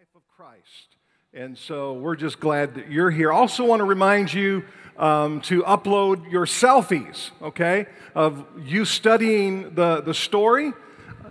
life 0.00 0.08
of 0.16 0.22
Christ. 0.34 0.96
And 1.34 1.58
so 1.58 1.92
we're 1.92 2.16
just 2.16 2.40
glad 2.40 2.76
that 2.76 2.90
you're 2.90 3.10
here. 3.10 3.30
Also, 3.30 3.66
want 3.66 3.80
to 3.80 3.84
remind 3.84 4.32
you 4.32 4.64
um, 4.96 5.42
to 5.42 5.62
upload 5.64 6.32
your 6.32 6.46
selfies, 6.46 7.30
okay, 7.42 7.84
of 8.14 8.46
you 8.64 8.86
studying 8.86 9.74
the, 9.74 10.00
the 10.00 10.14
story. 10.14 10.72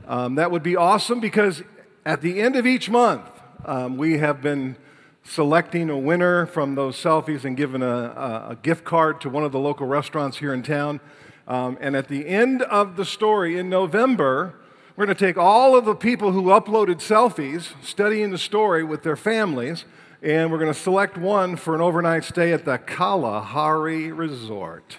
Um, 0.08 0.36
that 0.36 0.52
would 0.52 0.62
be 0.62 0.76
awesome 0.76 1.20
because 1.20 1.64
at 2.06 2.22
the 2.22 2.40
end 2.40 2.56
of 2.56 2.68
each 2.68 2.92
month, 2.92 3.28
um, 3.66 3.98
we 3.98 4.20
have 4.20 4.40
been 4.40 4.76
selecting 5.24 5.90
a 5.90 5.98
winner 5.98 6.46
from 6.46 6.76
those 6.76 6.96
selfies 6.96 7.46
and 7.46 7.58
giving 7.58 7.82
a, 7.82 7.88
a, 7.88 8.48
a 8.52 8.58
gift 8.62 8.84
card 8.84 9.20
to 9.22 9.32
one 9.32 9.44
of 9.44 9.52
the 9.52 9.60
local 9.60 9.88
restaurants 9.88 10.38
here 10.38 10.54
in 10.54 10.62
town. 10.62 11.00
Um, 11.48 11.76
and 11.82 11.96
at 11.96 12.08
the 12.08 12.28
end 12.28 12.62
of 12.62 12.98
the 12.98 13.06
story 13.06 13.58
in 13.58 13.68
November, 13.68 14.60
we're 15.00 15.06
going 15.06 15.16
to 15.16 15.26
take 15.26 15.38
all 15.38 15.78
of 15.78 15.86
the 15.86 15.96
people 15.96 16.34
who 16.34 16.48
uploaded 16.48 16.96
selfies 16.98 17.72
studying 17.82 18.32
the 18.32 18.38
story 18.38 18.84
with 18.84 19.02
their 19.02 19.16
families, 19.16 19.86
and 20.22 20.52
we're 20.52 20.58
going 20.58 20.74
to 20.74 20.78
select 20.78 21.18
one 21.18 21.56
for 21.56 21.74
an 21.74 21.80
overnight 21.80 22.26
stay 22.26 22.52
at 22.52 22.66
the 22.66 22.78
Kalahari 22.78 24.12
Resort. 24.12 24.98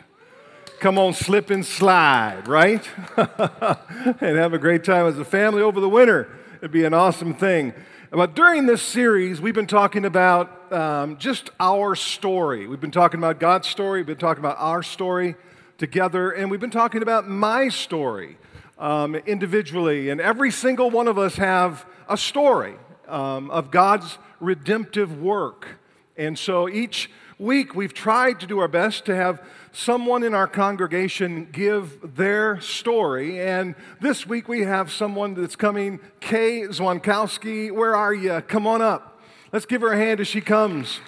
Come 0.80 0.96
on, 0.96 1.12
slip 1.12 1.50
and 1.50 1.66
slide, 1.66 2.48
right? 2.48 2.88
and 3.18 4.38
have 4.38 4.54
a 4.54 4.58
great 4.58 4.84
time 4.84 5.04
as 5.04 5.18
a 5.18 5.24
family 5.26 5.60
over 5.60 5.80
the 5.80 5.88
winter. 5.90 6.30
It'd 6.60 6.70
be 6.70 6.86
an 6.86 6.94
awesome 6.94 7.34
thing. 7.34 7.74
But 8.10 8.34
during 8.34 8.64
this 8.64 8.80
series, 8.80 9.42
we've 9.42 9.52
been 9.52 9.66
talking 9.66 10.06
about 10.06 10.72
um, 10.72 11.18
just 11.18 11.50
our 11.60 11.94
story. 11.94 12.66
We've 12.66 12.80
been 12.80 12.90
talking 12.90 13.20
about 13.20 13.38
God's 13.38 13.68
story, 13.68 14.00
we've 14.00 14.06
been 14.06 14.16
talking 14.16 14.42
about 14.42 14.56
our 14.60 14.82
story 14.82 15.34
together, 15.76 16.30
and 16.30 16.50
we've 16.50 16.58
been 16.58 16.70
talking 16.70 17.02
about 17.02 17.28
my 17.28 17.68
story 17.68 18.38
um, 18.80 19.14
individually. 19.14 20.08
And 20.08 20.20
every 20.20 20.50
single 20.50 20.90
one 20.90 21.06
of 21.06 21.18
us 21.18 21.36
have 21.36 21.86
a 22.08 22.16
story 22.16 22.74
um, 23.06 23.50
of 23.50 23.70
God's 23.70 24.18
redemptive 24.40 25.20
work. 25.20 25.78
And 26.16 26.36
so 26.38 26.68
each 26.68 27.10
week 27.38 27.74
we've 27.74 27.94
tried 27.94 28.40
to 28.40 28.46
do 28.46 28.58
our 28.58 28.68
best 28.68 29.04
to 29.06 29.14
have 29.14 29.42
someone 29.72 30.22
in 30.22 30.34
our 30.34 30.48
congregation 30.48 31.48
give 31.52 32.16
their 32.16 32.60
story. 32.60 33.40
And 33.40 33.74
this 34.00 34.26
week 34.26 34.48
we 34.48 34.62
have 34.62 34.90
someone 34.90 35.34
that's 35.34 35.56
coming, 35.56 36.00
Kay 36.20 36.62
Zwankowski. 36.62 37.70
Where 37.70 37.94
are 37.94 38.14
you? 38.14 38.40
Come 38.48 38.66
on 38.66 38.82
up. 38.82 39.20
Let's 39.52 39.66
give 39.66 39.82
her 39.82 39.92
a 39.92 39.96
hand 39.96 40.20
as 40.20 40.28
she 40.28 40.40
comes. 40.40 41.00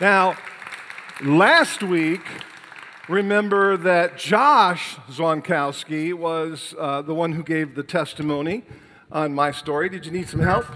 Now, 0.00 0.36
last 1.22 1.82
week, 1.82 2.20
remember 3.08 3.76
that 3.78 4.18
Josh 4.18 4.96
Zwankowski 5.10 6.12
was 6.12 6.74
uh, 6.78 7.02
the 7.02 7.14
one 7.14 7.32
who 7.32 7.42
gave 7.42 7.74
the 7.74 7.82
testimony 7.82 8.64
on 9.10 9.34
my 9.34 9.50
story. 9.50 9.88
Did 9.88 10.04
you 10.04 10.12
need 10.12 10.28
some 10.28 10.40
help? 10.40 10.66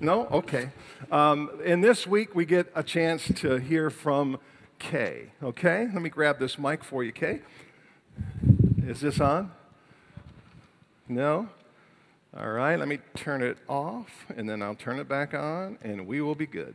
No? 0.00 0.26
Okay. 0.26 0.70
Um, 1.12 1.50
and 1.64 1.82
this 1.82 2.06
week 2.06 2.34
we 2.34 2.44
get 2.44 2.70
a 2.74 2.82
chance 2.82 3.30
to 3.36 3.56
hear 3.56 3.90
from 3.90 4.38
Kay. 4.78 5.30
Okay? 5.42 5.88
Let 5.92 6.02
me 6.02 6.10
grab 6.10 6.38
this 6.38 6.58
mic 6.58 6.82
for 6.82 7.04
you, 7.04 7.12
Kay. 7.12 7.40
Is 8.84 9.00
this 9.00 9.20
on? 9.20 9.52
No? 11.08 11.48
All 12.36 12.50
right, 12.50 12.78
let 12.78 12.88
me 12.88 12.98
turn 13.14 13.42
it 13.42 13.58
off 13.68 14.26
and 14.36 14.48
then 14.48 14.62
I'll 14.62 14.74
turn 14.74 14.98
it 14.98 15.08
back 15.08 15.34
on 15.34 15.78
and 15.82 16.06
we 16.06 16.20
will 16.20 16.34
be 16.34 16.46
good. 16.46 16.74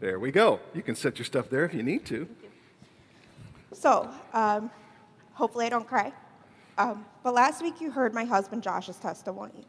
There 0.00 0.18
we 0.18 0.32
go. 0.32 0.60
You 0.74 0.82
can 0.82 0.94
set 0.96 1.18
your 1.18 1.26
stuff 1.26 1.48
there 1.50 1.64
if 1.64 1.74
you 1.74 1.82
need 1.82 2.04
to. 2.06 2.28
So, 3.72 4.10
um, 4.32 4.70
hopefully 5.32 5.66
I 5.66 5.68
don't 5.68 5.86
cry. 5.86 6.12
Um, 6.78 7.04
but 7.22 7.34
last 7.34 7.62
week 7.62 7.80
you 7.80 7.90
heard 7.90 8.14
my 8.14 8.24
husband 8.24 8.62
Josh's 8.62 8.96
testimony. 8.96 9.66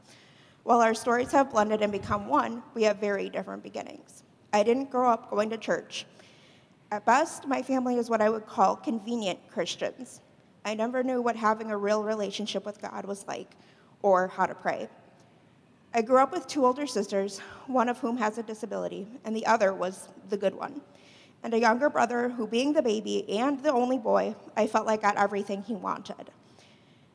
While 0.63 0.81
our 0.81 0.93
stories 0.93 1.31
have 1.31 1.51
blended 1.51 1.81
and 1.81 1.91
become 1.91 2.27
one, 2.27 2.63
we 2.73 2.83
have 2.83 2.97
very 2.97 3.29
different 3.29 3.63
beginnings. 3.63 4.23
I 4.53 4.63
didn't 4.63 4.89
grow 4.89 5.09
up 5.09 5.29
going 5.29 5.49
to 5.49 5.57
church. 5.57 6.05
At 6.91 7.05
best, 7.05 7.47
my 7.47 7.61
family 7.61 7.97
is 7.97 8.09
what 8.09 8.21
I 8.21 8.29
would 8.29 8.45
call 8.45 8.75
convenient 8.75 9.39
Christians. 9.49 10.21
I 10.63 10.75
never 10.75 11.03
knew 11.03 11.21
what 11.21 11.35
having 11.35 11.71
a 11.71 11.77
real 11.77 12.03
relationship 12.03 12.65
with 12.65 12.81
God 12.81 13.05
was 13.05 13.27
like 13.27 13.51
or 14.01 14.27
how 14.27 14.45
to 14.45 14.55
pray. 14.55 14.87
I 15.93 16.01
grew 16.01 16.17
up 16.17 16.31
with 16.31 16.47
two 16.47 16.65
older 16.65 16.87
sisters, 16.87 17.39
one 17.67 17.89
of 17.89 17.99
whom 17.99 18.17
has 18.17 18.37
a 18.37 18.43
disability, 18.43 19.07
and 19.25 19.35
the 19.35 19.45
other 19.45 19.73
was 19.73 20.07
the 20.29 20.37
good 20.37 20.55
one 20.55 20.81
and 21.43 21.53
a 21.53 21.59
younger 21.59 21.89
brother 21.89 22.29
who, 22.29 22.47
being 22.47 22.73
the 22.73 22.81
baby 22.81 23.29
and 23.37 23.61
the 23.61 23.71
only 23.71 23.97
boy, 23.97 24.33
I 24.55 24.65
felt 24.65 24.87
like 24.87 25.01
got 25.01 25.17
everything 25.17 25.61
he 25.61 25.75
wanted. 25.75 26.31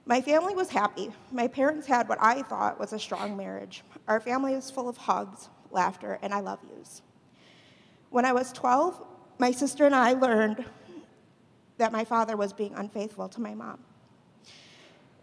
My 0.05 0.21
family 0.21 0.55
was 0.55 0.69
happy. 0.69 1.11
My 1.33 1.49
parents 1.49 1.87
had 1.87 2.09
what 2.09 2.19
I 2.21 2.43
thought 2.43 2.79
was 2.79 2.93
a 2.93 2.99
strong 2.99 3.37
marriage. 3.37 3.83
Our 4.07 4.21
family 4.21 4.55
is 4.55 4.71
full 4.71 4.89
of 4.89 4.97
hugs, 4.97 5.49
laughter, 5.71 6.19
and 6.23 6.33
I 6.33 6.41
love 6.41 6.59
yous. 6.69 7.03
When 8.11 8.25
I 8.25 8.33
was 8.33 8.53
12, 8.53 9.03
my 9.39 9.51
sister 9.51 9.87
and 9.87 9.95
I 9.95 10.13
learned 10.13 10.65
that 11.79 11.93
my 11.93 12.05
father 12.05 12.37
was 12.37 12.53
being 12.53 12.75
unfaithful 12.75 13.29
to 13.29 13.41
my 13.41 13.55
mom. 13.55 13.79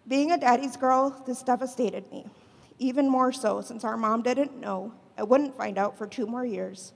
Being 0.07 0.31
a 0.31 0.37
daddy's 0.37 0.77
girl, 0.77 1.23
this 1.25 1.41
devastated 1.41 2.09
me, 2.11 2.27
even 2.79 3.09
more 3.09 3.31
so 3.31 3.61
since 3.61 3.83
our 3.83 3.97
mom 3.97 4.21
didn't 4.21 4.59
know. 4.59 4.93
I 5.17 5.23
wouldn't 5.23 5.57
find 5.57 5.77
out 5.77 5.97
for 5.97 6.05
two 6.05 6.27
more 6.27 6.45
years 6.45 6.93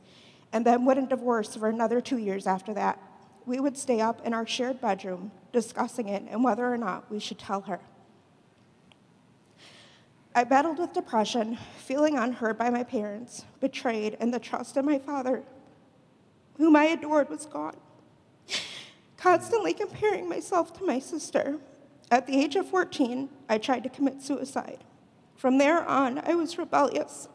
and 0.51 0.65
then 0.65 0.85
wouldn't 0.85 1.09
divorce 1.09 1.55
for 1.55 1.69
another 1.69 2.01
two 2.01 2.17
years 2.17 2.47
after 2.47 2.73
that. 2.73 2.99
We 3.45 3.59
would 3.59 3.77
stay 3.77 4.01
up 4.01 4.25
in 4.25 4.33
our 4.33 4.45
shared 4.45 4.81
bedroom 4.81 5.31
discussing 5.51 6.09
it 6.09 6.23
and 6.29 6.43
whether 6.43 6.71
or 6.71 6.77
not 6.77 7.09
we 7.11 7.19
should 7.19 7.39
tell 7.39 7.61
her. 7.61 7.79
I 10.35 10.43
battled 10.43 10.77
with 10.77 10.93
depression, 10.93 11.57
feeling 11.77 12.17
unheard 12.17 12.57
by 12.57 12.69
my 12.69 12.83
parents, 12.83 13.45
betrayed, 13.59 14.15
and 14.19 14.33
the 14.33 14.39
trust 14.39 14.77
in 14.77 14.85
my 14.85 14.99
father, 14.99 15.43
whom 16.57 16.75
I 16.75 16.85
adored, 16.85 17.29
was 17.29 17.45
gone. 17.45 17.77
Constantly 19.17 19.73
comparing 19.73 20.29
myself 20.29 20.77
to 20.77 20.85
my 20.85 20.99
sister. 20.99 21.57
At 22.11 22.25
the 22.25 22.39
age 22.39 22.55
of 22.55 22.67
14, 22.67 23.29
I 23.49 23.57
tried 23.57 23.83
to 23.83 23.89
commit 23.89 24.21
suicide. 24.21 24.83
From 25.35 25.57
there 25.57 25.83
on, 25.83 26.19
I 26.19 26.35
was 26.35 26.57
rebellious, 26.57 27.27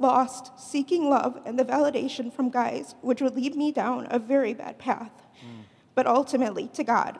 lost, 0.00 0.58
seeking 0.58 1.08
love 1.08 1.40
and 1.44 1.58
the 1.58 1.64
validation 1.64 2.32
from 2.32 2.50
guys, 2.50 2.94
which 3.02 3.20
would 3.20 3.36
lead 3.36 3.54
me 3.54 3.70
down 3.70 4.06
a 4.10 4.18
very 4.18 4.54
bad 4.54 4.78
path, 4.78 5.12
mm. 5.44 5.62
but 5.94 6.06
ultimately 6.06 6.68
to 6.68 6.82
God. 6.82 7.18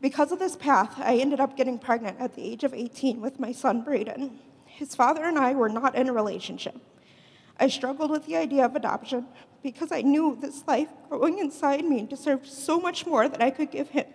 Because 0.00 0.30
of 0.30 0.38
this 0.38 0.56
path, 0.56 0.94
I 0.98 1.16
ended 1.16 1.40
up 1.40 1.56
getting 1.56 1.78
pregnant 1.78 2.20
at 2.20 2.34
the 2.34 2.42
age 2.42 2.64
of 2.64 2.74
18 2.74 3.20
with 3.20 3.40
my 3.40 3.52
son, 3.52 3.82
Braden. 3.82 4.38
His 4.66 4.94
father 4.94 5.24
and 5.24 5.38
I 5.38 5.54
were 5.54 5.68
not 5.68 5.96
in 5.96 6.08
a 6.08 6.12
relationship. 6.12 6.76
I 7.58 7.68
struggled 7.68 8.10
with 8.10 8.26
the 8.26 8.36
idea 8.36 8.64
of 8.64 8.76
adoption 8.76 9.26
because 9.62 9.90
I 9.90 10.02
knew 10.02 10.38
this 10.40 10.62
life 10.68 10.88
growing 11.08 11.38
inside 11.38 11.84
me 11.84 12.02
deserved 12.02 12.46
so 12.46 12.80
much 12.80 13.06
more 13.06 13.28
that 13.28 13.42
I 13.42 13.50
could 13.50 13.72
give 13.72 13.88
him. 13.88 14.06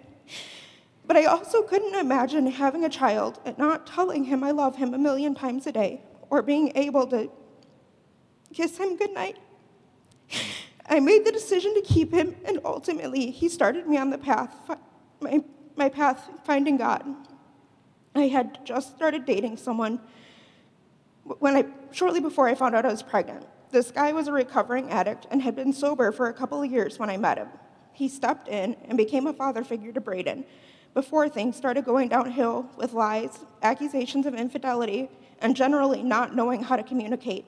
But 1.06 1.18
I 1.18 1.26
also 1.26 1.64
couldn't 1.64 1.96
imagine 1.96 2.48
having 2.48 2.86
a 2.86 2.90
child 2.90 3.42
and 3.44 3.58
not 3.58 3.86
telling 3.86 4.24
him 4.24 4.42
I 4.42 4.52
love 4.52 4.78
him 4.78 4.94
a 4.94 4.98
million 4.98 5.36
times 5.36 5.68
a 5.68 5.74
day 5.74 6.02
or 6.34 6.42
being 6.42 6.72
able 6.74 7.06
to 7.06 7.30
kiss 8.52 8.76
him 8.80 8.98
goodnight. 8.98 9.38
I 10.88 11.00
made 11.00 11.26
the 11.26 11.32
decision 11.32 11.76
to 11.76 11.82
keep 11.82 12.12
him, 12.12 12.36
and 12.44 12.60
ultimately, 12.66 13.30
he 13.30 13.48
started 13.48 13.88
me 13.88 13.98
on 13.98 14.10
the 14.10 14.18
path, 14.18 14.52
my, 15.20 15.44
my 15.76 15.90
path 15.90 16.28
finding 16.44 16.76
God. 16.76 17.06
I 18.16 18.30
had 18.30 18.66
just 18.66 18.96
started 18.96 19.28
dating 19.28 19.58
someone 19.58 20.00
when 21.24 21.56
I, 21.56 21.66
shortly 21.92 22.20
before 22.20 22.48
I 22.48 22.56
found 22.56 22.74
out 22.74 22.84
I 22.84 22.90
was 22.90 23.04
pregnant. 23.04 23.46
This 23.70 23.92
guy 23.92 24.12
was 24.12 24.28
a 24.28 24.32
recovering 24.32 24.90
addict 24.90 25.28
and 25.30 25.40
had 25.40 25.56
been 25.56 25.72
sober 25.72 26.12
for 26.12 26.30
a 26.30 26.34
couple 26.34 26.64
of 26.64 26.72
years 26.72 26.98
when 26.98 27.12
I 27.12 27.18
met 27.18 27.38
him. 27.38 27.50
He 27.94 28.10
stepped 28.10 28.48
in 28.48 28.76
and 28.86 28.98
became 28.98 29.28
a 29.28 29.34
father 29.34 29.64
figure 29.64 29.92
to 29.92 30.02
Braden 30.02 30.46
before 30.96 31.30
things 31.30 31.56
started 31.56 31.86
going 31.86 32.10
downhill 32.10 32.68
with 32.76 32.94
lies, 32.94 33.46
accusations 33.62 34.26
of 34.26 34.34
infidelity, 34.34 35.10
and 35.44 35.56
generally 35.56 36.02
not 36.02 36.36
knowing 36.36 36.64
how 36.64 36.76
to 36.78 36.84
communicate. 36.84 37.46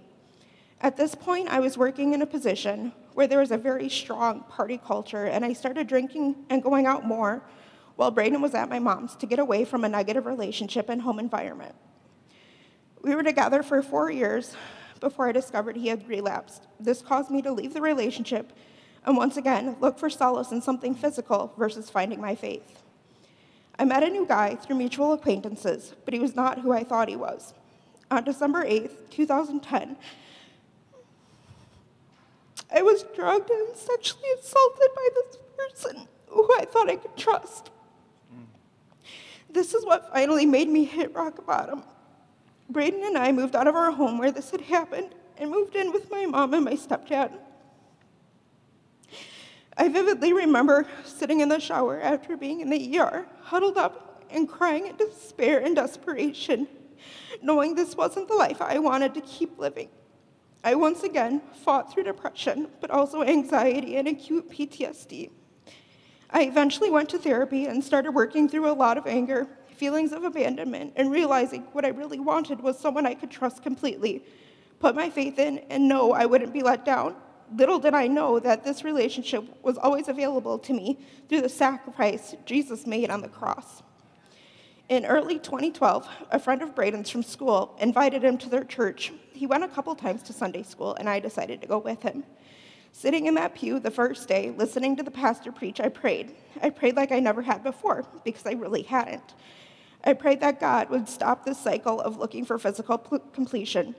At 0.82 0.98
this 0.98 1.16
point, 1.16 1.48
I 1.48 1.62
was 1.62 1.78
working 1.78 2.14
in 2.14 2.22
a 2.22 2.26
position 2.28 2.92
where 3.14 3.26
there 3.26 3.40
was 3.40 3.52
a 3.52 3.58
very 3.58 3.90
strong 3.90 4.44
party 4.50 4.78
culture, 4.78 5.26
and 5.26 5.46
I 5.46 5.54
started 5.54 5.88
drinking 5.88 6.36
and 6.50 6.62
going 6.62 6.86
out 6.86 7.06
more 7.06 7.42
while 7.96 8.12
Braden 8.12 8.42
was 8.42 8.54
at 8.54 8.70
my 8.70 8.78
mom's 8.78 9.16
to 9.16 9.26
get 9.26 9.40
away 9.40 9.64
from 9.64 9.86
a 9.86 9.90
negative 9.90 10.26
relationship 10.26 10.90
and 10.90 11.02
home 11.02 11.18
environment. 11.18 11.74
We 13.02 13.16
were 13.16 13.24
together 13.24 13.64
for 13.64 13.82
four 13.82 14.12
years 14.12 14.56
before 15.00 15.30
I 15.30 15.32
discovered 15.32 15.78
he 15.78 15.88
had 15.88 16.08
relapsed. 16.10 16.68
This 16.80 17.02
caused 17.02 17.32
me 17.32 17.42
to 17.44 17.54
leave 17.54 17.74
the 17.74 17.82
relationship 17.82 18.52
and 19.06 19.16
once 19.16 19.38
again 19.38 19.78
look 19.80 19.98
for 19.98 20.10
solace 20.10 20.52
in 20.52 20.62
something 20.62 20.94
physical 20.94 21.54
versus 21.58 21.90
finding 21.90 22.20
my 22.20 22.36
faith. 22.36 22.82
I 23.80 23.86
met 23.86 24.04
a 24.04 24.10
new 24.10 24.26
guy 24.26 24.56
through 24.56 24.78
mutual 24.78 25.14
acquaintances, 25.14 25.94
but 26.04 26.14
he 26.14 26.20
was 26.20 26.36
not 26.36 26.60
who 26.60 26.74
I 26.74 26.84
thought 26.84 27.08
he 27.08 27.16
was 27.16 27.54
on 28.12 28.24
December 28.24 28.64
8th, 28.64 29.10
2010, 29.12 29.98
I 32.74 32.82
was 32.82 33.06
drugged 33.16 33.50
and 33.50 33.76
sexually 33.76 34.30
assaulted 34.40 34.90
by 34.96 35.08
this 35.16 35.38
person 35.58 36.08
who 36.28 36.50
I 36.58 36.66
thought 36.66 36.90
I 36.90 36.96
could 36.98 37.16
trust. 37.16 37.70
This 39.50 39.74
is 39.74 39.86
what 39.86 40.12
finally 40.12 40.46
made 40.46 40.68
me 40.68 40.84
hit 40.84 41.14
rock 41.16 41.46
bottom. 41.46 41.84
Braden 42.70 43.04
and 43.04 43.18
I 43.18 43.32
moved 43.32 43.56
out 43.56 43.68
of 43.68 43.76
our 43.76 43.92
home 43.92 44.18
where 44.18 44.32
this 44.32 44.52
had 44.52 44.62
happened 44.62 45.16
and 45.38 45.50
moved 45.50 45.76
in 45.76 45.92
with 45.92 46.12
my 46.12 46.26
mom 46.26 46.54
and 46.54 46.66
my 46.66 46.74
stepdad. 46.74 47.32
I 49.78 49.90
vividly 49.90 50.34
remember 50.34 50.88
sitting 51.04 51.42
in 51.42 51.50
the 51.50 51.60
shower 51.60 52.02
after 52.02 52.38
being 52.38 52.62
in 52.62 52.70
the 52.70 53.00
ER, 53.00 53.26
huddled 53.42 53.78
up 53.78 54.26
and 54.30 54.48
crying 54.48 54.88
in 54.88 54.96
despair 54.96 55.60
and 55.60 55.76
desperation, 55.76 56.68
knowing 57.42 57.76
this 57.76 57.96
wasn't 57.96 58.28
the 58.28 58.36
life 58.36 58.62
I 58.62 58.80
wanted 58.80 59.14
to 59.16 59.22
keep 59.22 59.58
living. 59.58 59.90
I 60.64 60.76
once 60.76 61.04
again 61.04 61.42
fought 61.64 61.94
through 61.94 62.04
depression, 62.06 62.70
but 62.82 62.90
also 62.90 63.22
anxiety 63.22 63.98
and 63.98 64.08
acute 64.08 64.50
PTSD. 64.50 65.30
I 66.32 66.42
eventually 66.44 66.90
went 66.90 67.10
to 67.10 67.20
therapy 67.20 67.66
and 67.66 67.84
started 67.84 68.12
working 68.12 68.50
through 68.50 68.70
a 68.70 68.74
lot 68.74 68.98
of 68.98 69.06
anger, 69.06 69.48
feelings 69.76 70.12
of 70.12 70.24
abandonment, 70.24 70.94
and 70.96 71.12
realizing 71.12 71.62
what 71.72 71.86
I 71.86 71.90
really 71.90 72.20
wanted 72.20 72.62
was 72.62 72.80
someone 72.80 73.06
I 73.06 73.14
could 73.14 73.30
trust 73.30 73.62
completely, 73.62 74.24
put 74.80 74.96
my 74.96 75.10
faith 75.10 75.38
in, 75.38 75.60
and 75.70 75.88
know 75.88 76.14
I 76.14 76.26
wouldn't 76.26 76.52
be 76.52 76.64
let 76.64 76.84
down. 76.84 77.16
Little 77.56 77.78
did 77.78 77.94
I 77.94 78.08
know 78.08 78.40
that 78.40 78.64
this 78.64 78.84
relationship 78.84 79.44
was 79.64 79.78
always 79.78 80.08
available 80.08 80.58
to 80.60 80.74
me 80.74 81.00
through 81.30 81.42
the 81.42 81.50
sacrifice 81.50 82.36
Jesus 82.46 82.88
made 82.88 83.12
on 83.12 83.22
the 83.22 83.28
cross. 83.28 83.84
In 84.88 85.04
early 85.06 85.40
2012, 85.40 86.08
a 86.30 86.38
friend 86.38 86.62
of 86.62 86.76
Braden's 86.76 87.10
from 87.10 87.24
school 87.24 87.76
invited 87.80 88.24
him 88.24 88.38
to 88.38 88.50
their 88.50 88.64
church. 88.64 89.12
He 89.34 89.48
went 89.48 89.64
a 89.64 89.68
couple 89.68 89.96
times 89.96 90.22
to 90.24 90.34
Sunday 90.34 90.62
school, 90.62 90.94
and 90.94 91.10
I 91.10 91.20
decided 91.20 91.60
to 91.62 91.68
go 91.68 91.80
with 91.80 92.04
him. 92.04 92.24
Sitting 92.92 93.26
in 93.26 93.34
that 93.34 93.56
pew 93.56 93.80
the 93.80 93.90
first 93.90 94.28
day, 94.28 94.54
listening 94.56 94.96
to 94.96 95.04
the 95.04 95.10
pastor 95.10 95.52
preach, 95.52 95.80
I 95.80 95.90
prayed. 95.90 96.36
I 96.62 96.70
prayed 96.70 96.96
like 96.96 97.12
I 97.12 97.20
never 97.20 97.42
had 97.42 97.64
before, 97.64 98.06
because 98.24 98.46
I 98.46 98.52
really 98.52 98.84
hadn't. 98.84 99.34
I 100.04 100.14
prayed 100.14 100.40
that 100.42 100.60
God 100.60 100.92
would 100.92 101.10
stop 101.10 101.46
this 101.46 101.58
cycle 101.58 102.00
of 102.00 102.18
looking 102.18 102.46
for 102.46 102.60
physical 102.60 103.00
p- 103.00 103.18
completion, 103.34 103.96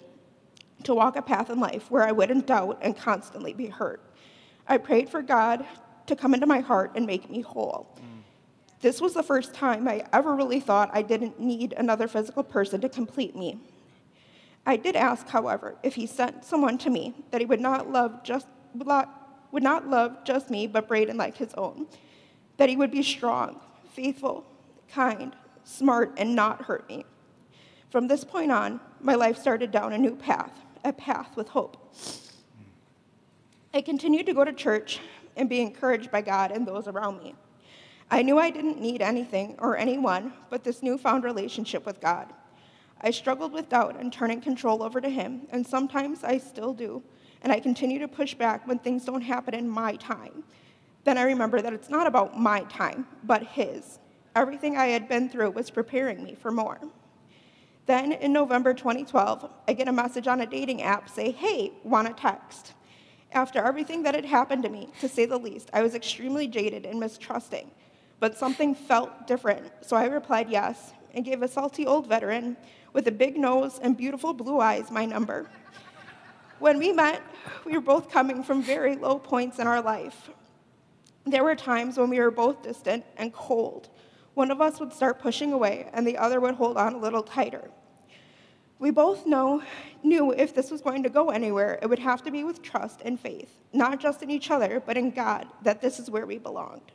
to 0.85 0.95
walk 0.95 1.17
a 1.17 1.23
path 1.23 1.51
in 1.51 1.59
life 1.59 1.91
where 1.91 2.05
I 2.05 2.13
wouldn't 2.13 2.47
doubt 2.47 2.79
and 2.81 2.97
constantly 2.97 3.53
be 3.53 3.67
hurt. 3.67 4.01
I 4.69 4.79
prayed 4.79 5.09
for 5.09 5.21
God 5.21 5.67
to 6.07 6.15
come 6.15 6.33
into 6.33 6.47
my 6.47 6.61
heart 6.61 6.93
and 6.95 7.07
make 7.07 7.29
me 7.29 7.41
whole. 7.41 7.89
Mm. 7.99 8.16
This 8.87 9.01
was 9.01 9.15
the 9.15 9.23
first 9.25 9.53
time 9.53 9.89
I 9.89 10.05
ever 10.13 10.37
really 10.37 10.61
thought 10.61 10.91
I 10.93 11.03
didn't 11.03 11.41
need 11.41 11.75
another 11.77 12.07
physical 12.07 12.45
person 12.45 12.81
to 12.83 12.89
complete 12.89 13.35
me. 13.35 13.59
I 14.65 14.77
did 14.77 14.95
ask, 14.95 15.27
however, 15.27 15.75
if 15.83 15.97
he 15.97 16.07
sent 16.07 16.45
someone 16.45 16.79
to 16.79 16.89
me 16.89 17.13
that 17.33 17.41
he 17.41 17.49
would 17.49 17.61
not 17.61 17.91
love 17.91 18.23
just 18.23 18.47
would 18.77 19.65
not 19.65 19.89
love 19.89 20.23
just 20.23 20.51
me, 20.51 20.69
but 20.69 20.87
Braden 20.87 21.17
like 21.17 21.37
his 21.37 21.53
own. 21.55 21.89
That 22.59 22.69
he 22.69 22.77
would 22.77 22.93
be 22.93 23.03
strong, 23.03 23.59
faithful, 23.93 24.47
kind, 24.89 25.35
smart, 25.65 26.15
and 26.17 26.37
not 26.37 26.63
hurt 26.63 26.89
me. 26.89 27.05
From 27.91 28.07
this 28.07 28.23
point 28.23 28.53
on, 28.53 28.79
my 29.01 29.17
life 29.17 29.37
started 29.37 29.73
down 29.73 29.95
a 29.95 29.99
new 29.99 30.15
path, 30.15 30.53
a 30.85 30.93
path 30.93 31.37
with 31.37 31.49
hope. 31.49 31.93
I 33.75 33.81
continued 33.81 34.27
to 34.27 34.33
go 34.33 34.45
to 34.45 34.53
church 34.53 35.01
and 35.37 35.49
be 35.49 35.61
encouraged 35.61 36.13
by 36.13 36.21
God 36.21 36.53
and 36.53 36.65
those 36.65 36.87
around 36.87 37.19
me. 37.21 37.35
I 38.11 38.23
knew 38.23 38.39
I 38.39 38.51
didn't 38.51 38.81
need 38.81 39.03
anything 39.03 39.57
or 39.59 39.77
anyone 39.77 40.33
but 40.49 40.63
this 40.63 40.83
newfound 40.83 41.25
relationship 41.25 41.85
with 41.85 42.01
God. 42.01 42.33
I 43.01 43.11
struggled 43.11 43.53
with 43.53 43.69
doubt 43.69 43.97
and 43.99 44.13
turning 44.13 44.41
control 44.41 44.83
over 44.83 45.01
to 45.01 45.09
Him, 45.09 45.43
and 45.51 45.67
sometimes 45.67 46.23
I 46.23 46.39
still 46.39 46.73
do, 46.73 47.03
and 47.43 47.53
I 47.53 47.61
continue 47.61 47.99
to 47.99 48.09
push 48.09 48.35
back 48.35 48.67
when 48.67 48.79
things 48.79 49.05
don't 49.05 49.23
happen 49.23 49.55
in 49.55 49.69
my 49.69 49.97
time. 49.97 50.45
Then 51.05 51.19
I 51.19 51.23
remember 51.23 51.61
that 51.61 51.73
it's 51.73 51.91
not 51.91 52.07
about 52.07 52.39
my 52.39 52.61
time, 52.65 53.07
but 53.25 53.43
His. 53.43 53.99
Everything 54.35 54.77
I 54.77 54.87
had 54.87 55.09
been 55.09 55.29
through 55.29 55.51
was 55.51 55.71
preparing 55.71 56.23
me 56.23 56.37
for 56.41 56.51
more. 56.51 56.79
Then 57.87 58.13
in 58.13 58.33
November 58.33 58.73
2012, 58.73 59.51
I 59.69 59.73
get 59.73 59.89
a 59.89 59.93
message 59.93 60.27
on 60.27 60.41
a 60.41 60.47
dating 60.47 60.83
app 60.83 61.09
say, 61.09 61.33
Hey, 61.33 61.73
want 61.85 62.09
a 62.09 62.13
text? 62.13 62.73
After 63.33 63.63
everything 63.63 64.05
that 64.05 64.15
had 64.15 64.25
happened 64.25 64.63
to 64.63 64.69
me, 64.69 64.89
to 65.01 65.09
say 65.09 65.27
the 65.27 65.39
least, 65.39 65.71
I 65.73 65.83
was 65.83 65.95
extremely 65.95 66.47
jaded 66.47 66.87
and 66.87 66.99
mistrusting 66.99 67.71
but 68.21 68.37
something 68.37 68.75
felt 68.75 69.27
different. 69.27 69.71
So 69.83 69.97
I 69.97 70.07
replied 70.07 70.49
yes 70.49 70.93
and 71.15 71.25
gave 71.25 71.43
a 71.43 71.49
salty 71.49 71.87
old 71.87 72.07
veteran 72.07 72.57
with 72.93 73.09
a 73.09 73.13
big 73.13 73.37
nose 73.37 73.79
and 73.83 73.97
beautiful 73.97 74.33
blue 74.33 74.61
eyes 74.61 74.91
my 74.91 75.05
number. 75.05 75.49
When 76.59 76.79
we 76.79 76.93
met, 76.93 77.23
we 77.65 77.73
were 77.73 77.81
both 77.81 78.11
coming 78.11 78.43
from 78.43 78.63
very 78.63 78.97
low 78.97 79.19
points 79.19 79.59
in 79.59 79.67
our 79.67 79.83
life. 79.83 80.31
There 81.25 81.45
were 81.45 81.55
times 81.55 81.99
when 81.99 82.09
we 82.09 82.19
were 82.19 82.31
both 82.31 82.63
distant 82.63 83.05
and 83.17 83.33
cold. 83.33 83.91
One 84.35 84.51
of 84.51 84.61
us 84.61 84.81
would 84.81 84.93
start 84.93 85.19
pushing 85.19 85.53
away, 85.53 85.91
and 85.93 86.07
the 86.07 86.17
other 86.17 86.41
would 86.41 86.55
hold 86.55 86.77
on 86.77 86.95
a 86.95 86.99
little 86.99 87.23
tighter. 87.23 87.71
We 88.79 88.91
both 88.91 89.27
know, 89.27 89.63
knew 90.03 90.33
if 90.33 90.55
this 90.55 90.71
was 90.71 90.83
going 90.83 91.03
to 91.03 91.09
go 91.09 91.31
anywhere, 91.31 91.79
it 91.83 91.89
would 91.89 91.99
have 91.99 92.23
to 92.25 92.31
be 92.31 92.45
with 92.45 92.63
trust 92.63 93.01
and 93.05 93.19
faith, 93.19 93.51
not 93.73 93.99
just 94.01 94.23
in 94.23 94.31
each 94.31 94.51
other, 94.51 94.81
but 94.81 94.97
in 94.97 95.11
God, 95.11 95.47
that 95.63 95.81
this 95.81 95.99
is 95.99 96.11
where 96.11 96.27
we 96.27 96.39
belonged. 96.39 96.93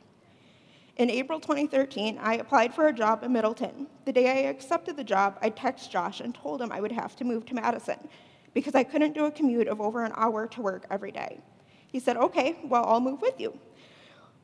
In 0.96 1.08
April 1.08 1.40
2013, 1.40 2.18
I 2.18 2.34
applied 2.34 2.74
for 2.74 2.88
a 2.88 2.92
job 2.92 3.22
in 3.22 3.32
Middleton. 3.32 3.86
The 4.04 4.12
day 4.12 4.28
I 4.28 4.50
accepted 4.50 4.96
the 4.96 5.04
job, 5.04 5.38
I 5.40 5.48
texted 5.48 5.88
Josh 5.88 6.20
and 6.20 6.34
told 6.34 6.60
him 6.60 6.70
I 6.70 6.80
would 6.80 6.92
have 6.92 7.16
to 7.16 7.24
move 7.24 7.46
to 7.46 7.54
Madison 7.54 8.08
because 8.52 8.74
I 8.74 8.84
couldn't 8.84 9.14
do 9.14 9.24
a 9.24 9.30
commute 9.30 9.68
of 9.68 9.80
over 9.80 10.04
an 10.04 10.12
hour 10.14 10.46
to 10.48 10.60
work 10.60 10.84
every 10.90 11.10
day. 11.10 11.40
He 11.86 11.98
said, 11.98 12.18
Okay, 12.18 12.58
well, 12.64 12.84
I'll 12.84 13.00
move 13.00 13.22
with 13.22 13.40
you. 13.40 13.58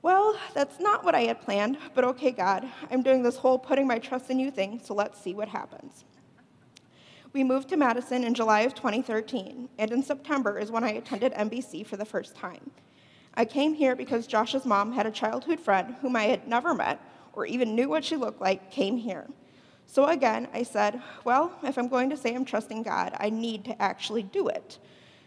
Well, 0.00 0.38
that's 0.54 0.80
not 0.80 1.04
what 1.04 1.14
I 1.14 1.22
had 1.22 1.42
planned, 1.42 1.76
but 1.94 2.04
okay, 2.04 2.30
God, 2.30 2.66
I'm 2.90 3.02
doing 3.02 3.22
this 3.22 3.36
whole 3.36 3.58
putting 3.58 3.86
my 3.86 3.98
trust 3.98 4.30
in 4.30 4.38
you 4.38 4.50
thing, 4.50 4.80
so 4.82 4.94
let's 4.94 5.20
see 5.20 5.34
what 5.34 5.48
happens. 5.48 6.04
We 7.32 7.44
moved 7.44 7.68
to 7.70 7.76
Madison 7.76 8.24
in 8.24 8.32
July 8.32 8.60
of 8.60 8.74
2013, 8.74 9.68
and 9.76 9.90
in 9.90 10.02
September 10.02 10.58
is 10.58 10.70
when 10.70 10.84
I 10.84 10.92
attended 10.92 11.32
MBC 11.34 11.84
for 11.86 11.96
the 11.96 12.06
first 12.06 12.34
time. 12.34 12.70
I 13.38 13.44
came 13.44 13.74
here 13.74 13.94
because 13.94 14.26
Josh's 14.26 14.66
mom 14.66 14.90
had 14.90 15.06
a 15.06 15.12
childhood 15.12 15.60
friend 15.60 15.94
whom 16.00 16.16
I 16.16 16.24
had 16.24 16.48
never 16.48 16.74
met 16.74 17.00
or 17.32 17.46
even 17.46 17.76
knew 17.76 17.88
what 17.88 18.04
she 18.04 18.16
looked 18.16 18.40
like 18.40 18.72
came 18.72 18.96
here. 18.96 19.28
So 19.86 20.06
again, 20.06 20.48
I 20.52 20.64
said, 20.64 21.00
well, 21.22 21.56
if 21.62 21.78
I'm 21.78 21.86
going 21.86 22.10
to 22.10 22.16
say 22.16 22.34
I'm 22.34 22.44
trusting 22.44 22.82
God, 22.82 23.14
I 23.20 23.30
need 23.30 23.64
to 23.66 23.80
actually 23.80 24.24
do 24.24 24.48
it. 24.48 24.80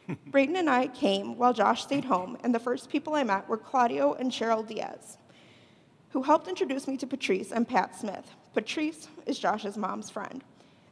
Braden 0.28 0.58
and 0.58 0.70
I 0.70 0.88
came 0.88 1.38
while 1.38 1.54
Josh 1.54 1.84
stayed 1.84 2.04
home, 2.04 2.38
and 2.44 2.54
the 2.54 2.60
first 2.60 2.90
people 2.90 3.16
I 3.16 3.24
met 3.24 3.48
were 3.48 3.58
Claudio 3.58 4.14
and 4.16 4.30
Cheryl 4.30 4.68
Diaz, 4.68 5.18
who 6.10 6.24
helped 6.24 6.50
introduce 6.50 6.90
me 6.90 6.98
to 6.98 7.08
Patrice 7.08 7.54
and 7.54 7.66
Pat 7.66 7.96
Smith. 7.96 8.30
Patrice 8.54 9.08
is 9.26 9.40
Josh's 9.40 9.78
mom's 9.78 10.10
friend. 10.10 10.44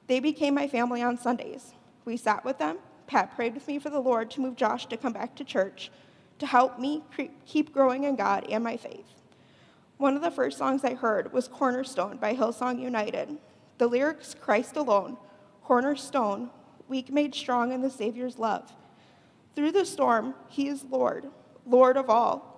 They 0.07 0.21
became 0.21 0.53
my 0.53 0.69
family 0.69 1.01
on 1.01 1.17
Sundays. 1.17 1.73
We 2.05 2.15
sat 2.15 2.45
with 2.45 2.59
them. 2.59 2.77
Pat 3.07 3.35
prayed 3.35 3.55
with 3.55 3.67
me 3.67 3.77
for 3.77 3.89
the 3.89 3.99
Lord 3.99 4.31
to 4.31 4.41
move 4.41 4.55
Josh 4.55 4.85
to 4.85 4.95
come 4.95 5.11
back 5.11 5.35
to 5.35 5.43
church 5.43 5.91
to 6.39 6.45
help 6.45 6.79
me 6.79 7.03
keep 7.45 7.73
growing 7.73 8.05
in 8.05 8.15
God 8.15 8.45
and 8.49 8.63
my 8.63 8.77
faith. 8.77 9.05
One 9.97 10.15
of 10.15 10.21
the 10.21 10.31
first 10.31 10.57
songs 10.57 10.83
I 10.83 10.93
heard 10.93 11.33
was 11.33 11.47
Cornerstone 11.47 12.17
by 12.17 12.33
Hillsong 12.33 12.81
United. 12.81 13.37
The 13.77 13.87
lyrics 13.87 14.33
Christ 14.33 14.77
alone, 14.77 15.17
cornerstone, 15.63 16.49
weak 16.87 17.11
made 17.11 17.35
strong 17.35 17.71
in 17.71 17.81
the 17.81 17.89
Savior's 17.89 18.39
love. 18.39 18.71
Through 19.55 19.73
the 19.73 19.85
storm, 19.85 20.35
He 20.47 20.67
is 20.69 20.85
Lord, 20.85 21.27
Lord 21.65 21.97
of 21.97 22.09
all. 22.09 22.49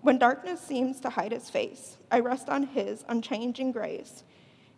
When 0.00 0.18
darkness 0.18 0.60
seems 0.60 1.00
to 1.00 1.10
hide 1.10 1.32
His 1.32 1.48
face, 1.48 1.98
I 2.10 2.20
rest 2.20 2.48
on 2.48 2.64
His 2.64 3.04
unchanging 3.08 3.72
grace. 3.72 4.24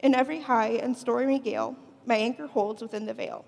In 0.00 0.14
every 0.14 0.40
high 0.40 0.72
and 0.72 0.96
stormy 0.96 1.38
gale, 1.38 1.76
my 2.06 2.16
anchor 2.16 2.46
holds 2.46 2.82
within 2.82 3.06
the 3.06 3.14
veil. 3.14 3.44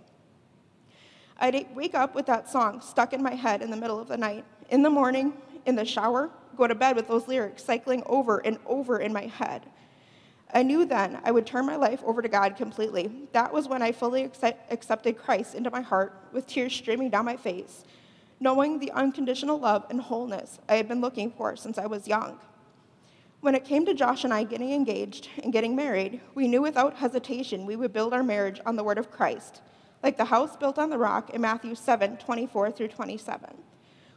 I'd 1.39 1.75
wake 1.75 1.95
up 1.95 2.15
with 2.15 2.27
that 2.27 2.49
song 2.49 2.81
stuck 2.81 3.13
in 3.13 3.23
my 3.23 3.35
head 3.35 3.63
in 3.63 3.71
the 3.71 3.77
middle 3.77 3.99
of 3.99 4.09
the 4.09 4.17
night 4.17 4.45
in 4.73 4.83
the 4.83 4.91
morning, 4.91 5.35
in 5.67 5.77
the 5.77 5.85
shower, 5.85 6.31
go 6.57 6.67
to 6.67 6.75
bed 6.75 6.97
with 6.97 7.07
those 7.07 7.29
lyrics 7.29 7.63
cycling 7.63 8.03
over 8.07 8.39
and 8.39 8.59
over 8.67 8.99
in 8.99 9.13
my 9.13 9.27
head. 9.27 9.67
I 10.55 10.63
knew 10.63 10.87
then 10.87 11.21
I 11.25 11.31
would 11.31 11.47
turn 11.47 11.67
my 11.67 11.77
life 11.77 12.03
over 12.05 12.23
to 12.23 12.29
God 12.29 12.57
completely. 12.57 13.13
That 13.33 13.53
was 13.53 13.69
when 13.69 13.83
I 13.83 13.93
fully 13.93 14.25
accepted 14.71 15.19
Christ 15.19 15.55
into 15.55 15.71
my 15.71 15.83
heart 15.83 16.15
with 16.33 16.47
tears 16.47 16.73
streaming 16.73 17.11
down 17.11 17.27
my 17.27 17.37
face, 17.37 17.85
knowing 18.41 18.79
the 18.79 18.91
unconditional 18.93 19.59
love 19.59 19.85
and 19.91 20.01
wholeness 20.01 20.59
I 20.69 20.77
had 20.77 20.89
been 20.89 21.03
looking 21.03 21.31
for 21.31 21.55
since 21.55 21.77
I 21.77 21.87
was 21.87 22.09
young. 22.09 22.39
When 23.41 23.55
it 23.55 23.67
came 23.67 23.85
to 23.87 23.95
Josh 23.95 24.25
and 24.25 24.33
I 24.33 24.45
getting 24.45 24.73
engaged 24.73 25.29
and 25.43 25.53
getting 25.53 25.77
married, 25.77 26.21
we 26.35 26.49
knew 26.49 26.63
without 26.63 26.97
hesitation 26.97 27.67
we 27.67 27.77
would 27.77 27.93
build 27.93 28.15
our 28.15 28.23
marriage 28.23 28.61
on 28.65 28.77
the 28.77 28.85
word 28.85 28.99
of 28.99 29.11
Christ, 29.11 29.61
like 30.03 30.17
the 30.17 30.25
house 30.27 30.57
built 30.57 30.79
on 30.79 30.89
the 30.89 30.99
rock 30.99 31.29
in 31.31 31.43
Matthew 31.43 31.75
7 31.75 32.17
24 32.17 32.71
through 32.71 32.89
27. 32.89 33.55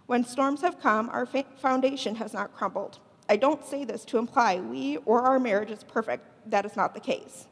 When 0.08 0.24
storms 0.24 0.62
have 0.62 0.80
come, 0.80 1.10
our 1.10 1.26
foundation 1.26 2.16
has 2.16 2.34
not 2.34 2.54
crumbled. 2.54 3.00
I 3.28 3.38
don't 3.38 3.66
say 3.66 3.86
this 3.86 4.06
to 4.06 4.18
imply 4.18 4.60
we 4.60 4.98
or 4.98 5.22
our 5.22 5.40
marriage 5.40 5.72
is 5.72 5.84
perfect. 5.84 6.26
That 6.50 6.66
is 6.66 6.76
not 6.76 6.94
the 6.94 7.00
case. 7.00 7.48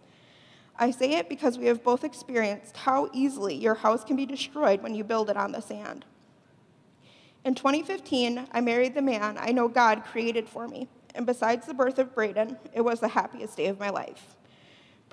I 0.77 0.91
say 0.91 1.13
it 1.13 1.29
because 1.29 1.57
we 1.57 1.65
have 1.65 1.83
both 1.83 2.03
experienced 2.03 2.77
how 2.77 3.09
easily 3.13 3.55
your 3.55 3.75
house 3.75 4.03
can 4.03 4.15
be 4.15 4.25
destroyed 4.25 4.81
when 4.81 4.95
you 4.95 5.03
build 5.03 5.29
it 5.29 5.37
on 5.37 5.51
the 5.51 5.61
sand. 5.61 6.05
In 7.43 7.55
2015, 7.55 8.47
I 8.51 8.61
married 8.61 8.95
the 8.95 9.01
man 9.01 9.37
I 9.39 9.51
know 9.51 9.67
God 9.67 10.03
created 10.05 10.47
for 10.47 10.67
me, 10.67 10.87
and 11.13 11.25
besides 11.25 11.67
the 11.67 11.73
birth 11.73 11.99
of 11.99 12.15
Braden, 12.15 12.57
it 12.73 12.81
was 12.81 12.99
the 12.99 13.09
happiest 13.09 13.57
day 13.57 13.67
of 13.67 13.79
my 13.79 13.89
life. 13.89 14.35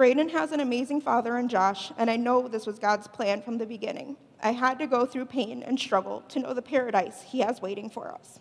Braden 0.01 0.31
has 0.31 0.51
an 0.53 0.61
amazing 0.61 1.03
father 1.03 1.37
in 1.37 1.47
Josh, 1.47 1.93
and 1.99 2.09
I 2.09 2.17
know 2.17 2.49
this 2.49 2.67
was 2.67 2.79
God's 2.79 3.07
plan 3.07 3.43
from 3.43 3.59
the 3.59 3.67
beginning. 3.67 4.17
I 4.43 4.53
had 4.53 4.79
to 4.79 4.87
go 4.87 5.05
through 5.05 5.27
pain 5.27 5.63
and 5.63 5.79
struggle 5.79 6.23
to 6.29 6.39
know 6.39 6.55
the 6.55 6.63
paradise 6.63 7.21
He 7.21 7.41
has 7.41 7.61
waiting 7.61 7.91
for 7.91 8.11
us. 8.11 8.41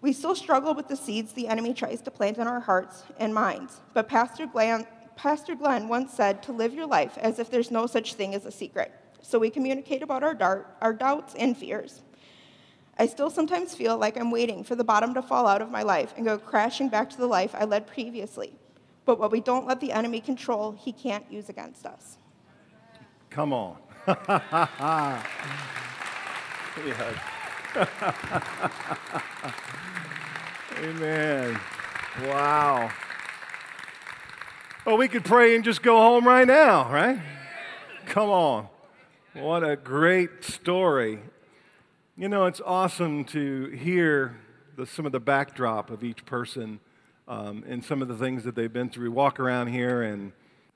We 0.00 0.14
still 0.14 0.34
struggle 0.34 0.72
with 0.72 0.88
the 0.88 0.96
seeds 0.96 1.34
the 1.34 1.48
enemy 1.48 1.74
tries 1.74 2.00
to 2.00 2.10
plant 2.10 2.38
in 2.38 2.46
our 2.46 2.60
hearts 2.60 3.04
and 3.18 3.34
minds, 3.34 3.82
but 3.92 4.08
Pastor 4.08 4.46
Glenn, 4.46 4.86
Pastor 5.14 5.54
Glenn 5.54 5.88
once 5.88 6.14
said 6.14 6.42
to 6.44 6.52
live 6.52 6.72
your 6.72 6.86
life 6.86 7.18
as 7.18 7.38
if 7.38 7.50
there's 7.50 7.70
no 7.70 7.86
such 7.86 8.14
thing 8.14 8.34
as 8.34 8.46
a 8.46 8.50
secret. 8.50 8.92
So 9.20 9.38
we 9.38 9.50
communicate 9.50 10.02
about 10.02 10.24
our, 10.24 10.32
dart, 10.32 10.74
our 10.80 10.94
doubts 10.94 11.34
and 11.34 11.54
fears. 11.54 12.00
I 12.98 13.08
still 13.08 13.28
sometimes 13.28 13.74
feel 13.74 13.98
like 13.98 14.16
I'm 14.16 14.30
waiting 14.30 14.64
for 14.64 14.74
the 14.74 14.84
bottom 14.84 15.12
to 15.12 15.20
fall 15.20 15.46
out 15.46 15.60
of 15.60 15.70
my 15.70 15.82
life 15.82 16.14
and 16.16 16.24
go 16.24 16.38
crashing 16.38 16.88
back 16.88 17.10
to 17.10 17.18
the 17.18 17.26
life 17.26 17.54
I 17.54 17.66
led 17.66 17.86
previously. 17.86 18.54
But 19.06 19.18
what 19.18 19.30
we 19.30 19.40
don't 19.40 19.66
let 19.66 19.80
the 19.80 19.92
enemy 19.92 20.20
control, 20.20 20.72
he 20.72 20.92
can't 20.92 21.24
use 21.30 21.48
against 21.48 21.86
us. 21.86 22.18
Come 23.30 23.52
on. 23.52 23.78
Amen. 30.78 31.58
Wow. 32.24 32.90
Well, 34.84 34.96
we 34.96 35.08
could 35.08 35.24
pray 35.24 35.54
and 35.54 35.64
just 35.64 35.82
go 35.82 35.96
home 35.98 36.26
right 36.26 36.46
now, 36.46 36.92
right? 36.92 37.18
Come 38.06 38.30
on. 38.30 38.68
What 39.34 39.62
a 39.62 39.76
great 39.76 40.44
story. 40.44 41.20
You 42.16 42.28
know, 42.28 42.46
it's 42.46 42.60
awesome 42.64 43.24
to 43.26 43.66
hear 43.70 44.36
the, 44.76 44.86
some 44.86 45.06
of 45.06 45.12
the 45.12 45.20
backdrop 45.20 45.90
of 45.90 46.02
each 46.02 46.24
person 46.24 46.80
um, 47.28 47.64
and 47.66 47.84
some 47.84 48.02
of 48.02 48.08
the 48.08 48.16
things 48.16 48.44
that 48.44 48.54
they've 48.54 48.72
been 48.72 48.88
through. 48.88 49.04
We 49.04 49.08
walk 49.10 49.40
around 49.40 49.68
here 49.68 50.02
and 50.02 50.32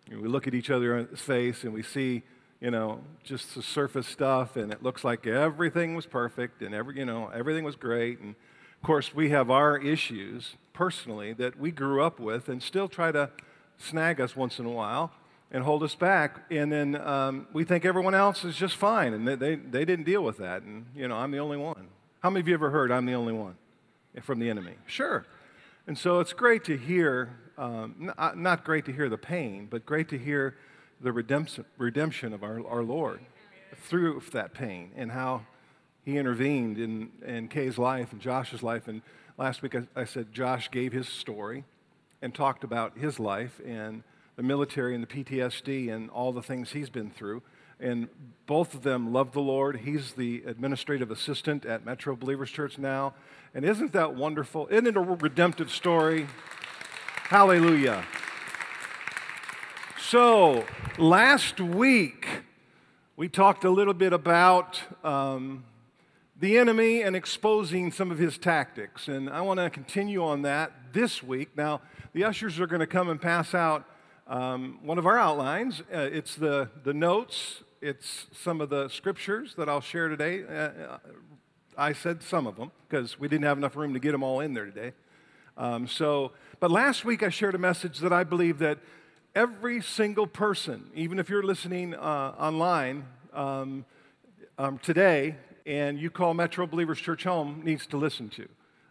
you 0.09 0.17
know, 0.17 0.23
we 0.23 0.29
look 0.29 0.47
at 0.47 0.55
each 0.55 0.71
other's 0.71 1.21
face 1.21 1.65
and 1.65 1.73
we 1.73 1.83
see, 1.83 2.23
you 2.61 2.71
know, 2.71 3.01
just 3.23 3.55
the 3.55 3.63
surface 3.63 4.07
stuff, 4.07 4.57
and 4.57 4.73
it 4.73 4.83
looks 4.83 5.05
like 5.05 5.27
everything 5.27 5.95
was 5.95 6.07
perfect 6.07 6.63
and 6.63 6.75
every, 6.75 6.99
you 6.99 7.05
know, 7.05 7.29
everything 7.29 7.65
was 7.65 7.77
great. 7.77 8.19
And 8.21 8.35
of 8.77 8.83
course, 8.83 9.15
we 9.15 9.31
have 9.31 9.51
our 9.51 9.79
issues 9.79 10.57
personally 10.73 11.33
that 11.35 11.59
we 11.59 11.71
grew 11.71 12.03
up 12.03 12.19
with 12.19 12.49
and 12.49 12.63
still 12.63 12.89
try 12.89 13.13
to 13.13 13.31
snag 13.79 14.21
us 14.21 14.35
once 14.37 14.59
in 14.59 14.67
a 14.67 14.71
while 14.71 15.13
and 15.51 15.65
hold 15.65 15.83
us 15.83 15.95
back. 15.95 16.43
And 16.51 16.71
then 16.71 16.97
um, 16.97 17.47
we 17.53 17.65
think 17.65 17.85
everyone 17.85 18.15
else 18.15 18.45
is 18.45 18.57
just 18.57 18.77
fine, 18.77 19.13
and 19.15 19.27
they, 19.27 19.35
they, 19.35 19.55
they 19.57 19.85
didn't 19.85 20.05
deal 20.05 20.23
with 20.23 20.39
that. 20.39 20.63
And, 20.63 20.87
you 20.95 21.09
know, 21.09 21.17
I'm 21.17 21.31
the 21.31 21.39
only 21.39 21.57
one. 21.57 21.89
How 22.21 22.31
many 22.31 22.41
of 22.41 22.49
you 22.49 22.55
ever 22.55 22.71
heard 22.71 22.93
I'm 22.93 23.07
the 23.07 23.15
only 23.15 23.33
one 23.33 23.57
from 24.23 24.39
the 24.39 24.51
enemy? 24.51 24.75
Sure. 24.87 25.25
And 25.91 25.99
so 25.99 26.21
it's 26.21 26.33
great 26.33 26.63
to 26.67 26.77
hear, 26.77 27.37
um, 27.59 28.13
uh, 28.17 28.31
not 28.37 28.63
great 28.63 28.85
to 28.85 28.93
hear 28.93 29.09
the 29.09 29.19
pain, 29.19 29.67
but 29.69 29.85
great 29.85 30.09
to 30.11 30.19
hear 30.19 30.55
the 31.01 31.11
redemption, 31.11 31.65
redemption 31.79 32.33
of 32.33 32.45
our, 32.45 32.65
our 32.65 32.85
Lord 32.85 33.19
through 33.89 34.23
that 34.33 34.55
pain 34.55 34.93
and 34.95 35.11
how 35.11 35.47
he 36.05 36.17
intervened 36.17 36.79
in, 36.79 37.11
in 37.27 37.49
Kay's 37.49 37.77
life 37.77 38.13
and 38.13 38.21
Josh's 38.21 38.63
life. 38.63 38.87
And 38.87 39.03
last 39.37 39.63
week 39.63 39.75
I, 39.75 39.83
I 39.97 40.05
said 40.05 40.33
Josh 40.33 40.71
gave 40.71 40.93
his 40.93 41.09
story 41.09 41.65
and 42.23 42.33
talked 42.33 42.63
about 42.63 42.97
his 42.97 43.19
life 43.19 43.61
and 43.67 44.05
the 44.37 44.45
military 44.45 44.95
and 44.95 45.03
the 45.03 45.09
PTSD 45.09 45.93
and 45.93 46.09
all 46.11 46.31
the 46.31 46.41
things 46.41 46.71
he's 46.71 46.89
been 46.89 47.11
through. 47.11 47.43
And 47.81 48.09
both 48.47 48.75
of 48.75 48.83
them 48.83 49.13
love 49.13 49.33
the 49.33 49.41
Lord. 49.41 49.81
He's 49.81 50.13
the 50.13 50.43
administrative 50.47 51.11
assistant 51.11 51.65
at 51.65 51.85
Metro 51.85 52.15
Believers 52.15 52.51
Church 52.51 52.79
now. 52.79 53.15
And 53.55 53.65
isn't 53.65 53.93
that 53.93 54.15
wonderful? 54.15 54.69
Isn't 54.69 54.87
it 54.87 54.97
a 54.97 55.01
redemptive 55.01 55.71
story? 55.71 56.27
Hallelujah. 57.25 58.05
So, 59.99 60.65
last 60.99 61.61
week, 61.61 62.27
we 63.17 63.29
talked 63.29 63.65
a 63.65 63.71
little 63.71 63.95
bit 63.95 64.13
about 64.13 64.81
um, 65.05 65.65
the 66.41 66.59
enemy 66.59 67.03
and 67.03 67.15
exposing 67.15 67.93
some 67.93 68.11
of 68.11 68.19
his 68.19 68.37
tactics. 68.37 69.09
And 69.09 69.31
I 69.31 69.43
want 69.43 69.61
to 69.61 69.71
continue 69.71 70.25
on 70.25 70.43
that 70.43 70.73
this 70.93 71.23
week. 71.23 71.57
Now, 71.57 71.83
the 72.13 72.25
ushers 72.25 72.59
are 72.59 72.67
going 72.67 72.81
to 72.81 72.87
come 72.87 73.09
and 73.09 73.21
pass 73.21 73.55
out 73.55 73.85
um, 74.27 74.79
one 74.83 74.99
of 74.99 75.07
our 75.07 75.19
outlines. 75.19 75.83
Uh, 75.83 75.99
it's 75.99 76.35
the, 76.35 76.71
the 76.83 76.95
notes, 76.95 77.63
it's 77.83 78.27
some 78.33 78.61
of 78.61 78.69
the 78.69 78.89
scriptures 78.89 79.55
that 79.57 79.69
I'll 79.69 79.81
share 79.81 80.09
today. 80.09 80.45
Uh, 80.45 80.99
I 81.79 81.95
said 81.95 82.23
some 82.23 82.47
of 82.47 82.57
them 82.57 82.71
because 82.87 83.19
we 83.19 83.27
didn't 83.27 83.45
have 83.45 83.57
enough 83.57 83.75
room 83.75 83.95
to 83.95 84.01
get 84.01 84.13
them 84.13 84.23
all 84.23 84.41
in 84.41 84.53
there 84.53 84.67
today. 84.67 84.93
Um, 85.57 85.87
so, 85.87 86.33
but 86.59 86.71
last 86.71 87.05
week 87.05 87.23
I 87.23 87.31
shared 87.31 87.55
a 87.55 87.59
message 87.59 87.99
that 88.01 88.13
I 88.13 88.23
believe 88.23 88.59
that 88.59 88.79
every 89.35 89.81
single 89.81 90.27
person, 90.27 90.91
even 90.95 91.19
if 91.19 91.31
you're 91.31 91.43
listening 91.43 91.95
uh, 91.95 92.35
online 92.39 93.07
um, 93.33 93.87
um, 94.59 94.79
today 94.79 95.37
and 95.65 95.99
you 95.99 96.11
call 96.11 96.35
Metro 96.35 96.67
Believers 96.67 96.99
Church 96.99 97.25
home, 97.25 97.63
needs 97.65 97.87
to 97.87 97.97
listen 97.97 98.29
to. 98.31 98.47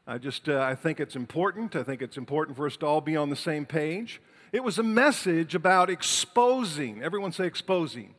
I 0.07 0.17
just 0.17 0.49
uh, 0.49 0.61
I 0.61 0.73
think 0.73 0.99
it's 0.99 1.15
important. 1.15 1.75
I 1.75 1.83
think 1.83 2.01
it's 2.01 2.17
important 2.17 2.57
for 2.57 2.65
us 2.65 2.75
to 2.77 2.87
all 2.87 3.01
be 3.01 3.15
on 3.15 3.29
the 3.29 3.35
same 3.35 3.67
page. 3.67 4.19
It 4.51 4.63
was 4.63 4.79
a 4.79 4.83
message 4.83 5.53
about 5.53 5.91
exposing. 5.91 7.03
Everyone 7.03 7.31
say 7.31 7.45
exposing 7.45 8.15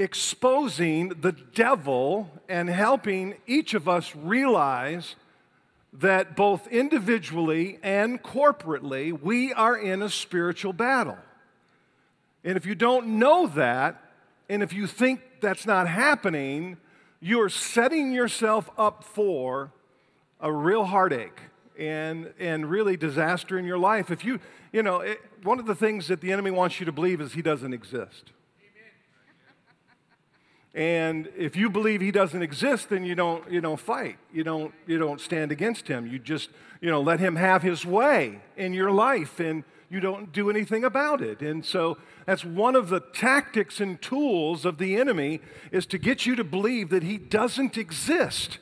exposing 0.00 1.10
the 1.20 1.32
devil 1.32 2.30
and 2.48 2.70
helping 2.70 3.34
each 3.46 3.74
of 3.74 3.86
us 3.86 4.16
realize 4.16 5.14
that 5.92 6.34
both 6.34 6.66
individually 6.68 7.78
and 7.82 8.22
corporately, 8.22 9.12
we 9.20 9.52
are 9.52 9.76
in 9.76 10.00
a 10.00 10.08
spiritual 10.08 10.72
battle. 10.72 11.18
And 12.42 12.56
if 12.56 12.64
you 12.64 12.74
don't 12.74 13.18
know 13.18 13.46
that, 13.48 14.02
and 14.48 14.62
if 14.62 14.72
you 14.72 14.86
think 14.86 15.20
that's 15.42 15.66
not 15.66 15.86
happening, 15.86 16.78
you're 17.20 17.50
setting 17.50 18.12
yourself 18.12 18.70
up 18.78 19.04
for 19.04 19.70
a 20.40 20.50
real 20.50 20.84
heartache 20.84 21.40
and, 21.78 22.32
and 22.38 22.70
really 22.70 22.96
disaster 22.96 23.58
in 23.58 23.66
your 23.66 23.78
life. 23.78 24.10
If 24.10 24.24
you, 24.24 24.40
you 24.72 24.82
know, 24.82 25.00
it, 25.00 25.20
one 25.42 25.58
of 25.58 25.66
the 25.66 25.74
things 25.74 26.08
that 26.08 26.22
the 26.22 26.32
enemy 26.32 26.50
wants 26.50 26.80
you 26.80 26.86
to 26.86 26.92
believe 26.92 27.20
is 27.20 27.34
he 27.34 27.42
doesn't 27.42 27.74
exist. 27.74 28.32
And 30.74 31.28
if 31.36 31.56
you 31.56 31.68
believe 31.68 32.00
he 32.00 32.12
doesn't 32.12 32.42
exist, 32.42 32.90
then 32.90 33.04
you 33.04 33.14
don't, 33.14 33.50
you 33.50 33.60
don't 33.60 33.80
fight. 33.80 34.18
You 34.32 34.44
don't, 34.44 34.72
you 34.86 34.98
don't 34.98 35.20
stand 35.20 35.50
against 35.50 35.88
him. 35.88 36.06
You 36.06 36.18
just, 36.18 36.50
you 36.80 36.88
know, 36.90 37.00
let 37.00 37.18
him 37.18 37.36
have 37.36 37.62
his 37.62 37.84
way 37.84 38.40
in 38.56 38.72
your 38.72 38.92
life 38.92 39.40
and 39.40 39.64
you 39.88 39.98
don't 39.98 40.32
do 40.32 40.48
anything 40.48 40.84
about 40.84 41.20
it. 41.20 41.40
And 41.40 41.64
so 41.64 41.98
that's 42.24 42.44
one 42.44 42.76
of 42.76 42.88
the 42.88 43.00
tactics 43.00 43.80
and 43.80 44.00
tools 44.00 44.64
of 44.64 44.78
the 44.78 44.96
enemy 44.96 45.40
is 45.72 45.86
to 45.86 45.98
get 45.98 46.24
you 46.24 46.36
to 46.36 46.44
believe 46.44 46.90
that 46.90 47.02
he 47.02 47.18
doesn't 47.18 47.76
exist 47.76 48.58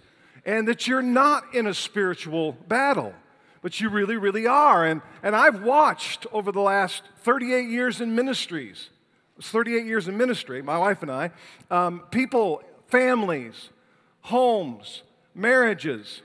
and 0.47 0.67
that 0.67 0.87
you're 0.87 1.03
not 1.03 1.55
in 1.55 1.67
a 1.67 1.75
spiritual 1.75 2.53
battle. 2.53 3.13
But 3.61 3.81
you 3.81 3.91
really, 3.91 4.17
really 4.17 4.47
are. 4.47 4.87
And, 4.87 5.03
and 5.23 5.37
I've 5.37 5.63
watched 5.63 6.27
over 6.33 6.51
the 6.51 6.61
last 6.61 7.03
38 7.19 7.69
years 7.69 8.01
in 8.01 8.15
ministries 8.15 8.89
38 9.41 9.87
years 9.87 10.09
in 10.09 10.17
ministry, 10.17 10.63
my 10.63 10.79
wife 10.79 11.03
and 11.03 11.11
I, 11.11 11.31
um, 11.71 12.03
people, 12.11 12.63
families, 12.89 13.71
homes, 14.23 15.03
marriages, 15.35 16.23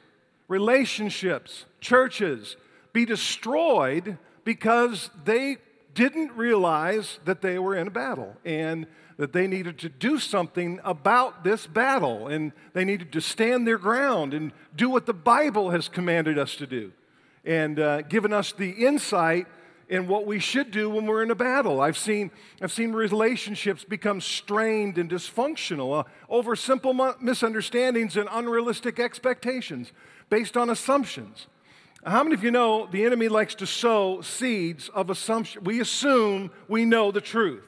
relationships, 0.47 1.65
churches 1.79 2.57
be 2.91 3.05
destroyed 3.05 4.17
because 4.43 5.09
they 5.25 5.57
didn't 5.93 6.31
realize 6.33 7.19
that 7.25 7.41
they 7.41 7.59
were 7.59 7.75
in 7.75 7.87
a 7.87 7.91
battle 7.91 8.35
and 8.43 8.87
that 9.17 9.31
they 9.31 9.45
needed 9.47 9.77
to 9.77 9.89
do 9.89 10.17
something 10.17 10.79
about 10.83 11.43
this 11.43 11.67
battle. 11.67 12.27
And 12.27 12.51
they 12.73 12.83
needed 12.83 13.11
to 13.13 13.21
stand 13.21 13.67
their 13.67 13.77
ground 13.77 14.33
and 14.33 14.51
do 14.75 14.89
what 14.89 15.05
the 15.05 15.13
Bible 15.13 15.69
has 15.69 15.87
commanded 15.87 16.39
us 16.39 16.55
to 16.55 16.67
do 16.67 16.91
and 17.45 17.79
uh, 17.79 18.01
given 18.03 18.31
us 18.33 18.51
the 18.53 18.69
insight 18.69 19.47
in 19.93 20.07
what 20.07 20.25
we 20.25 20.39
should 20.39 20.71
do 20.71 20.89
when 20.89 21.05
we're 21.05 21.21
in 21.21 21.29
a 21.29 21.35
battle. 21.35 21.79
I've 21.79 21.99
seen, 21.99 22.31
I've 22.63 22.71
seen 22.71 22.93
relationships 22.93 23.83
become 23.83 24.21
strained 24.21 24.97
and 24.97 25.07
dysfunctional 25.07 25.99
uh, 25.99 26.03
over 26.27 26.55
simple 26.55 26.95
misunderstandings 27.21 28.17
and 28.17 28.27
unrealistic 28.31 28.99
expectations 28.99 29.93
based 30.31 30.57
on 30.57 30.71
assumptions. 30.71 31.45
How 32.03 32.23
many 32.23 32.33
of 32.33 32.43
you 32.43 32.49
know 32.49 32.87
the 32.87 33.05
enemy 33.05 33.27
likes 33.27 33.53
to 33.53 33.67
sow 33.67 34.21
seeds 34.21 34.89
of 34.89 35.11
assumption? 35.11 35.63
We 35.63 35.79
assume 35.79 36.49
we 36.67 36.85
know 36.85 37.11
the 37.11 37.21
truth. 37.21 37.63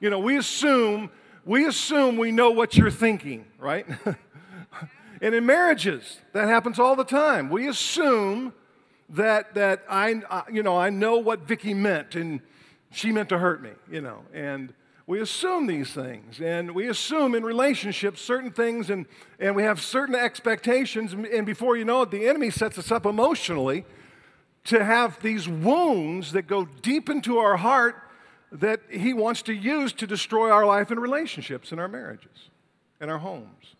You 0.00 0.10
know, 0.10 0.18
we 0.18 0.36
assume 0.36 1.10
we 1.46 1.66
assume 1.66 2.18
we 2.18 2.30
know 2.30 2.50
what 2.50 2.76
you're 2.76 2.90
thinking, 2.90 3.46
right? 3.58 3.86
and 5.22 5.34
in 5.34 5.46
marriages, 5.46 6.18
that 6.34 6.46
happens 6.46 6.78
all 6.78 6.94
the 6.94 7.04
time. 7.04 7.48
We 7.48 7.68
assume 7.68 8.52
that, 9.10 9.54
that 9.54 9.84
I, 9.88 10.20
you 10.50 10.62
know, 10.62 10.76
I 10.76 10.90
know 10.90 11.18
what 11.18 11.40
Vicki 11.40 11.74
meant 11.74 12.14
and 12.14 12.40
she 12.90 13.12
meant 13.12 13.28
to 13.30 13.38
hurt 13.38 13.62
me, 13.62 13.70
you 13.90 14.00
know, 14.00 14.22
and 14.32 14.72
we 15.06 15.20
assume 15.20 15.66
these 15.66 15.92
things 15.92 16.38
and 16.38 16.72
we 16.72 16.88
assume 16.88 17.34
in 17.34 17.42
relationships 17.42 18.20
certain 18.20 18.50
things 18.50 18.90
and, 18.90 19.06
and 19.40 19.56
we 19.56 19.62
have 19.62 19.80
certain 19.80 20.14
expectations 20.14 21.14
and 21.14 21.46
before 21.46 21.78
you 21.78 21.84
know 21.84 22.02
it 22.02 22.10
the 22.10 22.28
enemy 22.28 22.50
sets 22.50 22.76
us 22.76 22.92
up 22.92 23.06
emotionally 23.06 23.86
to 24.64 24.84
have 24.84 25.18
these 25.22 25.48
wounds 25.48 26.32
that 26.32 26.46
go 26.46 26.66
deep 26.82 27.08
into 27.08 27.38
our 27.38 27.56
heart 27.56 27.96
that 28.52 28.80
he 28.90 29.14
wants 29.14 29.40
to 29.40 29.54
use 29.54 29.94
to 29.94 30.06
destroy 30.06 30.50
our 30.50 30.66
life 30.66 30.90
and 30.90 31.00
relationships 31.00 31.72
and 31.72 31.80
our 31.80 31.88
marriages 31.88 32.50
and 33.00 33.10
our 33.10 33.18
homes. 33.18 33.76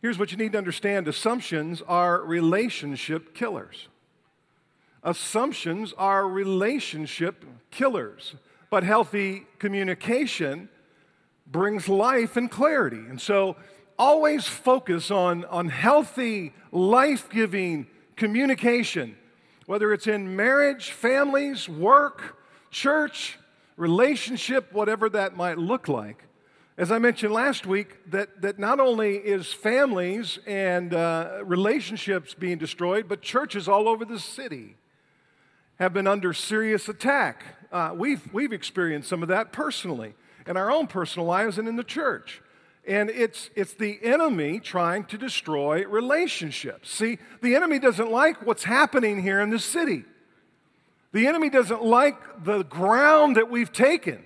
Here's 0.00 0.18
what 0.18 0.30
you 0.30 0.38
need 0.38 0.52
to 0.52 0.58
understand 0.58 1.08
assumptions 1.08 1.82
are 1.82 2.22
relationship 2.22 3.34
killers. 3.34 3.88
Assumptions 5.02 5.94
are 5.96 6.28
relationship 6.28 7.44
killers, 7.70 8.34
but 8.68 8.82
healthy 8.82 9.46
communication 9.58 10.68
brings 11.46 11.88
life 11.88 12.36
and 12.36 12.50
clarity. 12.50 12.98
And 13.08 13.20
so 13.20 13.56
always 13.98 14.46
focus 14.46 15.10
on, 15.10 15.44
on 15.46 15.68
healthy, 15.68 16.52
life 16.70 17.30
giving 17.30 17.86
communication, 18.16 19.16
whether 19.66 19.92
it's 19.92 20.06
in 20.06 20.36
marriage, 20.36 20.90
families, 20.90 21.68
work, 21.68 22.36
church, 22.70 23.38
relationship, 23.76 24.70
whatever 24.72 25.08
that 25.08 25.34
might 25.34 25.56
look 25.56 25.88
like. 25.88 26.24
As 26.76 26.92
I 26.92 26.98
mentioned 26.98 27.32
last 27.32 27.66
week, 27.66 27.98
that, 28.10 28.42
that 28.42 28.58
not 28.58 28.80
only 28.80 29.16
is 29.16 29.52
families 29.52 30.38
and 30.46 30.94
uh, 30.94 31.40
relationships 31.44 32.34
being 32.34 32.58
destroyed, 32.58 33.08
but 33.08 33.22
churches 33.22 33.66
all 33.66 33.88
over 33.88 34.04
the 34.04 34.18
city 34.18 34.76
have 35.80 35.94
been 35.94 36.06
under 36.06 36.34
serious 36.34 36.88
attack. 36.90 37.42
Uh, 37.72 37.92
we've, 37.96 38.32
we've 38.34 38.52
experienced 38.52 39.08
some 39.08 39.22
of 39.22 39.28
that 39.28 39.50
personally 39.50 40.14
in 40.46 40.56
our 40.56 40.70
own 40.70 40.86
personal 40.86 41.26
lives 41.26 41.56
and 41.56 41.66
in 41.66 41.76
the 41.76 41.84
church. 41.84 42.42
And 42.86 43.08
it's, 43.08 43.48
it's 43.56 43.72
the 43.72 43.98
enemy 44.02 44.60
trying 44.60 45.04
to 45.04 45.16
destroy 45.16 45.86
relationships. 45.86 46.90
See, 46.90 47.18
the 47.40 47.56
enemy 47.56 47.78
doesn't 47.78 48.10
like 48.10 48.46
what's 48.46 48.64
happening 48.64 49.22
here 49.22 49.40
in 49.40 49.48
the 49.48 49.58
city. 49.58 50.04
The 51.12 51.26
enemy 51.26 51.48
doesn't 51.48 51.82
like 51.82 52.44
the 52.44 52.62
ground 52.62 53.36
that 53.36 53.50
we've 53.50 53.72
taken 53.72 54.22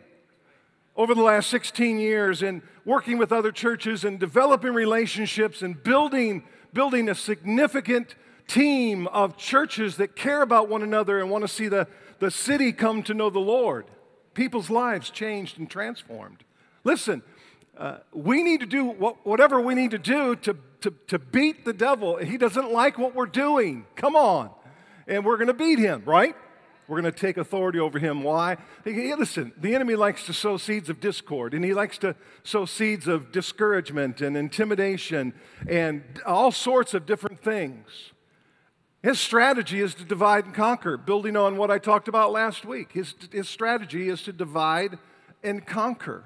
over 0.96 1.14
the 1.14 1.22
last 1.22 1.50
16 1.50 2.00
years 2.00 2.42
in 2.42 2.62
working 2.84 3.16
with 3.16 3.32
other 3.32 3.52
churches 3.52 4.04
and 4.04 4.18
developing 4.18 4.74
relationships 4.74 5.62
and 5.62 5.80
building, 5.82 6.44
building 6.72 7.08
a 7.08 7.14
significant 7.14 8.16
team 8.46 9.06
of 9.08 9.36
churches 9.36 9.96
that 9.96 10.16
care 10.16 10.42
about 10.42 10.68
one 10.68 10.82
another 10.82 11.20
and 11.20 11.30
want 11.30 11.42
to 11.42 11.48
see 11.48 11.68
the, 11.68 11.86
the 12.18 12.30
city 12.30 12.72
come 12.72 13.02
to 13.04 13.14
know 13.14 13.30
the 13.30 13.38
Lord. 13.38 13.86
People's 14.34 14.70
lives 14.70 15.10
changed 15.10 15.58
and 15.58 15.70
transformed. 15.70 16.44
Listen, 16.82 17.22
uh, 17.76 17.98
we 18.12 18.42
need 18.42 18.60
to 18.60 18.66
do 18.66 18.84
what, 18.84 19.26
whatever 19.26 19.60
we 19.60 19.74
need 19.74 19.90
to 19.92 19.98
do 19.98 20.36
to, 20.36 20.56
to, 20.80 20.94
to 21.08 21.18
beat 21.18 21.64
the 21.64 21.72
devil. 21.72 22.16
He 22.16 22.36
doesn't 22.36 22.70
like 22.70 22.98
what 22.98 23.14
we're 23.14 23.26
doing. 23.26 23.86
Come 23.96 24.16
on. 24.16 24.50
And 25.06 25.24
we're 25.24 25.36
going 25.36 25.48
to 25.48 25.54
beat 25.54 25.78
him, 25.78 26.02
right? 26.04 26.36
We're 26.86 27.00
going 27.00 27.12
to 27.12 27.18
take 27.18 27.38
authority 27.38 27.78
over 27.78 27.98
him. 27.98 28.22
Why? 28.22 28.58
Hey, 28.84 29.14
listen, 29.14 29.52
the 29.56 29.74
enemy 29.74 29.94
likes 29.94 30.26
to 30.26 30.34
sow 30.34 30.58
seeds 30.58 30.90
of 30.90 31.00
discord, 31.00 31.54
and 31.54 31.64
he 31.64 31.72
likes 31.72 31.96
to 31.98 32.14
sow 32.42 32.66
seeds 32.66 33.08
of 33.08 33.32
discouragement 33.32 34.20
and 34.20 34.36
intimidation 34.36 35.32
and 35.66 36.02
all 36.26 36.52
sorts 36.52 36.92
of 36.92 37.06
different 37.06 37.40
things. 37.40 38.12
His 39.04 39.20
strategy 39.20 39.82
is 39.82 39.94
to 39.96 40.04
divide 40.04 40.46
and 40.46 40.54
conquer, 40.54 40.96
building 40.96 41.36
on 41.36 41.58
what 41.58 41.70
I 41.70 41.76
talked 41.76 42.08
about 42.08 42.32
last 42.32 42.64
week. 42.64 42.92
His, 42.92 43.14
his 43.30 43.50
strategy 43.50 44.08
is 44.08 44.22
to 44.22 44.32
divide 44.32 44.98
and 45.42 45.66
conquer. 45.66 46.24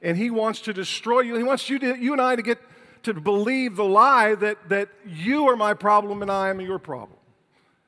And 0.00 0.16
he 0.16 0.30
wants 0.30 0.60
to 0.60 0.72
destroy 0.72 1.22
you. 1.22 1.34
He 1.34 1.42
wants 1.42 1.68
you, 1.68 1.80
to, 1.80 1.98
you 1.98 2.12
and 2.12 2.22
I 2.22 2.36
to 2.36 2.42
get 2.42 2.60
to 3.02 3.12
believe 3.12 3.74
the 3.74 3.84
lie 3.84 4.36
that, 4.36 4.68
that 4.68 4.88
you 5.04 5.48
are 5.48 5.56
my 5.56 5.74
problem 5.74 6.22
and 6.22 6.30
I 6.30 6.50
am 6.50 6.60
your 6.60 6.78
problem. 6.78 7.18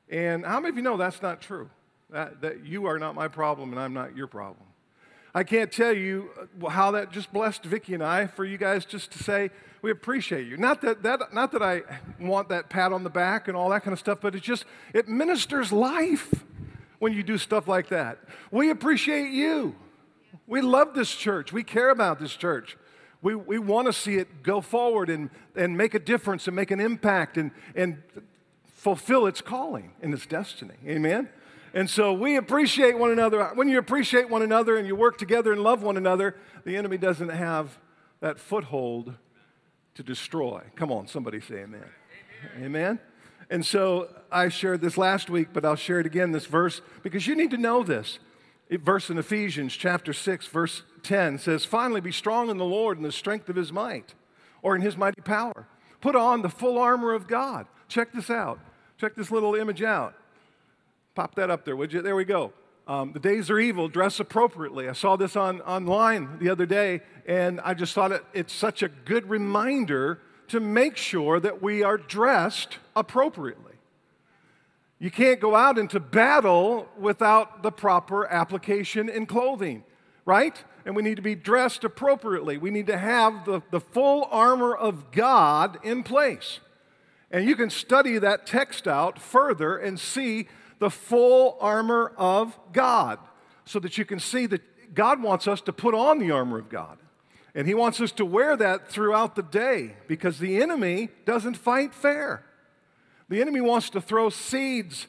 And 0.09 0.45
how 0.45 0.59
many 0.59 0.71
of 0.71 0.75
you 0.75 0.81
know 0.81 0.97
that's 0.97 1.21
not 1.21 1.39
true? 1.39 1.69
That, 2.09 2.41
that 2.41 2.65
you 2.65 2.87
are 2.87 2.99
not 2.99 3.15
my 3.15 3.29
problem 3.29 3.71
and 3.71 3.79
I'm 3.79 3.93
not 3.93 4.17
your 4.17 4.27
problem. 4.27 4.67
I 5.33 5.45
can't 5.45 5.71
tell 5.71 5.93
you 5.93 6.29
how 6.69 6.91
that 6.91 7.09
just 7.09 7.31
blessed 7.31 7.63
Vicki 7.63 7.93
and 7.93 8.03
I 8.03 8.27
for 8.27 8.43
you 8.43 8.57
guys 8.57 8.83
just 8.83 9.11
to 9.11 9.23
say, 9.23 9.51
we 9.85 9.91
appreciate 9.91 10.47
you. 10.47 10.57
Not 10.57 10.81
that, 10.81 11.03
that, 11.03 11.31
not 11.31 11.51
that 11.51 11.61
I 11.61 11.83
want 12.19 12.49
that 12.49 12.69
pat 12.69 12.91
on 12.91 13.03
the 13.03 13.09
back 13.11 13.47
and 13.47 13.55
all 13.55 13.69
that 13.69 13.83
kind 13.83 13.93
of 13.93 13.99
stuff, 13.99 14.17
but 14.19 14.33
it's 14.33 14.43
just, 14.43 14.65
it 14.95 15.07
ministers 15.07 15.71
life 15.71 16.33
when 16.97 17.13
you 17.13 17.21
do 17.21 17.37
stuff 17.37 17.67
like 17.67 17.89
that. 17.89 18.17
We 18.49 18.71
appreciate 18.71 19.29
you. 19.29 19.75
We 20.47 20.61
love 20.61 20.95
this 20.95 21.13
church. 21.13 21.53
We 21.53 21.63
care 21.63 21.91
about 21.91 22.19
this 22.19 22.35
church. 22.35 22.77
We, 23.21 23.35
we 23.35 23.59
want 23.59 23.85
to 23.85 23.93
see 23.93 24.15
it 24.15 24.41
go 24.41 24.59
forward 24.59 25.07
and, 25.07 25.29
and 25.55 25.77
make 25.77 25.93
a 25.93 25.99
difference 25.99 26.47
and 26.47 26.55
make 26.55 26.71
an 26.71 26.79
impact 26.79 27.37
and, 27.37 27.51
and 27.75 28.01
fulfill 28.65 29.27
its 29.27 29.39
calling 29.39 29.91
and 30.01 30.15
its 30.15 30.25
destiny. 30.25 30.77
Amen? 30.87 31.29
And 31.75 31.87
so 31.87 32.11
we 32.11 32.37
appreciate 32.37 32.97
one 32.97 33.11
another. 33.11 33.51
When 33.53 33.69
you 33.69 33.77
appreciate 33.77 34.31
one 34.31 34.41
another 34.41 34.77
and 34.77 34.87
you 34.87 34.95
work 34.95 35.19
together 35.19 35.53
and 35.53 35.61
love 35.61 35.83
one 35.83 35.95
another, 35.95 36.37
the 36.63 36.75
enemy 36.75 36.97
doesn't 36.97 37.29
have 37.29 37.77
that 38.19 38.39
foothold 38.39 39.13
to 39.95 40.03
destroy. 40.03 40.61
Come 40.75 40.91
on, 40.91 41.07
somebody 41.07 41.41
say 41.41 41.55
amen. 41.55 41.83
Amen. 42.55 42.65
amen. 42.65 42.99
And 43.49 43.65
so 43.65 44.09
I 44.31 44.49
shared 44.49 44.81
this 44.81 44.97
last 44.97 45.29
week, 45.29 45.49
but 45.53 45.65
I'll 45.65 45.75
share 45.75 45.99
it 45.99 46.05
again 46.05 46.31
this 46.31 46.45
verse 46.45 46.81
because 47.03 47.27
you 47.27 47.35
need 47.35 47.51
to 47.51 47.57
know 47.57 47.83
this. 47.83 48.19
It, 48.69 48.81
verse 48.81 49.09
in 49.09 49.17
Ephesians 49.17 49.75
chapter 49.75 50.11
6, 50.11 50.47
verse 50.47 50.81
10 51.03 51.37
says, 51.37 51.65
Finally, 51.65 52.01
be 52.01 52.11
strong 52.11 52.49
in 52.49 52.57
the 52.57 52.65
Lord 52.65 52.97
and 52.97 53.05
the 53.05 53.11
strength 53.11 53.47
of 53.47 53.55
his 53.55 53.71
might, 53.71 54.15
or 54.63 54.75
in 54.75 54.81
his 54.81 54.97
mighty 54.97 55.21
power. 55.21 55.67
Put 56.01 56.15
on 56.15 56.41
the 56.41 56.49
full 56.49 56.79
armor 56.79 57.13
of 57.13 57.27
God. 57.27 57.67
Check 57.87 58.11
this 58.11 58.29
out. 58.29 58.59
Check 58.97 59.15
this 59.15 59.29
little 59.29 59.53
image 59.55 59.83
out. 59.83 60.15
Pop 61.13 61.35
that 61.35 61.49
up 61.51 61.63
there, 61.63 61.75
would 61.75 61.93
you? 61.93 62.01
There 62.01 62.15
we 62.15 62.25
go. 62.25 62.53
Um, 62.87 63.13
the 63.13 63.19
days 63.19 63.49
are 63.49 63.59
evil, 63.59 63.87
dress 63.87 64.19
appropriately. 64.19 64.87
I 64.87 64.93
saw 64.93 65.15
this 65.15 65.35
on, 65.35 65.61
online 65.61 66.37
the 66.39 66.49
other 66.49 66.67
day, 66.67 67.01
and 67.25 67.59
I 67.61 67.73
just 67.73 67.93
thought 67.93 68.11
it, 68.11 68.23
it's 68.31 68.53
such 68.53 68.83
a 68.83 68.87
good 68.89 69.27
reminder 69.27 70.19
to 70.49 70.59
make 70.59 70.95
sure 70.95 71.39
that 71.39 71.63
we 71.63 71.81
are 71.81 71.97
dressed 71.97 72.77
appropriately. 72.95 73.73
You 74.99 75.09
can't 75.09 75.39
go 75.39 75.55
out 75.55 75.79
into 75.79 75.99
battle 75.99 76.87
without 76.97 77.63
the 77.63 77.71
proper 77.71 78.27
application 78.27 79.09
in 79.09 79.25
clothing, 79.25 79.83
right? 80.23 80.63
And 80.85 80.95
we 80.95 81.01
need 81.01 81.15
to 81.15 81.23
be 81.23 81.33
dressed 81.35 81.83
appropriately. 81.83 82.59
We 82.59 82.69
need 82.69 82.87
to 82.87 82.97
have 82.99 83.45
the, 83.45 83.63
the 83.71 83.79
full 83.79 84.27
armor 84.29 84.75
of 84.75 85.11
God 85.11 85.79
in 85.83 86.03
place. 86.03 86.59
And 87.31 87.45
you 87.45 87.55
can 87.55 87.71
study 87.71 88.19
that 88.19 88.45
text 88.45 88.87
out 88.87 89.19
further 89.19 89.75
and 89.75 89.99
see 89.99 90.47
the 90.79 90.89
full 90.89 91.57
armor 91.59 92.13
of 92.17 92.57
God 92.73 93.19
so 93.65 93.79
that 93.79 93.97
you 93.97 94.05
can 94.05 94.19
see 94.19 94.45
that 94.45 94.93
God 94.93 95.21
wants 95.21 95.47
us 95.47 95.61
to 95.61 95.73
put 95.73 95.93
on 95.93 96.19
the 96.19 96.31
armor 96.31 96.59
of 96.59 96.69
God. 96.69 96.97
And 97.53 97.67
He 97.67 97.73
wants 97.73 98.01
us 98.01 98.11
to 98.13 98.25
wear 98.25 98.57
that 98.57 98.89
throughout 98.89 99.35
the 99.35 99.43
day 99.43 99.95
because 100.07 100.39
the 100.39 100.61
enemy 100.61 101.09
doesn't 101.25 101.55
fight 101.55 101.93
fair. 101.93 102.45
The 103.29 103.41
enemy 103.41 103.61
wants 103.61 103.89
to 103.91 104.01
throw 104.01 104.29
seeds 104.29 105.07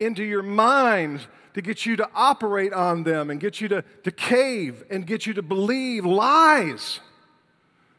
into 0.00 0.22
your 0.22 0.42
mind 0.42 1.26
to 1.54 1.62
get 1.62 1.84
you 1.84 1.96
to 1.96 2.08
operate 2.14 2.72
on 2.72 3.02
them 3.02 3.30
and 3.30 3.40
get 3.40 3.60
you 3.60 3.68
to, 3.68 3.82
to 4.04 4.10
cave 4.10 4.84
and 4.90 5.06
get 5.06 5.26
you 5.26 5.34
to 5.34 5.42
believe 5.42 6.04
lies 6.04 7.00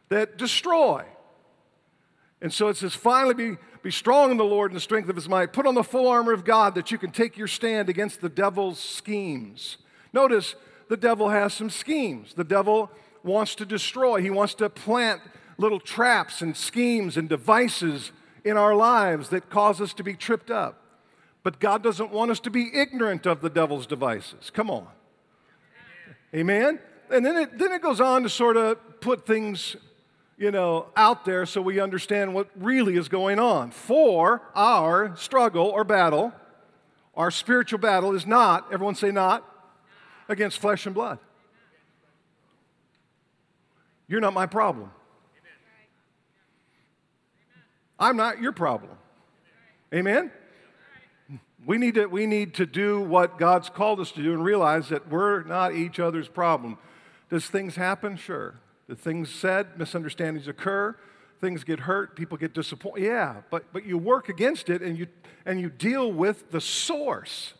that 0.07 0.37
destroy. 0.37 1.03
And 2.41 2.53
so 2.53 2.69
it 2.69 2.77
says, 2.77 2.95
finally 2.95 3.33
be 3.33 3.57
be 3.81 3.91
strong 3.91 4.31
in 4.31 4.37
the 4.37 4.43
Lord 4.43 4.71
and 4.71 4.75
the 4.75 4.81
strength 4.81 5.09
of 5.09 5.15
his 5.15 5.29
might. 5.29 5.53
Put 5.53 5.65
on 5.65 5.75
the 5.75 5.83
full 5.83 6.07
armor 6.07 6.33
of 6.33 6.43
God 6.43 6.75
that 6.75 6.91
you 6.91 6.97
can 6.97 7.11
take 7.11 7.37
your 7.37 7.47
stand 7.47 7.89
against 7.89 8.21
the 8.21 8.29
devil's 8.29 8.79
schemes. 8.79 9.77
Notice 10.11 10.55
the 10.89 10.97
devil 10.97 11.29
has 11.29 11.53
some 11.53 11.69
schemes. 11.69 12.33
The 12.33 12.43
devil 12.43 12.91
wants 13.23 13.55
to 13.55 13.65
destroy, 13.65 14.21
he 14.21 14.29
wants 14.29 14.53
to 14.55 14.69
plant 14.69 15.21
little 15.57 15.79
traps 15.79 16.41
and 16.41 16.55
schemes 16.55 17.17
and 17.17 17.27
devices 17.27 18.11
in 18.45 18.57
our 18.57 18.75
lives 18.75 19.29
that 19.29 19.49
cause 19.49 19.81
us 19.81 19.93
to 19.93 20.03
be 20.03 20.13
tripped 20.13 20.49
up. 20.49 20.81
But 21.43 21.59
God 21.59 21.83
doesn't 21.83 22.11
want 22.11 22.31
us 22.31 22.39
to 22.41 22.49
be 22.49 22.69
ignorant 22.73 23.25
of 23.25 23.41
the 23.41 23.49
devil's 23.49 23.85
devices. 23.85 24.49
Come 24.49 24.69
on. 24.69 24.87
Amen? 26.33 26.79
And 27.11 27.25
then 27.25 27.35
it, 27.37 27.57
then 27.57 27.71
it 27.71 27.81
goes 27.81 27.99
on 27.99 28.23
to 28.23 28.29
sort 28.29 28.55
of 28.55 29.01
put 29.01 29.25
things 29.25 29.75
you 30.39 30.51
know, 30.51 30.87
out 30.95 31.25
there 31.25 31.45
so 31.45 31.61
we 31.61 31.81
understand 31.81 32.33
what 32.33 32.49
really 32.55 32.95
is 32.95 33.09
going 33.09 33.39
on. 33.39 33.71
For 33.71 34.41
our 34.55 35.13
struggle 35.17 35.67
or 35.67 35.83
battle, 35.83 36.31
our 37.13 37.29
spiritual 37.29 37.79
battle 37.79 38.15
is 38.15 38.25
not, 38.25 38.65
everyone 38.71 38.95
say 38.95 39.11
not, 39.11 39.43
against 40.29 40.59
flesh 40.59 40.85
and 40.85 40.95
blood. 40.95 41.19
You're 44.07 44.21
not 44.21 44.33
my 44.33 44.45
problem. 44.45 44.91
I'm 47.99 48.15
not 48.15 48.41
your 48.41 48.53
problem. 48.53 48.93
Amen? 49.93 50.31
We 51.65 51.77
need, 51.77 51.95
to, 51.95 52.05
we 52.05 52.25
need 52.25 52.53
to 52.53 52.65
do 52.65 53.01
what 53.01 53.37
God's 53.37 53.69
called 53.69 53.99
us 53.99 54.11
to 54.13 54.23
do 54.23 54.31
and 54.31 54.41
realize 54.41 54.87
that 54.87 55.09
we're 55.09 55.43
not 55.43 55.75
each 55.75 55.99
other's 55.99 56.29
problem. 56.29 56.77
Does 57.29 57.45
things 57.45 57.75
happen? 57.75 58.15
Sure. 58.15 58.55
The 58.89 58.95
things 58.95 59.29
said, 59.29 59.77
misunderstandings 59.77 60.47
occur, 60.47 60.95
things 61.39 61.63
get 61.63 61.81
hurt, 61.81 62.15
people 62.15 62.39
get 62.39 62.55
disappointed. 62.55 63.03
Yeah, 63.03 63.41
but, 63.51 63.71
but 63.71 63.85
you 63.85 63.99
work 63.99 64.29
against 64.29 64.67
it 64.67 64.81
and 64.81 64.97
you, 64.97 65.05
and 65.45 65.61
you 65.61 65.69
deal 65.69 66.11
with 66.11 66.49
the 66.49 66.59
source. 66.59 67.53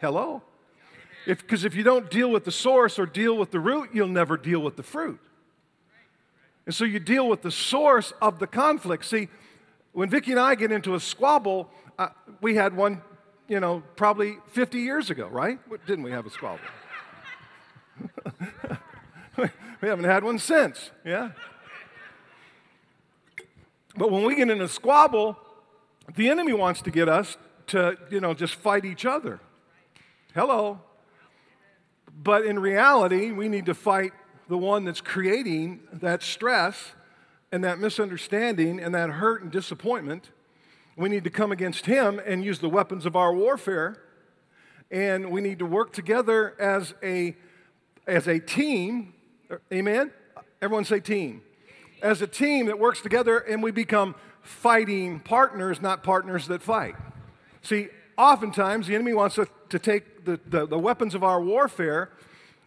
Hello? 0.00 0.42
Because 1.26 1.66
if, 1.66 1.72
if 1.72 1.76
you 1.76 1.82
don't 1.82 2.10
deal 2.10 2.30
with 2.30 2.46
the 2.46 2.50
source 2.50 2.98
or 2.98 3.04
deal 3.04 3.36
with 3.36 3.50
the 3.50 3.60
root, 3.60 3.90
you'll 3.92 4.08
never 4.08 4.38
deal 4.38 4.60
with 4.60 4.76
the 4.76 4.82
fruit. 4.82 5.20
And 6.64 6.74
so 6.74 6.86
you 6.86 6.98
deal 6.98 7.28
with 7.28 7.42
the 7.42 7.50
source 7.50 8.14
of 8.22 8.38
the 8.38 8.46
conflict. 8.46 9.04
See, 9.04 9.28
when 9.92 10.08
Vicki 10.08 10.30
and 10.30 10.40
I 10.40 10.54
get 10.54 10.72
into 10.72 10.94
a 10.94 11.00
squabble, 11.00 11.68
uh, 11.98 12.08
we 12.40 12.54
had 12.54 12.74
one, 12.74 13.02
you 13.48 13.60
know, 13.60 13.82
probably 13.96 14.38
50 14.52 14.78
years 14.78 15.10
ago, 15.10 15.28
right? 15.28 15.58
Didn't 15.86 16.04
we 16.04 16.10
have 16.10 16.24
a 16.24 16.30
squabble? 16.30 16.64
we 19.80 19.88
haven't 19.88 20.04
had 20.04 20.24
one 20.24 20.38
since, 20.38 20.90
yeah? 21.04 21.30
But 23.96 24.10
when 24.10 24.24
we 24.24 24.36
get 24.36 24.50
in 24.50 24.60
a 24.60 24.68
squabble, 24.68 25.38
the 26.14 26.28
enemy 26.28 26.52
wants 26.52 26.82
to 26.82 26.90
get 26.90 27.08
us 27.08 27.36
to, 27.68 27.96
you 28.10 28.20
know, 28.20 28.34
just 28.34 28.54
fight 28.54 28.84
each 28.84 29.04
other. 29.04 29.40
Hello. 30.34 30.80
But 32.22 32.44
in 32.44 32.58
reality, 32.58 33.32
we 33.32 33.48
need 33.48 33.66
to 33.66 33.74
fight 33.74 34.12
the 34.48 34.56
one 34.56 34.84
that's 34.84 35.00
creating 35.00 35.80
that 35.92 36.22
stress 36.22 36.92
and 37.50 37.64
that 37.64 37.78
misunderstanding 37.78 38.80
and 38.80 38.94
that 38.94 39.10
hurt 39.10 39.42
and 39.42 39.50
disappointment. 39.50 40.30
We 40.96 41.08
need 41.08 41.24
to 41.24 41.30
come 41.30 41.52
against 41.52 41.86
him 41.86 42.20
and 42.24 42.44
use 42.44 42.58
the 42.58 42.68
weapons 42.68 43.06
of 43.06 43.16
our 43.16 43.34
warfare. 43.34 44.02
And 44.90 45.30
we 45.30 45.40
need 45.40 45.58
to 45.58 45.66
work 45.66 45.92
together 45.92 46.54
as 46.60 46.94
a, 47.02 47.36
as 48.06 48.28
a 48.28 48.38
team. 48.38 49.14
Uh, 49.50 49.56
amen? 49.72 50.10
Everyone 50.60 50.84
say 50.84 51.00
team. 51.00 51.42
As 52.02 52.22
a 52.22 52.26
team 52.26 52.66
that 52.66 52.78
works 52.78 53.00
together 53.00 53.38
and 53.38 53.62
we 53.62 53.70
become 53.70 54.14
fighting 54.42 55.20
partners, 55.20 55.80
not 55.80 56.02
partners 56.02 56.46
that 56.48 56.62
fight. 56.62 56.94
See, 57.62 57.88
oftentimes 58.16 58.86
the 58.86 58.94
enemy 58.94 59.14
wants 59.14 59.36
to, 59.36 59.46
to 59.70 59.78
take 59.78 60.24
the, 60.24 60.40
the, 60.46 60.66
the 60.66 60.78
weapons 60.78 61.14
of 61.14 61.22
our 61.24 61.40
warfare, 61.40 62.10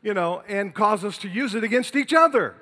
you 0.01 0.13
know, 0.13 0.43
and 0.47 0.73
cause 0.73 1.03
us 1.03 1.17
to 1.19 1.29
use 1.29 1.55
it 1.55 1.63
against 1.63 1.95
each 1.95 2.13
other. 2.13 2.55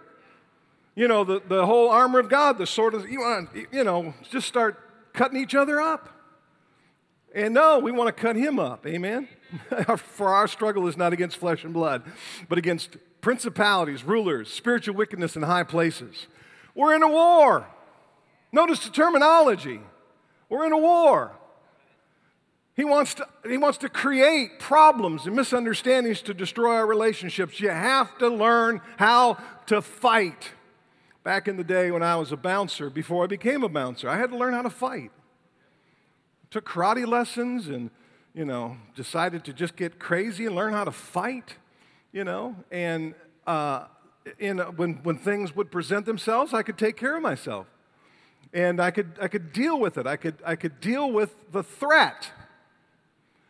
You 0.96 1.08
know, 1.08 1.24
the, 1.24 1.42
the 1.48 1.66
whole 1.66 1.90
armor 1.90 2.20
of 2.20 2.30
God, 2.30 2.58
the 2.58 2.66
sword 2.66 2.96
of, 2.96 3.10
you, 3.10 3.20
want, 3.20 3.50
you 3.72 3.84
know, 3.84 4.14
just 4.30 4.48
start 4.48 4.80
cutting 5.14 5.40
each 5.40 5.54
other 5.54 5.80
up. 5.80 6.10
And 7.36 7.54
no, 7.54 7.78
we 7.78 7.92
want 7.92 8.08
to 8.08 8.20
cut 8.20 8.36
him 8.36 8.58
up. 8.58 8.88
Amen? 8.88 9.28
For 9.98 10.30
our 10.30 10.48
struggle 10.48 10.88
is 10.88 10.98
not 10.98 11.14
against 11.14 11.38
flesh 11.38 11.64
and 11.64 11.74
blood, 11.74 12.04
but 12.50 12.58
against 12.58 12.98
principalities, 13.22 14.04
rulers, 14.04 14.52
spiritual 14.52 14.96
wickedness 14.96 15.36
in 15.36 15.44
high 15.44 15.64
places. 15.64 16.28
We're 16.76 16.96
in 16.96 17.04
a 17.04 17.08
war. 17.08 17.68
Notice 18.52 18.86
the 18.86 18.92
terminology. 18.92 19.82
We're 20.50 20.66
in 20.66 20.74
a 20.74 20.78
war. 20.78 21.34
He 22.76 22.86
wants, 22.86 23.16
to, 23.16 23.28
he 23.50 23.58
wants 23.58 23.80
to 23.80 23.90
create 23.90 24.60
problems 24.60 25.26
and 25.26 25.36
misunderstandings 25.36 26.22
to 26.22 26.34
destroy 26.34 26.76
our 26.76 26.86
relationships. 26.86 27.60
You 27.60 27.70
have 27.70 28.16
to 28.20 28.30
learn 28.30 28.82
how 28.98 29.40
to 29.66 29.82
fight. 29.82 30.52
Back 31.24 31.48
in 31.48 31.58
the 31.58 31.64
day 31.64 31.90
when 31.90 32.04
I 32.04 32.16
was 32.16 32.32
a 32.32 32.38
bouncer, 32.38 32.92
before 32.92 33.24
I 33.24 33.28
became 33.28 33.64
a 33.64 33.68
bouncer, 33.68 34.08
I 34.08 34.18
had 34.18 34.30
to 34.30 34.38
learn 34.38 34.54
how 34.54 34.62
to 34.62 34.70
fight. 34.70 35.12
Took 36.52 36.70
karate 36.70 37.06
lessons 37.06 37.68
and, 37.68 37.90
you 38.36 38.46
know, 38.46 38.78
decided 38.96 39.44
to 39.46 39.54
just 39.54 39.76
get 39.76 39.98
crazy 40.00 40.46
and 40.46 40.56
learn 40.56 40.72
how 40.72 40.84
to 40.84 40.92
fight, 40.92 41.56
you 42.12 42.24
know. 42.24 42.56
And 42.72 43.14
uh, 43.46 43.86
in, 44.40 44.60
when, 44.60 44.96
when 45.04 45.18
things 45.18 45.56
would 45.56 45.72
present 45.72 46.06
themselves, 46.06 46.54
I 46.54 46.64
could 46.64 46.78
take 46.78 46.98
care 46.98 47.16
of 47.16 47.22
myself. 47.22 47.68
And 48.54 48.80
I 48.80 48.92
could, 48.92 49.12
I 49.22 49.28
could 49.28 49.52
deal 49.52 49.80
with 49.80 49.98
it. 49.98 50.08
I 50.08 50.16
could, 50.16 50.36
I 50.46 50.56
could 50.56 50.80
deal 50.80 51.12
with 51.12 51.36
the 51.52 51.64
threat 51.64 52.32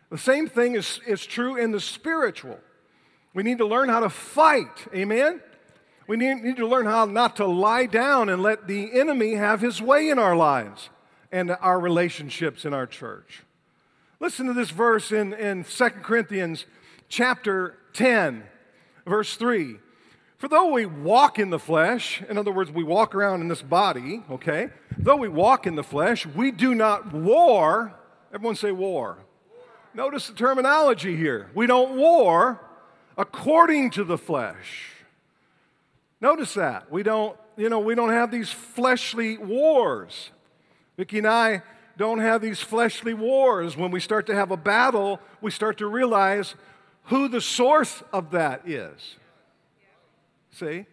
the 0.09 0.17
same 0.17 0.47
thing 0.47 0.75
is, 0.75 0.99
is 1.05 1.25
true 1.25 1.57
in 1.57 1.71
the 1.71 1.81
spiritual. 1.81 2.59
We 3.33 3.43
need 3.43 3.57
to 3.57 3.65
learn 3.65 3.89
how 3.89 3.99
to 3.99 4.09
fight. 4.09 4.87
Amen? 4.93 5.41
We 6.07 6.15
need, 6.15 6.43
need 6.43 6.57
to 6.57 6.67
learn 6.67 6.85
how 6.85 7.05
not 7.05 7.35
to 7.37 7.45
lie 7.45 7.85
down 7.85 8.29
and 8.29 8.41
let 8.41 8.67
the 8.67 8.97
enemy 8.97 9.35
have 9.35 9.59
his 9.59 9.81
way 9.81 10.09
in 10.09 10.17
our 10.17 10.35
lives 10.35 10.89
and 11.31 11.51
our 11.59 11.79
relationships 11.79 12.63
in 12.63 12.73
our 12.73 12.87
church. 12.87 13.43
Listen 14.19 14.47
to 14.47 14.53
this 14.53 14.69
verse 14.69 15.11
in, 15.11 15.33
in 15.33 15.65
2 15.65 15.89
Corinthians 16.01 16.65
chapter 17.09 17.77
10, 17.97 18.43
verse 19.05 19.35
3. 19.35 19.77
For 20.37 20.47
though 20.47 20.71
we 20.71 20.85
walk 20.85 21.39
in 21.39 21.49
the 21.49 21.57
flesh, 21.57 22.21
in 22.29 22.37
other 22.37 22.51
words, 22.51 22.71
we 22.71 22.83
walk 22.83 23.15
around 23.15 23.41
in 23.41 23.47
this 23.47 23.63
body, 23.63 24.23
okay? 24.29 24.69
Though 24.95 25.15
we 25.15 25.27
walk 25.27 25.65
in 25.65 25.75
the 25.75 25.83
flesh, 25.83 26.25
we 26.25 26.51
do 26.51 26.75
not 26.75 27.11
war. 27.11 27.95
Everyone 28.31 28.55
say 28.55 28.71
war. 28.71 29.17
Notice 29.95 30.27
the 30.27 30.35
terminology 30.35 31.15
here. 31.15 31.49
We 31.55 31.65
don't 31.65 31.97
war 31.97 32.61
according 33.17 33.89
to 33.91 34.03
the 34.03 34.17
flesh. 34.17 34.91
Notice 36.21 36.53
that. 36.53 36.91
We 36.91 37.01
don't, 37.01 37.35
you 37.57 37.67
know, 37.69 37.79
we 37.79 37.95
don't 37.95 38.11
have 38.11 38.29
these 38.29 38.51
fleshly 38.51 39.39
wars. 39.39 40.29
Vicki 40.97 41.17
and 41.17 41.27
I 41.27 41.63
don't 41.97 42.19
have 42.19 42.43
these 42.43 42.59
fleshly 42.59 43.15
wars. 43.15 43.75
When 43.75 43.89
we 43.89 43.99
start 43.99 44.27
to 44.27 44.35
have 44.35 44.51
a 44.51 44.57
battle, 44.57 45.19
we 45.41 45.49
start 45.49 45.79
to 45.79 45.87
realize 45.87 46.53
who 47.07 47.27
the 47.27 47.41
source 47.41 48.03
of 48.13 48.31
that 48.31 48.67
is. 48.67 49.15
See? 50.51 50.85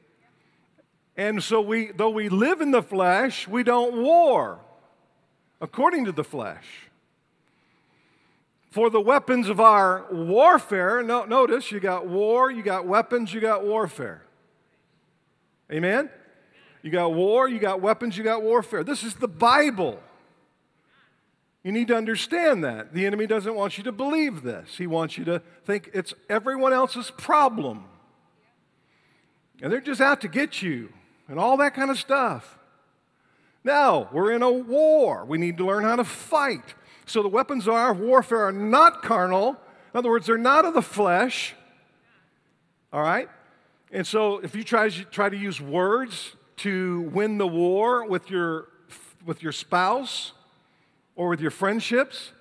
And 1.16 1.42
so 1.42 1.60
we 1.60 1.92
though 1.92 2.10
we 2.10 2.28
live 2.28 2.60
in 2.60 2.70
the 2.70 2.82
flesh, 2.82 3.46
we 3.46 3.62
don't 3.62 4.02
war 4.02 4.60
according 5.60 6.04
to 6.06 6.12
the 6.12 6.24
flesh. 6.24 6.66
For 8.70 8.90
the 8.90 9.00
weapons 9.00 9.48
of 9.48 9.60
our 9.60 10.04
warfare, 10.10 11.00
no, 11.02 11.24
notice 11.24 11.70
you 11.70 11.78
got 11.78 12.08
war, 12.08 12.50
you 12.50 12.62
got 12.62 12.86
weapons, 12.86 13.32
you 13.32 13.40
got 13.40 13.64
warfare. 13.64 14.22
Amen? 15.70 16.10
You 16.82 16.90
got 16.90 17.14
war, 17.14 17.48
you 17.48 17.60
got 17.60 17.80
weapons, 17.80 18.18
you 18.18 18.24
got 18.24 18.42
warfare. 18.42 18.82
This 18.82 19.04
is 19.04 19.14
the 19.14 19.28
Bible. 19.28 20.00
You 21.64 21.72
need 21.72 21.88
to 21.88 21.96
understand 21.96 22.62
that. 22.62 22.92
The 22.92 23.06
enemy 23.06 23.26
doesn't 23.26 23.54
want 23.54 23.78
you 23.78 23.84
to 23.84 23.92
believe 23.92 24.42
this. 24.42 24.76
He 24.76 24.86
wants 24.86 25.16
you 25.16 25.24
to 25.24 25.40
think 25.64 25.90
it's 25.94 26.12
everyone 26.28 26.74
else's 26.74 27.10
problem. 27.10 27.86
And 29.62 29.72
they're 29.72 29.80
just 29.80 30.02
out 30.02 30.20
to 30.20 30.28
get 30.28 30.60
you 30.60 30.92
and 31.26 31.38
all 31.38 31.56
that 31.56 31.72
kind 31.74 31.90
of 31.90 31.98
stuff. 31.98 32.58
Now, 33.64 34.10
we're 34.12 34.32
in 34.32 34.42
a 34.42 34.50
war. 34.52 35.24
We 35.24 35.38
need 35.38 35.56
to 35.56 35.64
learn 35.64 35.84
how 35.84 35.96
to 35.96 36.04
fight. 36.04 36.74
So 37.06 37.22
the 37.22 37.30
weapons 37.30 37.66
of 37.66 37.72
our 37.72 37.94
warfare 37.94 38.44
are 38.44 38.52
not 38.52 39.02
carnal. 39.02 39.56
In 39.94 39.98
other 39.98 40.10
words, 40.10 40.26
they're 40.26 40.36
not 40.36 40.66
of 40.66 40.74
the 40.74 40.82
flesh. 40.82 41.54
All 42.92 43.00
right? 43.00 43.30
And 43.90 44.06
so 44.06 44.38
if 44.40 44.54
you 44.54 44.64
try, 44.64 44.90
try 44.90 45.30
to 45.30 45.36
use 45.36 45.62
words 45.62 46.36
to 46.56 47.10
win 47.14 47.38
the 47.38 47.46
war 47.46 48.06
with 48.06 48.28
your, 48.28 48.68
with 49.24 49.42
your 49.42 49.52
spouse 49.52 50.33
or 51.16 51.28
with 51.28 51.40
your 51.40 51.50
friendships, 51.50 52.32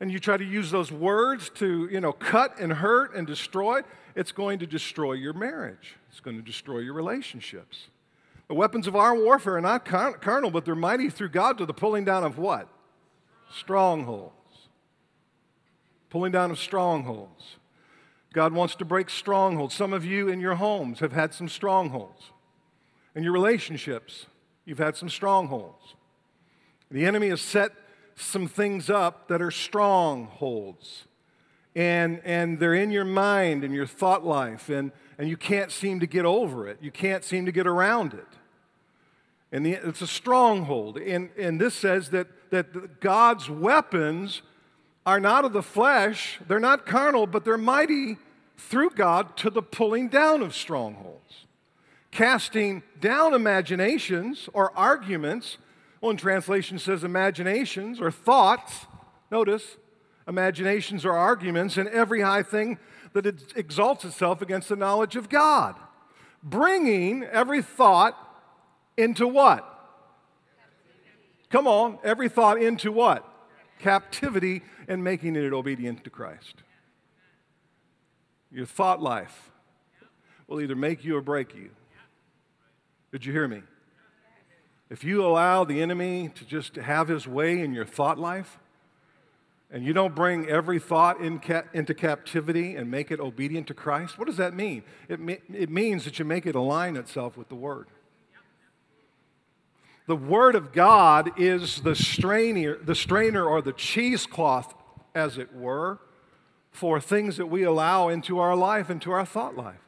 and 0.00 0.10
you 0.10 0.18
try 0.18 0.36
to 0.36 0.44
use 0.44 0.70
those 0.70 0.90
words 0.90 1.50
to, 1.50 1.88
you 1.90 2.00
know, 2.00 2.12
cut 2.12 2.58
and 2.58 2.72
hurt 2.72 3.14
and 3.14 3.26
destroy, 3.26 3.80
it's 4.14 4.32
going 4.32 4.58
to 4.58 4.66
destroy 4.66 5.12
your 5.12 5.32
marriage. 5.32 5.96
It's 6.10 6.20
going 6.20 6.36
to 6.36 6.42
destroy 6.42 6.78
your 6.78 6.94
relationships. 6.94 7.86
The 8.48 8.54
weapons 8.54 8.86
of 8.86 8.96
our 8.96 9.14
warfare 9.14 9.56
are 9.56 9.60
not 9.60 9.84
carnal, 9.84 10.50
but 10.50 10.64
they're 10.64 10.74
mighty 10.74 11.08
through 11.08 11.30
God 11.30 11.56
to 11.58 11.66
the 11.66 11.72
pulling 11.72 12.04
down 12.04 12.24
of 12.24 12.36
what? 12.36 12.68
strongholds. 13.52 14.32
Pulling 16.10 16.32
down 16.32 16.50
of 16.50 16.58
strongholds. 16.58 17.56
God 18.32 18.52
wants 18.52 18.74
to 18.76 18.84
break 18.84 19.10
strongholds. 19.10 19.74
Some 19.74 19.92
of 19.92 20.04
you 20.04 20.28
in 20.28 20.40
your 20.40 20.54
homes 20.54 21.00
have 21.00 21.12
had 21.12 21.34
some 21.34 21.48
strongholds. 21.48 22.30
In 23.14 23.22
your 23.22 23.32
relationships, 23.32 24.26
you've 24.64 24.78
had 24.78 24.96
some 24.96 25.10
strongholds. 25.10 25.94
The 26.90 27.04
enemy 27.04 27.28
has 27.28 27.40
set 27.40 27.72
some 28.16 28.46
things 28.46 28.90
up 28.90 29.28
that 29.28 29.40
are 29.42 29.50
strongholds. 29.50 31.04
And, 31.74 32.20
and 32.24 32.58
they're 32.58 32.74
in 32.74 32.90
your 32.90 33.04
mind 33.04 33.64
and 33.64 33.74
your 33.74 33.86
thought 33.86 34.24
life, 34.24 34.68
and, 34.68 34.92
and 35.18 35.28
you 35.28 35.36
can't 35.36 35.72
seem 35.72 36.00
to 36.00 36.06
get 36.06 36.26
over 36.26 36.68
it. 36.68 36.78
You 36.82 36.90
can't 36.90 37.24
seem 37.24 37.46
to 37.46 37.52
get 37.52 37.66
around 37.66 38.12
it. 38.12 38.26
And 39.50 39.64
the, 39.64 39.72
it's 39.72 40.02
a 40.02 40.06
stronghold. 40.06 40.98
And, 40.98 41.30
and 41.38 41.60
this 41.60 41.74
says 41.74 42.10
that 42.10 42.26
that 42.52 43.00
God's 43.00 43.48
weapons 43.50 44.42
are 45.04 45.18
not 45.18 45.44
of 45.44 45.52
the 45.54 45.62
flesh, 45.62 46.38
they're 46.46 46.60
not 46.60 46.86
carnal, 46.86 47.26
but 47.26 47.44
they're 47.44 47.58
mighty 47.58 48.18
through 48.56 48.90
God 48.90 49.36
to 49.38 49.50
the 49.50 49.62
pulling 49.62 50.08
down 50.08 50.42
of 50.42 50.54
strongholds. 50.54 51.46
Casting 52.10 52.82
down 53.00 53.32
imaginations 53.32 54.50
or 54.52 54.70
arguments, 54.76 55.56
one 56.02 56.16
translation 56.16 56.80
says 56.80 57.04
imaginations 57.04 58.00
or 58.00 58.10
thoughts. 58.10 58.86
Notice, 59.30 59.76
imaginations 60.26 61.04
or 61.04 61.12
arguments, 61.12 61.76
and 61.76 61.88
every 61.88 62.22
high 62.22 62.42
thing 62.42 62.78
that 63.12 63.24
exalts 63.54 64.04
itself 64.04 64.42
against 64.42 64.68
the 64.68 64.74
knowledge 64.74 65.14
of 65.14 65.28
God. 65.28 65.76
Bringing 66.42 67.22
every 67.22 67.62
thought 67.62 68.18
into 68.96 69.28
what? 69.28 69.64
Come 71.50 71.68
on, 71.68 71.98
every 72.02 72.28
thought 72.28 72.60
into 72.60 72.90
what? 72.90 73.24
Captivity 73.78 74.62
and 74.88 75.04
making 75.04 75.36
it 75.36 75.52
obedient 75.52 76.02
to 76.02 76.10
Christ. 76.10 76.64
Your 78.50 78.66
thought 78.66 79.00
life 79.00 79.52
will 80.48 80.60
either 80.60 80.74
make 80.74 81.04
you 81.04 81.16
or 81.16 81.20
break 81.20 81.54
you. 81.54 81.70
Did 83.12 83.24
you 83.24 83.32
hear 83.32 83.46
me? 83.46 83.62
If 84.92 85.04
you 85.04 85.24
allow 85.24 85.64
the 85.64 85.80
enemy 85.80 86.30
to 86.34 86.44
just 86.44 86.76
have 86.76 87.08
his 87.08 87.26
way 87.26 87.60
in 87.60 87.72
your 87.72 87.86
thought 87.86 88.18
life, 88.18 88.58
and 89.70 89.82
you 89.82 89.94
don't 89.94 90.14
bring 90.14 90.46
every 90.50 90.78
thought 90.78 91.18
in 91.18 91.38
ca- 91.38 91.62
into 91.72 91.94
captivity 91.94 92.76
and 92.76 92.90
make 92.90 93.10
it 93.10 93.18
obedient 93.18 93.68
to 93.68 93.74
Christ, 93.74 94.18
what 94.18 94.26
does 94.26 94.36
that 94.36 94.52
mean? 94.52 94.82
It, 95.08 95.18
me- 95.18 95.38
it 95.50 95.70
means 95.70 96.04
that 96.04 96.18
you 96.18 96.26
make 96.26 96.44
it 96.44 96.54
align 96.54 96.96
itself 96.96 97.38
with 97.38 97.48
the 97.48 97.54
Word. 97.54 97.86
The 100.08 100.14
Word 100.14 100.56
of 100.56 100.74
God 100.74 101.40
is 101.40 101.80
the 101.80 101.94
strainer, 101.94 102.76
the 102.76 102.94
strainer 102.94 103.46
or 103.46 103.62
the 103.62 103.72
cheesecloth, 103.72 104.74
as 105.14 105.38
it 105.38 105.54
were, 105.54 106.00
for 106.70 107.00
things 107.00 107.38
that 107.38 107.46
we 107.46 107.62
allow 107.62 108.10
into 108.10 108.40
our 108.40 108.54
life, 108.54 108.90
into 108.90 109.10
our 109.10 109.24
thought 109.24 109.56
life. 109.56 109.80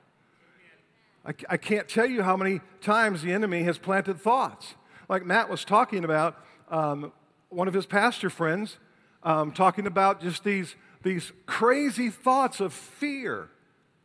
I, 1.27 1.35
I 1.51 1.57
can't 1.59 1.91
tell 1.91 2.07
you 2.07 2.23
how 2.23 2.39
many 2.39 2.63
times 2.81 3.21
the 3.21 3.33
enemy 3.33 3.65
has 3.65 3.77
planted 3.77 4.19
thoughts. 4.19 4.77
Like 5.09 5.25
Matt 5.25 5.49
was 5.49 5.65
talking 5.65 6.05
about, 6.05 6.37
um, 6.69 7.13
one 7.49 7.69
of 7.69 7.75
his 7.75 7.87
pastor 7.87 8.31
friends 8.31 8.79
um, 9.23 9.53
talking 9.53 9.87
about 9.87 10.21
just 10.21 10.45
these, 10.45 10.75
these 11.03 11.33
crazy 11.47 12.11
thoughts 12.11 12.61
of 12.61 12.73
fear 12.73 13.49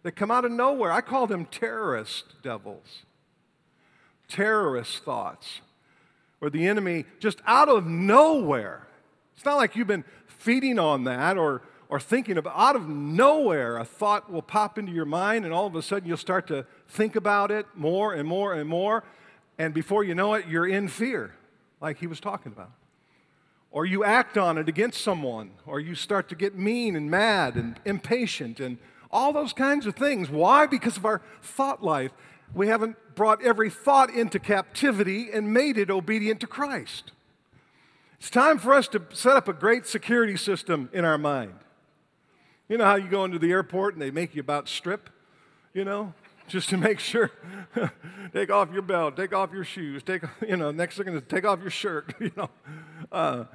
that 0.04 0.14
come 0.14 0.32
out 0.32 0.46
of 0.46 0.52
nowhere. 0.52 0.92
I 0.92 1.02
call 1.02 1.28
them 1.28 1.46
terrorist 1.46 2.42
devils, 2.44 3.04
terrorist 4.28 5.04
thoughts, 5.04 5.62
where 6.40 6.52
the 6.52 6.68
enemy 6.68 7.06
just 7.20 7.42
out 7.46 7.70
of 7.70 7.86
nowhere, 7.86 8.88
it's 9.36 9.46
not 9.46 9.58
like 9.58 9.76
you've 9.76 9.88
been 9.88 10.06
feeding 10.28 10.80
on 10.80 11.04
that 11.04 11.38
or, 11.38 11.64
or 11.90 12.00
thinking 12.00 12.38
about 12.38 12.54
out 12.56 12.76
of 12.76 12.88
nowhere 12.88 13.78
a 13.78 13.84
thought 13.84 14.32
will 14.32 14.42
pop 14.42 14.78
into 14.78 14.92
your 14.92 15.06
mind 15.06 15.44
and 15.44 15.54
all 15.54 15.66
of 15.66 15.76
a 15.76 15.82
sudden 15.82 16.08
you'll 16.08 16.18
start 16.18 16.48
to 16.48 16.66
think 16.88 17.16
about 17.16 17.52
it 17.52 17.66
more 17.76 18.14
and 18.14 18.28
more 18.28 18.54
and 18.54 18.70
more 18.70 19.04
and 19.60 19.74
before 19.74 20.04
you 20.04 20.16
know 20.16 20.34
it 20.34 20.48
you're 20.48 20.68
in 20.68 20.88
fear 20.88 21.36
like 21.80 22.00
he 22.00 22.08
was 22.08 22.20
talking 22.20 22.52
about 22.52 22.72
or 23.72 23.86
you 23.86 24.04
act 24.04 24.38
on 24.38 24.58
it 24.58 24.68
against 24.68 25.02
someone, 25.02 25.52
or 25.66 25.80
you 25.80 25.94
start 25.94 26.28
to 26.30 26.36
get 26.36 26.56
mean 26.56 26.96
and 26.96 27.10
mad 27.10 27.56
and 27.56 27.80
impatient 27.86 28.60
and 28.60 28.78
all 29.12 29.32
those 29.32 29.54
kinds 29.54 29.86
of 29.86 29.96
things. 29.96 30.30
Why? 30.30 30.66
Because 30.66 30.98
of 30.98 31.06
our 31.06 31.22
thought 31.42 31.84
life. 31.84 32.12
We 32.54 32.68
haven't 32.68 32.98
brought 33.16 33.44
every 33.44 33.70
thought 33.70 34.10
into 34.10 34.40
captivity 34.40 35.30
and 35.32 35.54
made 35.54 35.78
it 35.78 35.92
obedient 35.92 36.40
to 36.42 36.48
Christ. 36.48 37.12
It's 38.20 38.32
time 38.32 38.58
for 38.58 38.74
us 38.74 38.88
to 38.90 39.04
set 39.14 39.38
up 39.38 39.48
a 39.48 39.54
great 39.54 39.86
security 39.86 40.36
system 40.36 40.90
in 40.92 41.06
our 41.06 41.18
mind. 41.18 41.54
You 42.68 42.78
know 42.78 42.86
how 42.86 42.96
you 42.96 43.08
go 43.08 43.24
into 43.24 43.40
the 43.40 43.52
airport 43.52 43.94
and 43.94 44.02
they 44.02 44.12
make 44.12 44.36
you 44.36 44.42
about 44.42 44.68
strip, 44.68 45.10
you 45.74 45.86
know, 45.86 46.14
just 46.50 46.70
to 46.70 46.78
make 46.78 47.00
sure. 47.00 47.32
take 48.34 48.50
off 48.50 48.72
your 48.74 48.82
belt, 48.82 49.16
take 49.16 49.34
off 49.34 49.54
your 49.54 49.64
shoes, 49.64 50.04
take, 50.04 50.24
you 50.48 50.58
know, 50.58 50.72
next 50.72 50.98
thing 50.98 51.08
is 51.08 51.22
take 51.30 51.46
off 51.46 51.62
your 51.62 51.70
shirt, 51.70 52.14
you 52.20 52.32
know. 52.36 52.50
Uh, 53.12 53.46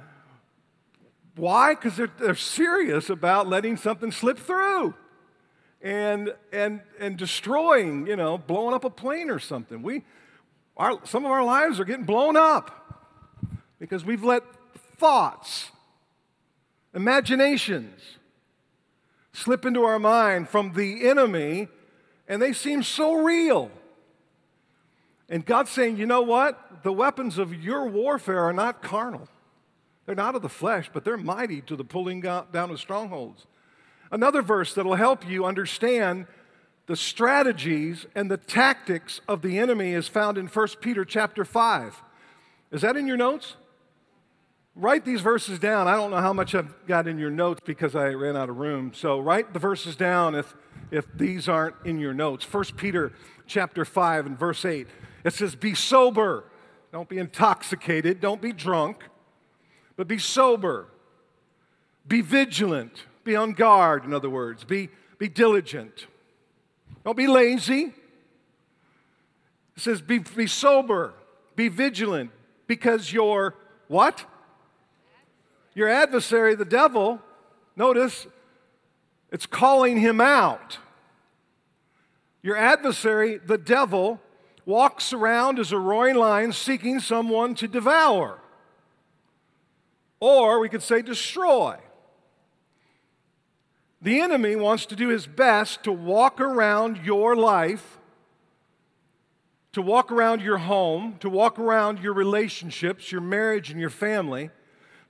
why? 1.35 1.75
Because 1.75 1.97
they're, 1.97 2.11
they're 2.19 2.35
serious 2.35 3.09
about 3.09 3.47
letting 3.47 3.77
something 3.77 4.11
slip 4.11 4.39
through 4.39 4.93
and, 5.81 6.33
and, 6.51 6.81
and 6.99 7.17
destroying, 7.17 8.07
you 8.07 8.15
know, 8.15 8.37
blowing 8.37 8.73
up 8.73 8.85
a 8.85 8.89
plane 8.89 9.29
or 9.29 9.39
something. 9.39 9.81
We, 9.81 10.03
our, 10.77 10.99
some 11.05 11.25
of 11.25 11.31
our 11.31 11.43
lives 11.43 11.79
are 11.79 11.85
getting 11.85 12.05
blown 12.05 12.37
up 12.37 12.81
because 13.79 14.05
we've 14.05 14.23
let 14.23 14.43
thoughts, 14.97 15.71
imaginations 16.93 18.17
slip 19.35 19.65
into 19.65 19.83
our 19.83 19.99
mind 19.99 20.47
from 20.47 20.73
the 20.73 21.07
enemy, 21.07 21.67
and 22.27 22.41
they 22.41 22.53
seem 22.53 22.83
so 22.83 23.13
real. 23.13 23.71
And 25.29 25.45
God's 25.45 25.71
saying, 25.71 25.97
you 25.97 26.05
know 26.05 26.21
what? 26.21 26.83
The 26.83 26.93
weapons 26.93 27.37
of 27.37 27.53
your 27.53 27.87
warfare 27.87 28.43
are 28.43 28.53
not 28.53 28.81
carnal. 28.81 29.27
They're 30.05 30.15
not 30.15 30.35
of 30.35 30.41
the 30.41 30.49
flesh, 30.49 30.89
but 30.93 31.03
they're 31.03 31.17
mighty 31.17 31.61
to 31.61 31.75
the 31.75 31.83
pulling 31.83 32.21
down 32.21 32.45
of 32.53 32.79
strongholds. 32.79 33.47
Another 34.11 34.43
verse 34.43 34.73
that'll 34.73 34.95
help 34.95 35.27
you 35.27 35.45
understand 35.45 36.27
the 36.85 36.95
strategies 36.95 38.05
and 38.13 38.29
the 38.29 38.37
tactics 38.37 39.19
of 39.27 39.41
the 39.41 39.57
enemy 39.57 39.93
is 39.93 40.07
found 40.07 40.37
in 40.37 40.45
1 40.45 40.67
Peter 40.79 41.03
chapter 41.03 41.43
5. 41.43 42.03
Is 42.71 42.81
that 42.81 42.95
in 42.95 43.07
your 43.07 43.17
notes? 43.17 43.55
Write 44.75 45.05
these 45.05 45.21
verses 45.21 45.57
down. 45.57 45.87
I 45.87 45.95
don't 45.95 46.11
know 46.11 46.17
how 46.17 46.33
much 46.33 46.53
I've 46.53 46.85
got 46.85 47.07
in 47.07 47.17
your 47.17 47.31
notes 47.31 47.61
because 47.65 47.95
I 47.95 48.09
ran 48.09 48.35
out 48.35 48.49
of 48.49 48.57
room. 48.57 48.91
So 48.93 49.19
write 49.19 49.53
the 49.53 49.59
verses 49.59 49.95
down 49.95 50.35
if, 50.35 50.55
if 50.91 51.05
these 51.17 51.47
aren't 51.47 51.75
in 51.85 51.99
your 51.99 52.13
notes. 52.13 52.45
1 52.51 52.63
Peter 52.75 53.13
chapter 53.47 53.85
5 53.85 54.25
and 54.25 54.37
verse 54.37 54.65
8. 54.65 54.87
It 55.23 55.33
says, 55.33 55.55
Be 55.55 55.73
sober. 55.73 56.43
Don't 56.91 57.07
be 57.07 57.17
intoxicated. 57.17 58.19
Don't 58.19 58.41
be 58.41 58.51
drunk 58.51 59.03
but 59.95 60.07
be 60.07 60.17
sober, 60.17 60.87
be 62.07 62.21
vigilant, 62.21 63.05
be 63.23 63.35
on 63.35 63.53
guard, 63.53 64.05
in 64.05 64.13
other 64.13 64.29
words, 64.29 64.63
be, 64.63 64.89
be 65.17 65.27
diligent. 65.27 66.07
Don't 67.03 67.17
be 67.17 67.27
lazy. 67.27 67.93
It 69.75 69.81
says, 69.81 70.01
be, 70.01 70.19
be 70.19 70.47
sober, 70.47 71.13
be 71.55 71.67
vigilant, 71.69 72.31
because 72.67 73.11
your 73.11 73.55
what? 73.87 74.25
Your 75.75 75.89
adversary, 75.89 76.55
the 76.55 76.65
devil, 76.65 77.21
notice, 77.75 78.25
it's 79.29 79.45
calling 79.45 79.97
him 79.97 80.21
out. 80.21 80.79
Your 82.41 82.55
adversary, 82.55 83.37
the 83.37 83.57
devil, 83.57 84.21
walks 84.65 85.11
around 85.11 85.59
as 85.59 85.71
a 85.71 85.77
roaring 85.77 86.15
lion 86.15 86.53
seeking 86.53 86.99
someone 86.99 87.53
to 87.55 87.67
devour. 87.67 88.39
Or 90.21 90.59
we 90.59 90.69
could 90.69 90.81
say 90.81 91.01
destroy. 91.01 91.77
The 94.01 94.21
enemy 94.21 94.55
wants 94.55 94.85
to 94.87 94.95
do 94.95 95.09
his 95.09 95.27
best 95.27 95.83
to 95.83 95.91
walk 95.91 96.39
around 96.39 96.99
your 97.03 97.35
life, 97.35 97.99
to 99.73 99.81
walk 99.81 100.11
around 100.11 100.41
your 100.41 100.59
home, 100.59 101.17
to 101.19 101.29
walk 101.29 101.59
around 101.59 101.99
your 101.99 102.13
relationships, 102.13 103.11
your 103.11 103.21
marriage, 103.21 103.71
and 103.71 103.79
your 103.79 103.89
family, 103.89 104.51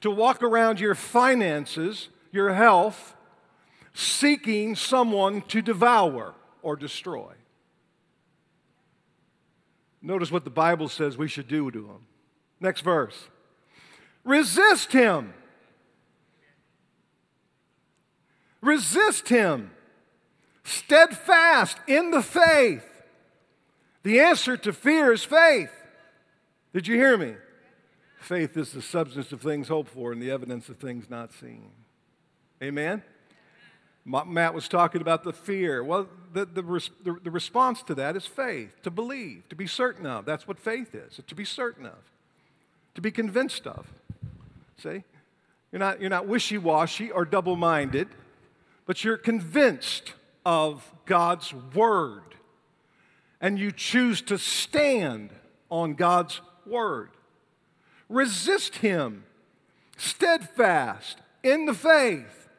to 0.06 0.12
walk 0.12 0.44
around 0.44 0.80
your 0.80 0.94
finances, 0.94 2.10
your 2.32 2.54
health, 2.54 3.16
seeking 3.96 4.76
someone 4.76 5.42
to 5.42 5.64
devour 5.64 6.36
or 6.62 6.76
destroy. 6.76 7.34
Notice 10.04 10.32
what 10.32 10.44
the 10.44 10.52
Bible 10.52 10.90
says 10.90 11.18
we 11.18 11.28
should 11.28 11.48
do 11.48 11.72
to 11.72 11.86
him. 11.88 12.06
Next 12.60 12.82
verse. 12.82 13.30
Resist 14.24 14.92
him. 14.92 15.34
Resist 18.62 19.28
him. 19.28 19.72
Steadfast 20.64 21.78
in 21.88 22.12
the 22.12 22.22
faith. 22.22 22.86
The 24.04 24.20
answer 24.20 24.56
to 24.56 24.72
fear 24.72 25.12
is 25.12 25.24
faith. 25.24 25.72
Did 26.74 26.86
you 26.86 26.96
hear 26.96 27.18
me? 27.18 27.34
Faith 28.26 28.58
is 28.58 28.72
the 28.72 28.82
substance 28.82 29.32
of 29.32 29.40
things 29.40 29.68
hoped 29.68 29.92
for 29.92 30.12
and 30.12 30.20
the 30.20 30.32
evidence 30.32 30.68
of 30.68 30.78
things 30.78 31.12
not 31.12 31.32
seen. 31.32 31.70
Amen? 32.62 33.04
Matt 34.04 34.56
was 34.56 34.68
talking 34.68 35.00
about 35.00 35.24
the 35.24 35.32
fear. 35.32 35.84
Well, 35.84 36.08
the, 36.34 36.46
the, 36.46 36.64
the, 36.64 37.20
the, 37.24 37.30
response 37.30 37.84
to 37.84 37.94
that 37.94 38.16
is 38.16 38.26
faith, 38.26 38.82
to 38.82 38.90
believe, 38.90 39.48
to 39.50 39.56
be 39.56 39.68
certain 39.68 40.08
of. 40.08 40.26
That's 40.26 40.48
what 40.48 40.58
faith 40.58 40.96
is, 40.96 41.20
to 41.26 41.36
be 41.36 41.46
certain 41.46 41.86
of, 41.86 41.98
to 42.96 43.02
be 43.02 43.12
convinced 43.12 43.68
of. 43.68 43.86
See? 44.82 45.04
You're 45.72 45.80
not, 45.80 46.02
you're 46.02 46.10
not 46.10 46.28
wishy 46.28 46.58
washy 46.58 47.12
or 47.12 47.26
double 47.26 47.56
minded, 47.56 48.08
but 48.88 49.04
you're 49.04 49.18
convinced 49.18 50.14
of 50.44 50.92
God's 51.06 51.54
word. 51.54 52.24
And 53.40 53.60
you 53.60 53.72
choose 53.72 54.24
to 54.24 54.40
stand 54.40 55.30
on 55.70 55.94
God's 55.94 56.42
word. 56.66 57.12
Resist 58.10 58.78
Him, 58.78 59.26
steadfast 59.98 61.20
in 61.44 61.66
the 61.66 61.74
faith, 61.74 62.50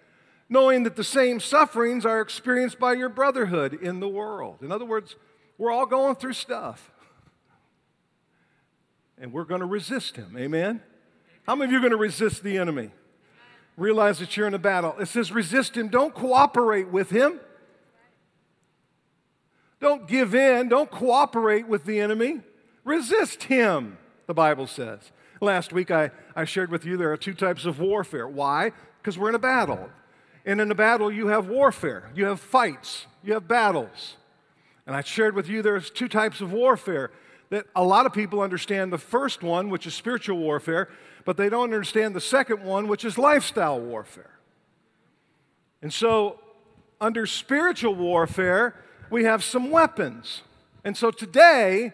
knowing 0.48 0.82
that 0.84 0.96
the 0.96 1.04
same 1.04 1.40
sufferings 1.40 2.06
are 2.06 2.20
experienced 2.20 2.78
by 2.78 2.92
your 2.92 3.08
brotherhood 3.08 3.74
in 3.74 4.00
the 4.00 4.08
world. 4.08 4.58
In 4.62 4.70
other 4.72 4.84
words, 4.84 5.16
we're 5.58 5.70
all 5.70 5.86
going 5.86 6.16
through 6.16 6.34
stuff. 6.34 6.90
And 9.18 9.32
we're 9.32 9.44
going 9.44 9.60
to 9.60 9.66
resist 9.66 10.16
Him. 10.16 10.36
Amen? 10.36 10.82
How 11.46 11.54
many 11.54 11.66
of 11.66 11.72
you 11.72 11.78
are 11.78 11.80
going 11.80 11.92
to 11.92 11.96
resist 11.96 12.42
the 12.42 12.58
enemy? 12.58 12.90
Realize 13.76 14.18
that 14.18 14.36
you're 14.36 14.46
in 14.46 14.54
a 14.54 14.58
battle. 14.58 14.96
It 14.98 15.06
says 15.06 15.30
resist 15.30 15.76
him. 15.76 15.88
Don't 15.88 16.14
cooperate 16.14 16.88
with 16.88 17.10
him. 17.10 17.40
Don't 19.80 20.08
give 20.08 20.34
in. 20.34 20.68
Don't 20.68 20.90
cooperate 20.90 21.68
with 21.68 21.84
the 21.84 22.00
enemy. 22.00 22.40
Resist 22.84 23.44
him, 23.44 23.98
the 24.26 24.34
Bible 24.34 24.66
says. 24.66 25.12
Last 25.40 25.72
week 25.72 25.90
I, 25.90 26.10
I 26.34 26.44
shared 26.44 26.70
with 26.70 26.84
you 26.84 26.96
there 26.96 27.12
are 27.12 27.16
two 27.16 27.34
types 27.34 27.64
of 27.64 27.78
warfare. 27.80 28.26
Why? 28.26 28.72
Because 28.98 29.18
we're 29.18 29.28
in 29.28 29.34
a 29.34 29.40
battle. 29.40 29.90
And 30.44 30.60
in 30.60 30.70
a 30.70 30.74
battle, 30.74 31.10
you 31.10 31.26
have 31.26 31.48
warfare, 31.48 32.10
you 32.14 32.26
have 32.26 32.40
fights, 32.40 33.06
you 33.24 33.32
have 33.32 33.48
battles. 33.48 34.16
And 34.86 34.94
I 34.94 35.02
shared 35.02 35.34
with 35.34 35.48
you 35.48 35.60
there's 35.60 35.90
two 35.90 36.08
types 36.08 36.40
of 36.40 36.52
warfare 36.52 37.10
that 37.50 37.66
a 37.74 37.82
lot 37.82 38.06
of 38.06 38.12
people 38.12 38.40
understand 38.40 38.92
the 38.92 38.98
first 38.98 39.42
one, 39.42 39.70
which 39.70 39.86
is 39.86 39.94
spiritual 39.94 40.38
warfare, 40.38 40.88
but 41.24 41.36
they 41.36 41.48
don't 41.48 41.64
understand 41.64 42.14
the 42.14 42.20
second 42.20 42.62
one, 42.62 42.86
which 42.86 43.04
is 43.04 43.18
lifestyle 43.18 43.80
warfare. 43.80 44.38
And 45.82 45.92
so, 45.92 46.40
under 47.00 47.26
spiritual 47.26 47.94
warfare, 47.94 48.74
we 49.10 49.24
have 49.24 49.44
some 49.44 49.70
weapons. 49.70 50.42
And 50.84 50.96
so 50.96 51.10
today, 51.10 51.92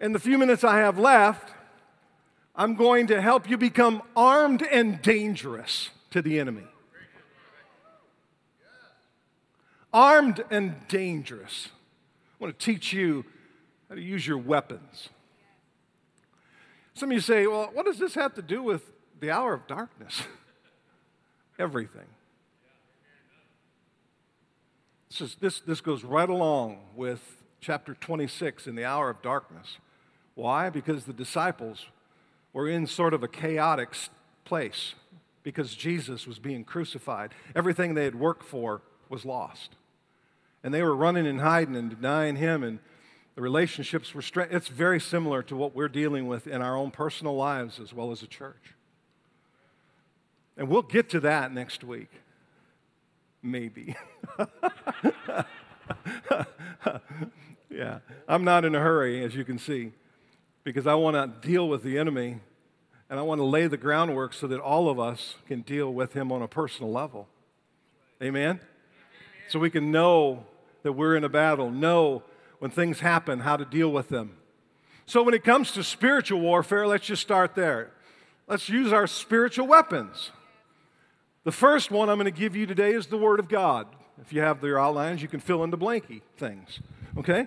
in 0.00 0.12
the 0.12 0.18
few 0.18 0.36
minutes 0.36 0.64
I 0.64 0.78
have 0.78 0.98
left, 0.98 1.54
I'm 2.54 2.74
going 2.74 3.06
to 3.08 3.20
help 3.20 3.48
you 3.48 3.56
become 3.56 4.02
armed 4.16 4.62
and 4.62 5.00
dangerous 5.00 5.90
to 6.10 6.20
the 6.20 6.38
enemy. 6.38 6.64
Armed 9.92 10.44
and 10.50 10.76
dangerous. 10.88 11.68
I 12.40 12.44
want 12.44 12.58
to 12.58 12.64
teach 12.64 12.92
you 12.92 13.24
how 13.88 13.96
to 13.96 14.00
use 14.00 14.26
your 14.26 14.38
weapons. 14.38 15.08
Some 16.94 17.10
of 17.10 17.14
you 17.14 17.20
say, 17.20 17.46
well, 17.46 17.70
what 17.72 17.86
does 17.86 17.98
this 17.98 18.14
have 18.14 18.34
to 18.34 18.42
do 18.42 18.62
with 18.62 18.82
the 19.20 19.30
hour 19.30 19.54
of 19.54 19.66
darkness? 19.66 20.22
Everything. 21.58 22.06
This, 25.10 25.20
is, 25.20 25.36
this, 25.40 25.60
this 25.60 25.80
goes 25.80 26.04
right 26.04 26.28
along 26.28 26.78
with 26.94 27.42
chapter 27.60 27.94
26 27.94 28.66
in 28.66 28.76
the 28.76 28.84
hour 28.84 29.10
of 29.10 29.22
darkness. 29.22 29.78
Why? 30.34 30.70
Because 30.70 31.04
the 31.04 31.12
disciples 31.12 31.86
were 32.52 32.68
in 32.68 32.86
sort 32.86 33.14
of 33.14 33.22
a 33.22 33.28
chaotic 33.28 33.94
place 34.44 34.94
because 35.42 35.74
Jesus 35.74 36.26
was 36.26 36.38
being 36.38 36.64
crucified. 36.64 37.32
Everything 37.54 37.94
they 37.94 38.04
had 38.04 38.14
worked 38.14 38.44
for 38.44 38.82
was 39.08 39.24
lost. 39.24 39.76
And 40.62 40.74
they 40.74 40.82
were 40.82 40.94
running 40.94 41.26
and 41.26 41.40
hiding 41.40 41.76
and 41.76 41.90
denying 41.90 42.36
him, 42.36 42.62
and 42.62 42.78
the 43.34 43.40
relationships 43.40 44.14
were 44.14 44.22
strained. 44.22 44.52
It's 44.52 44.68
very 44.68 45.00
similar 45.00 45.42
to 45.44 45.56
what 45.56 45.74
we're 45.74 45.88
dealing 45.88 46.26
with 46.26 46.46
in 46.46 46.60
our 46.60 46.76
own 46.76 46.90
personal 46.90 47.34
lives 47.34 47.80
as 47.80 47.94
well 47.94 48.12
as 48.12 48.22
a 48.22 48.26
church. 48.26 48.74
And 50.56 50.68
we'll 50.68 50.82
get 50.82 51.08
to 51.10 51.20
that 51.20 51.54
next 51.54 51.82
week. 51.82 52.10
Maybe. 53.42 53.96
yeah, 57.70 58.00
I'm 58.28 58.44
not 58.44 58.66
in 58.66 58.74
a 58.74 58.80
hurry, 58.80 59.24
as 59.24 59.34
you 59.34 59.44
can 59.44 59.58
see, 59.58 59.92
because 60.64 60.86
I 60.86 60.94
want 60.94 61.16
to 61.16 61.48
deal 61.48 61.68
with 61.68 61.82
the 61.82 61.98
enemy 61.98 62.40
and 63.08 63.18
I 63.18 63.22
want 63.22 63.40
to 63.40 63.44
lay 63.44 63.66
the 63.66 63.76
groundwork 63.76 64.34
so 64.34 64.46
that 64.46 64.60
all 64.60 64.88
of 64.88 65.00
us 65.00 65.36
can 65.46 65.62
deal 65.62 65.92
with 65.92 66.12
him 66.12 66.30
on 66.30 66.42
a 66.42 66.48
personal 66.48 66.92
level. 66.92 67.28
Amen? 68.22 68.60
So 69.48 69.58
we 69.58 69.70
can 69.70 69.90
know 69.90 70.44
that 70.82 70.92
we're 70.92 71.16
in 71.16 71.24
a 71.24 71.28
battle, 71.28 71.70
know 71.70 72.22
when 72.60 72.70
things 72.70 73.00
happen 73.00 73.40
how 73.40 73.56
to 73.56 73.64
deal 73.64 73.90
with 73.90 74.08
them. 74.08 74.36
So 75.06 75.22
when 75.22 75.34
it 75.34 75.42
comes 75.42 75.72
to 75.72 75.82
spiritual 75.82 76.40
warfare, 76.40 76.86
let's 76.86 77.06
just 77.06 77.22
start 77.22 77.54
there. 77.54 77.90
Let's 78.46 78.68
use 78.68 78.92
our 78.92 79.06
spiritual 79.06 79.66
weapons. 79.66 80.30
The 81.42 81.52
first 81.52 81.90
one 81.90 82.08
I'm 82.08 82.16
going 82.16 82.32
to 82.32 82.38
give 82.38 82.54
you 82.54 82.66
today 82.66 82.92
is 82.92 83.06
the 83.06 83.16
Word 83.16 83.40
of 83.40 83.48
God. 83.48 83.88
If 84.20 84.32
you 84.32 84.40
have 84.42 84.62
your 84.62 84.78
outlines, 84.78 85.22
you 85.22 85.28
can 85.28 85.40
fill 85.40 85.64
in 85.64 85.70
the 85.70 85.78
blanky 85.78 86.20
things. 86.36 86.80
Okay? 87.16 87.46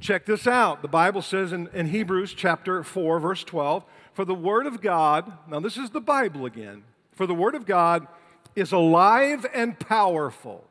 Check 0.00 0.24
this 0.24 0.46
out. 0.46 0.80
The 0.80 0.88
Bible 0.88 1.20
says 1.20 1.52
in, 1.52 1.68
in 1.74 1.86
Hebrews 1.86 2.32
chapter 2.32 2.82
4, 2.82 3.20
verse 3.20 3.44
12, 3.44 3.84
for 4.14 4.24
the 4.24 4.34
Word 4.34 4.66
of 4.66 4.80
God, 4.80 5.30
now 5.46 5.60
this 5.60 5.76
is 5.76 5.90
the 5.90 6.00
Bible 6.00 6.46
again, 6.46 6.84
for 7.12 7.26
the 7.26 7.34
Word 7.34 7.54
of 7.54 7.66
God 7.66 8.08
is 8.56 8.72
alive 8.72 9.44
and 9.52 9.78
powerful. 9.78 10.64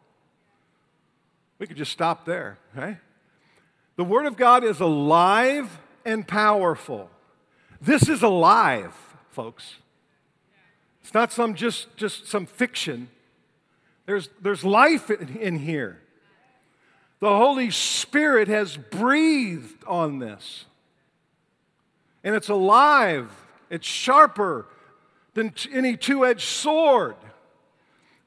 We 1.60 1.68
could 1.68 1.78
just 1.78 1.92
stop 1.92 2.26
there, 2.26 2.58
okay? 2.76 2.98
The 3.98 4.04
Word 4.04 4.26
of 4.26 4.36
God 4.36 4.64
is 4.64 4.80
alive 4.80 5.80
and 6.06 6.28
powerful. 6.28 7.12
This 7.80 8.10
is 8.10 8.24
alive, 8.24 8.96
folks. 9.30 9.76
It's 11.04 11.14
not 11.14 11.32
some 11.32 11.54
just, 11.54 11.96
just 11.98 12.28
some 12.28 12.48
fiction. 12.48 13.10
There's, 14.08 14.30
there's 14.42 14.64
life 14.64 15.12
in, 15.12 15.38
in 15.38 15.60
here. 15.60 16.02
The 17.20 17.36
Holy 17.36 17.72
Spirit 17.72 18.48
has 18.48 18.78
breathed 18.78 19.84
on 19.86 20.20
this 20.20 20.66
and 22.24 22.36
it's 22.36 22.50
alive, 22.50 23.32
it's 23.70 23.88
sharper 23.88 24.66
than 25.34 25.54
any 25.72 25.96
two 25.96 26.26
edged 26.26 26.48
sword, 26.48 27.16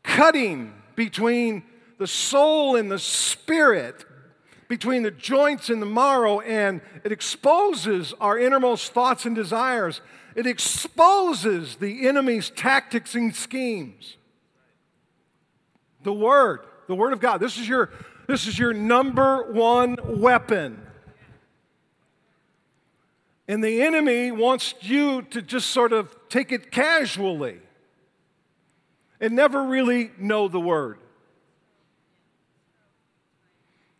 cutting 0.02 0.72
between 0.94 1.62
the 1.98 2.06
soul 2.06 2.76
and 2.76 2.90
the 2.90 2.98
spirit, 2.98 4.04
between 4.68 5.02
the 5.02 5.10
joints 5.10 5.68
and 5.68 5.82
the 5.82 5.86
marrow, 5.86 6.40
and 6.40 6.80
it 7.04 7.12
exposes 7.12 8.14
our 8.20 8.38
innermost 8.38 8.92
thoughts 8.92 9.26
and 9.26 9.36
desires. 9.36 10.00
It 10.34 10.46
exposes 10.46 11.76
the 11.76 12.08
enemy's 12.08 12.48
tactics 12.48 13.14
and 13.14 13.34
schemes. 13.34 14.16
The 16.02 16.12
Word, 16.12 16.60
the 16.88 16.94
Word 16.94 17.12
of 17.12 17.20
God. 17.20 17.38
This 17.38 17.58
is 17.58 17.68
your, 17.68 17.90
this 18.26 18.46
is 18.46 18.58
your 18.58 18.72
number 18.72 19.52
one 19.52 19.96
weapon. 20.04 20.80
And 23.48 23.62
the 23.62 23.82
enemy 23.82 24.30
wants 24.30 24.74
you 24.80 25.22
to 25.22 25.42
just 25.42 25.70
sort 25.70 25.92
of 25.92 26.16
take 26.28 26.52
it 26.52 26.70
casually 26.70 27.58
and 29.20 29.34
never 29.34 29.64
really 29.64 30.10
know 30.18 30.48
the 30.48 30.60
word. 30.60 30.98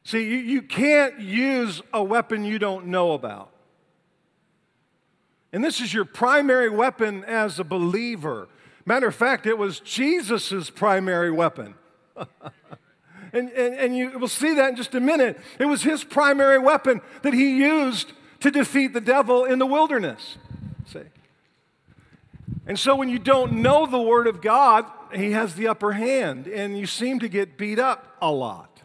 See, 0.05 0.25
you, 0.25 0.37
you 0.37 0.63
can't 0.63 1.21
use 1.21 1.81
a 1.93 2.03
weapon 2.03 2.45
you 2.45 2.59
don't 2.59 2.87
know 2.87 3.13
about. 3.13 3.51
And 5.53 5.63
this 5.63 5.81
is 5.81 5.93
your 5.93 6.05
primary 6.05 6.71
weapon 6.71 7.25
as 7.25 7.59
a 7.59 7.65
believer. 7.65 8.49
Matter 8.85 9.09
of 9.09 9.15
fact, 9.15 9.47
it 9.47 9.59
was 9.59 9.81
Jesus' 9.81 10.71
primary 10.71 11.31
weapon. 11.31 11.75
and, 13.33 13.51
and, 13.51 13.75
and 13.75 13.97
you 13.97 14.19
will 14.19 14.29
see 14.29 14.55
that 14.55 14.71
in 14.71 14.77
just 14.77 14.95
a 14.95 15.01
minute. 15.01 15.39
It 15.59 15.67
was 15.67 15.83
his 15.83 16.05
primary 16.05 16.59
weapon 16.59 17.01
that 17.23 17.33
he 17.33 17.59
used 17.59 18.13
to 18.41 18.51
defeat 18.51 18.93
the 18.93 19.01
devil 19.01 19.45
in 19.45 19.59
the 19.59 19.67
wilderness. 19.67 20.37
See? 20.87 21.01
And 22.67 22.79
so 22.79 22.95
when 22.95 23.09
you 23.09 23.19
don't 23.19 23.55
know 23.55 23.87
the 23.87 24.01
Word 24.01 24.27
of 24.27 24.41
God, 24.41 24.85
he 25.15 25.33
has 25.33 25.55
the 25.55 25.69
upper 25.69 25.93
hand, 25.93 26.47
and 26.47 26.79
you 26.79 26.87
seem 26.87 27.21
to 27.21 27.29
get 27.29 27.57
beat 27.57 27.79
up 27.79 28.17
a 28.21 28.31
lot. 28.31 28.83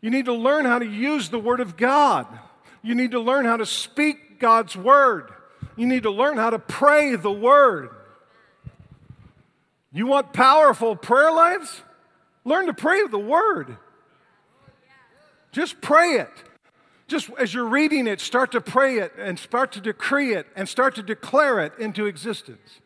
You 0.00 0.10
need 0.10 0.24
to 0.26 0.32
learn 0.34 0.64
how 0.64 0.78
to 0.78 0.86
use 0.86 1.28
the 1.28 1.38
Word 1.38 1.60
of 1.60 1.76
God. 1.76 2.26
You 2.82 2.94
need 2.94 3.10
to 3.10 3.20
learn 3.20 3.44
how 3.44 3.56
to 3.56 3.66
speak 3.66 4.38
God's 4.38 4.76
Word. 4.76 5.30
You 5.76 5.86
need 5.86 6.04
to 6.04 6.10
learn 6.10 6.38
how 6.38 6.50
to 6.50 6.58
pray 6.58 7.16
the 7.16 7.32
Word. 7.32 7.90
You 9.92 10.06
want 10.06 10.32
powerful 10.32 10.96
prayer 10.96 11.32
lives? 11.32 11.82
Learn 12.44 12.66
to 12.66 12.74
pray 12.74 13.06
the 13.06 13.18
Word. 13.18 13.76
Just 15.52 15.80
pray 15.80 16.12
it 16.14 16.30
just 17.10 17.28
as 17.38 17.52
you're 17.52 17.66
reading 17.66 18.06
it, 18.06 18.20
start 18.20 18.52
to 18.52 18.60
pray 18.60 18.98
it 18.98 19.12
and 19.18 19.36
start 19.36 19.72
to 19.72 19.80
decree 19.80 20.32
it 20.32 20.46
and 20.54 20.68
start 20.68 20.94
to 20.94 21.02
declare 21.02 21.58
it 21.58 21.72
into 21.78 22.06
existence. 22.06 22.78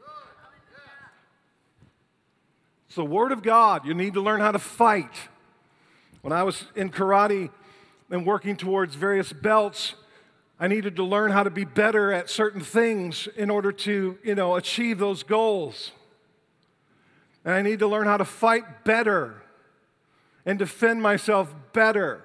It's 2.86 2.96
the 2.96 3.04
Word 3.04 3.32
of 3.32 3.42
God. 3.42 3.84
You 3.84 3.92
need 3.92 4.14
to 4.14 4.22
learn 4.22 4.40
how 4.40 4.50
to 4.50 4.58
fight. 4.58 5.14
When 6.22 6.32
I 6.32 6.42
was 6.42 6.64
in 6.74 6.90
karate 6.90 7.50
and 8.10 8.26
working 8.26 8.56
towards 8.56 8.94
various 8.94 9.30
belts, 9.30 9.94
I 10.58 10.68
needed 10.68 10.96
to 10.96 11.04
learn 11.04 11.30
how 11.30 11.42
to 11.42 11.50
be 11.50 11.64
better 11.64 12.10
at 12.10 12.30
certain 12.30 12.62
things 12.62 13.28
in 13.36 13.50
order 13.50 13.72
to, 13.72 14.18
you 14.24 14.34
know, 14.34 14.56
achieve 14.56 14.98
those 14.98 15.22
goals. 15.22 15.90
And 17.44 17.52
I 17.52 17.60
need 17.60 17.80
to 17.80 17.86
learn 17.86 18.06
how 18.06 18.16
to 18.16 18.24
fight 18.24 18.84
better 18.84 19.42
and 20.46 20.58
defend 20.58 21.02
myself 21.02 21.54
better. 21.72 22.24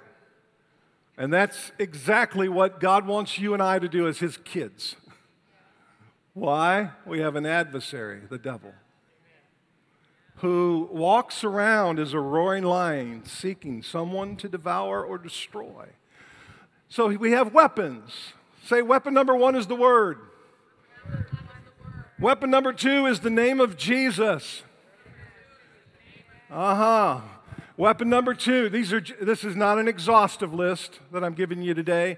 And 1.17 1.33
that's 1.33 1.71
exactly 1.77 2.47
what 2.47 2.79
God 2.79 3.05
wants 3.05 3.37
you 3.37 3.53
and 3.53 3.61
I 3.61 3.79
to 3.79 3.89
do 3.89 4.07
as 4.07 4.19
His 4.19 4.37
kids. 4.37 4.95
Why? 6.33 6.91
We 7.05 7.19
have 7.19 7.35
an 7.35 7.45
adversary, 7.45 8.21
the 8.29 8.37
devil, 8.37 8.73
who 10.37 10.87
walks 10.91 11.43
around 11.43 11.99
as 11.99 12.13
a 12.13 12.19
roaring 12.19 12.63
lion 12.63 13.25
seeking 13.25 13.83
someone 13.83 14.37
to 14.37 14.47
devour 14.47 15.03
or 15.03 15.17
destroy. 15.17 15.87
So 16.87 17.07
we 17.07 17.31
have 17.31 17.53
weapons. 17.53 18.33
Say, 18.65 18.81
weapon 18.81 19.13
number 19.13 19.35
one 19.35 19.55
is 19.55 19.67
the 19.67 19.75
Word. 19.75 20.19
Weapon 22.19 22.49
number 22.49 22.73
two 22.73 23.05
is 23.05 23.19
the 23.21 23.29
name 23.29 23.59
of 23.59 23.77
Jesus. 23.77 24.63
Uh 26.49 26.75
huh. 26.75 27.21
Weapon 27.79 28.09
number 28.09 28.33
two, 28.33 28.67
these 28.67 28.91
are, 28.91 28.99
this 28.99 29.45
is 29.45 29.55
not 29.55 29.79
an 29.79 29.87
exhaustive 29.87 30.53
list 30.53 30.99
that 31.13 31.23
I'm 31.23 31.33
giving 31.33 31.61
you 31.61 31.73
today. 31.73 32.17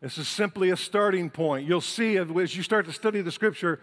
This 0.00 0.18
is 0.18 0.28
simply 0.28 0.70
a 0.70 0.76
starting 0.76 1.30
point. 1.30 1.66
You'll 1.66 1.80
see 1.80 2.16
as 2.16 2.54
you 2.54 2.62
start 2.62 2.86
to 2.86 2.92
study 2.92 3.22
the 3.22 3.32
scripture, 3.32 3.80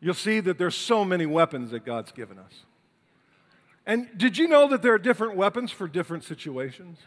you'll 0.00 0.14
see 0.14 0.38
that 0.38 0.58
there's 0.58 0.76
so 0.76 1.04
many 1.04 1.26
weapons 1.26 1.72
that 1.72 1.84
God's 1.84 2.12
given 2.12 2.38
us. 2.38 2.52
And 3.84 4.06
did 4.16 4.38
you 4.38 4.46
know 4.46 4.68
that 4.68 4.80
there 4.80 4.94
are 4.94 4.98
different 4.98 5.34
weapons 5.34 5.72
for 5.72 5.88
different 5.88 6.22
situations? 6.22 6.98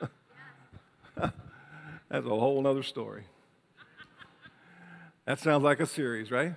That's 1.16 1.30
a 2.10 2.20
whole 2.20 2.66
other 2.66 2.82
story. 2.82 3.26
That 5.24 5.38
sounds 5.38 5.62
like 5.62 5.78
a 5.78 5.86
series, 5.86 6.32
right? 6.32 6.52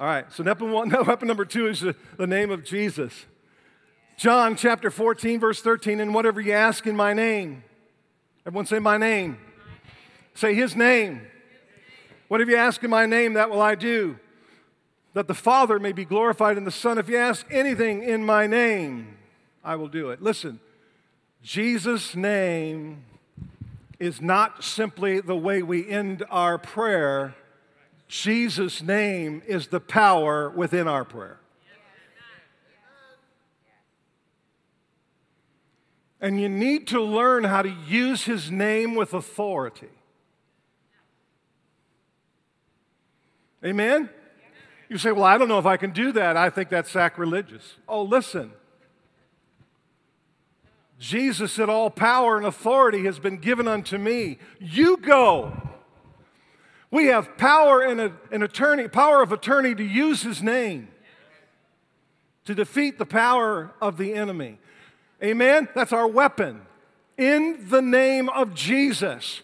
All 0.00 0.06
right, 0.06 0.32
so 0.32 0.42
weapon, 0.44 0.72
one, 0.72 0.88
weapon 1.06 1.28
number 1.28 1.44
two 1.44 1.66
is 1.66 1.80
the, 1.80 1.94
the 2.16 2.26
name 2.26 2.50
of 2.50 2.64
Jesus. 2.64 3.26
John 4.18 4.56
chapter 4.56 4.90
14, 4.90 5.38
verse 5.38 5.62
13, 5.62 6.00
and 6.00 6.12
whatever 6.12 6.40
you 6.40 6.50
ask 6.50 6.88
in 6.88 6.96
my 6.96 7.14
name, 7.14 7.62
everyone 8.44 8.66
say 8.66 8.80
my 8.80 8.98
name. 8.98 9.38
Say 10.34 10.54
his 10.54 10.74
name. 10.74 11.20
Whatever 12.26 12.50
you 12.50 12.56
ask 12.56 12.82
in 12.82 12.90
my 12.90 13.06
name, 13.06 13.34
that 13.34 13.48
will 13.48 13.62
I 13.62 13.76
do, 13.76 14.18
that 15.14 15.28
the 15.28 15.34
Father 15.34 15.78
may 15.78 15.92
be 15.92 16.04
glorified 16.04 16.56
in 16.56 16.64
the 16.64 16.72
Son. 16.72 16.98
If 16.98 17.08
you 17.08 17.16
ask 17.16 17.46
anything 17.48 18.02
in 18.02 18.26
my 18.26 18.48
name, 18.48 19.18
I 19.62 19.76
will 19.76 19.86
do 19.86 20.10
it. 20.10 20.20
Listen, 20.20 20.58
Jesus' 21.40 22.16
name 22.16 23.04
is 24.00 24.20
not 24.20 24.64
simply 24.64 25.20
the 25.20 25.36
way 25.36 25.62
we 25.62 25.88
end 25.88 26.24
our 26.28 26.58
prayer, 26.58 27.36
Jesus' 28.08 28.82
name 28.82 29.42
is 29.46 29.68
the 29.68 29.80
power 29.80 30.50
within 30.50 30.88
our 30.88 31.04
prayer. 31.04 31.38
And 36.20 36.40
you 36.40 36.48
need 36.48 36.88
to 36.88 37.00
learn 37.00 37.44
how 37.44 37.62
to 37.62 37.74
use 37.86 38.24
his 38.24 38.50
name 38.50 38.94
with 38.94 39.14
authority. 39.14 39.88
Amen? 43.64 44.08
You 44.88 44.98
say, 44.98 45.12
Well, 45.12 45.24
I 45.24 45.38
don't 45.38 45.48
know 45.48 45.58
if 45.58 45.66
I 45.66 45.76
can 45.76 45.90
do 45.90 46.12
that. 46.12 46.36
I 46.36 46.50
think 46.50 46.70
that's 46.70 46.90
sacrilegious. 46.90 47.76
Oh, 47.88 48.02
listen. 48.02 48.52
Jesus 50.98 51.52
said, 51.52 51.68
All 51.68 51.90
power 51.90 52.36
and 52.36 52.46
authority 52.46 53.04
has 53.04 53.18
been 53.18 53.36
given 53.36 53.68
unto 53.68 53.98
me. 53.98 54.38
You 54.58 54.96
go. 54.96 55.52
We 56.90 57.06
have 57.06 57.36
power 57.36 57.82
and 57.82 58.00
an 58.32 58.42
attorney, 58.42 58.88
power 58.88 59.22
of 59.22 59.30
attorney 59.30 59.74
to 59.74 59.84
use 59.84 60.22
his 60.22 60.42
name 60.42 60.88
to 62.46 62.54
defeat 62.54 62.98
the 62.98 63.04
power 63.04 63.72
of 63.80 63.98
the 63.98 64.14
enemy. 64.14 64.58
Amen? 65.22 65.68
That's 65.74 65.92
our 65.92 66.06
weapon. 66.06 66.62
In 67.16 67.68
the 67.68 67.82
name 67.82 68.28
of 68.28 68.54
Jesus. 68.54 69.42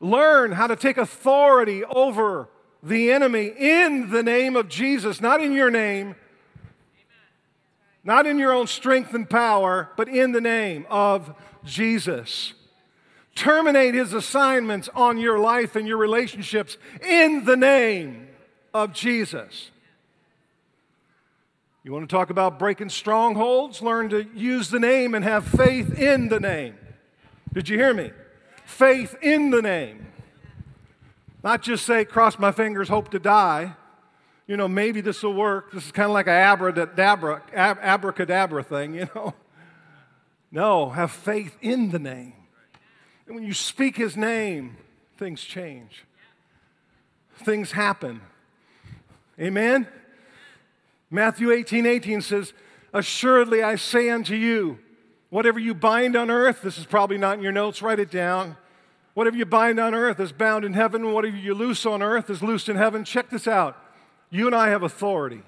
Learn 0.00 0.52
how 0.52 0.66
to 0.66 0.76
take 0.76 0.96
authority 0.96 1.84
over 1.84 2.48
the 2.82 3.12
enemy 3.12 3.52
in 3.58 4.10
the 4.10 4.22
name 4.22 4.56
of 4.56 4.68
Jesus, 4.68 5.20
not 5.20 5.42
in 5.42 5.52
your 5.52 5.70
name, 5.70 6.14
not 8.02 8.26
in 8.26 8.38
your 8.38 8.52
own 8.52 8.66
strength 8.66 9.12
and 9.12 9.28
power, 9.28 9.90
but 9.96 10.08
in 10.08 10.32
the 10.32 10.40
name 10.40 10.86
of 10.88 11.34
Jesus. 11.64 12.54
Terminate 13.34 13.94
his 13.94 14.14
assignments 14.14 14.88
on 14.94 15.18
your 15.18 15.38
life 15.38 15.76
and 15.76 15.86
your 15.86 15.98
relationships 15.98 16.78
in 17.06 17.44
the 17.44 17.56
name 17.56 18.28
of 18.72 18.92
Jesus. 18.94 19.70
You 21.82 21.92
want 21.92 22.08
to 22.08 22.14
talk 22.14 22.28
about 22.28 22.58
breaking 22.58 22.90
strongholds? 22.90 23.80
Learn 23.80 24.10
to 24.10 24.26
use 24.34 24.68
the 24.68 24.78
name 24.78 25.14
and 25.14 25.24
have 25.24 25.46
faith 25.46 25.98
in 25.98 26.28
the 26.28 26.38
name. 26.38 26.74
Did 27.54 27.70
you 27.70 27.78
hear 27.78 27.94
me? 27.94 28.12
Faith 28.66 29.16
in 29.22 29.50
the 29.50 29.62
name. 29.62 30.06
Not 31.42 31.62
just 31.62 31.86
say, 31.86 32.04
cross 32.04 32.38
my 32.38 32.52
fingers, 32.52 32.88
hope 32.88 33.10
to 33.12 33.18
die. 33.18 33.74
You 34.46 34.58
know, 34.58 34.68
maybe 34.68 35.00
this 35.00 35.22
will 35.22 35.32
work. 35.32 35.72
This 35.72 35.86
is 35.86 35.92
kind 35.92 36.06
of 36.06 36.12
like 36.12 36.26
a 36.26 36.32
abracadabra, 36.32 37.42
abracadabra 37.54 38.62
thing, 38.62 38.94
you 38.94 39.08
know. 39.14 39.32
No, 40.52 40.90
have 40.90 41.12
faith 41.12 41.56
in 41.62 41.92
the 41.92 41.98
name. 41.98 42.34
And 43.26 43.36
when 43.36 43.44
you 43.44 43.54
speak 43.54 43.96
his 43.96 44.16
name, 44.16 44.76
things 45.16 45.42
change, 45.42 46.04
things 47.38 47.72
happen. 47.72 48.20
Amen? 49.40 49.86
Matthew 51.10 51.50
18 51.50 51.86
18 51.86 52.22
says, 52.22 52.52
Assuredly 52.92 53.62
I 53.62 53.76
say 53.76 54.10
unto 54.10 54.34
you, 54.34 54.78
whatever 55.28 55.58
you 55.58 55.74
bind 55.74 56.16
on 56.16 56.30
earth, 56.30 56.62
this 56.62 56.78
is 56.78 56.86
probably 56.86 57.18
not 57.18 57.36
in 57.36 57.42
your 57.42 57.52
notes, 57.52 57.82
write 57.82 57.98
it 57.98 58.10
down. 58.10 58.56
Whatever 59.14 59.36
you 59.36 59.44
bind 59.44 59.80
on 59.80 59.94
earth 59.94 60.20
is 60.20 60.32
bound 60.32 60.64
in 60.64 60.72
heaven. 60.72 61.12
Whatever 61.12 61.36
you 61.36 61.52
loose 61.52 61.84
on 61.84 62.00
earth 62.00 62.30
is 62.30 62.42
loosed 62.42 62.68
in 62.68 62.76
heaven. 62.76 63.04
Check 63.04 63.28
this 63.28 63.48
out. 63.48 63.76
You 64.30 64.46
and 64.46 64.54
I 64.54 64.68
have 64.68 64.84
authority 64.84 65.42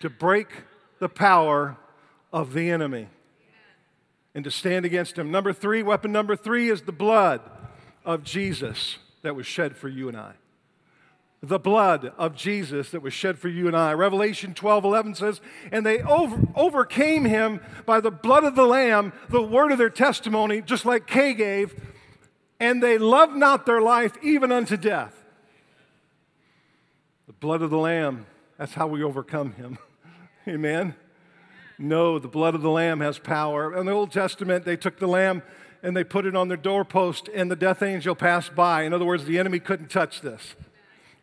to 0.00 0.10
break 0.10 0.48
the 0.98 1.08
power 1.08 1.76
of 2.32 2.52
the 2.52 2.70
enemy 2.70 3.08
and 4.34 4.44
to 4.44 4.50
stand 4.50 4.84
against 4.84 5.16
him. 5.16 5.30
Number 5.30 5.52
three, 5.52 5.82
weapon 5.82 6.10
number 6.10 6.36
three 6.36 6.68
is 6.68 6.82
the 6.82 6.92
blood 6.92 7.40
of 8.04 8.24
Jesus 8.24 8.98
that 9.22 9.36
was 9.36 9.46
shed 9.46 9.76
for 9.76 9.88
you 9.88 10.08
and 10.08 10.16
I 10.16 10.34
the 11.42 11.58
blood 11.58 12.12
of 12.16 12.34
Jesus 12.34 12.90
that 12.90 13.02
was 13.02 13.12
shed 13.12 13.38
for 13.38 13.48
you 13.48 13.66
and 13.66 13.76
I. 13.76 13.92
Revelation 13.92 14.54
12 14.54 14.84
11 14.84 15.14
says, 15.16 15.40
And 15.70 15.84
they 15.84 16.00
over, 16.02 16.38
overcame 16.54 17.24
him 17.24 17.60
by 17.84 18.00
the 18.00 18.10
blood 18.10 18.44
of 18.44 18.56
the 18.56 18.66
Lamb, 18.66 19.12
the 19.28 19.42
word 19.42 19.72
of 19.72 19.78
their 19.78 19.90
testimony, 19.90 20.62
just 20.62 20.86
like 20.86 21.06
Kay 21.06 21.34
gave, 21.34 21.78
and 22.58 22.82
they 22.82 22.98
loved 22.98 23.36
not 23.36 23.66
their 23.66 23.82
life 23.82 24.16
even 24.22 24.50
unto 24.50 24.76
death. 24.76 25.14
The 27.26 27.34
blood 27.34 27.62
of 27.62 27.70
the 27.70 27.78
Lamb, 27.78 28.26
that's 28.56 28.74
how 28.74 28.86
we 28.86 29.02
overcome 29.02 29.52
him. 29.52 29.78
Amen. 30.48 30.94
No, 31.78 32.18
the 32.18 32.28
blood 32.28 32.54
of 32.54 32.62
the 32.62 32.70
Lamb 32.70 33.00
has 33.00 33.18
power. 33.18 33.76
In 33.76 33.84
the 33.84 33.92
Old 33.92 34.10
Testament, 34.10 34.64
they 34.64 34.76
took 34.76 34.98
the 34.98 35.06
Lamb 35.06 35.42
and 35.82 35.94
they 35.94 36.04
put 36.04 36.24
it 36.24 36.34
on 36.34 36.48
their 36.48 36.56
doorpost, 36.56 37.28
and 37.28 37.50
the 37.50 37.56
death 37.56 37.82
angel 37.82 38.14
passed 38.14 38.54
by. 38.54 38.82
In 38.82 38.94
other 38.94 39.04
words, 39.04 39.26
the 39.26 39.38
enemy 39.38 39.60
couldn't 39.60 39.90
touch 39.90 40.22
this. 40.22 40.56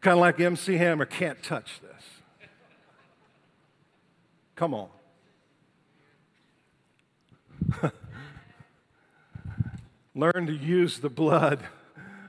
Kind 0.04 0.16
of 0.16 0.20
like 0.20 0.38
MC 0.38 0.76
Hammer, 0.76 1.06
can't 1.06 1.41
touch 1.41 1.80
this. 1.80 2.04
Come 4.54 4.74
on. 4.74 4.89
Learn 10.14 10.45
to 10.47 10.54
use 10.54 10.99
the 10.99 11.10
blood 11.10 11.62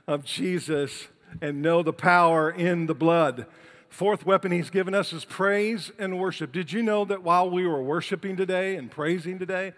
of 0.07 0.23
Jesus 0.23 1.09
and 1.41 1.61
know 1.61 1.83
the 1.83 1.91
power 1.91 2.49
in 2.49 2.85
the 2.85 2.95
blood. 2.95 3.45
Fourth 3.89 4.25
weapon 4.25 4.53
he's 4.53 4.69
given 4.69 4.95
us 4.95 5.11
is 5.11 5.25
praise 5.25 5.91
and 5.99 6.17
worship. 6.17 6.53
Did 6.53 6.71
you 6.71 6.81
know 6.81 7.03
that 7.03 7.23
while 7.23 7.49
we 7.49 7.67
were 7.67 7.83
worshiping 7.83 8.37
today 8.37 8.77
and 8.77 8.89
praising 8.89 9.37
today, 9.37 9.73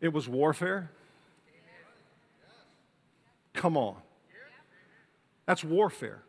it 0.00 0.12
was 0.12 0.28
warfare? 0.28 0.92
Come 3.52 3.76
on. 3.76 3.96
That's 5.44 5.64
warfare 5.64 6.22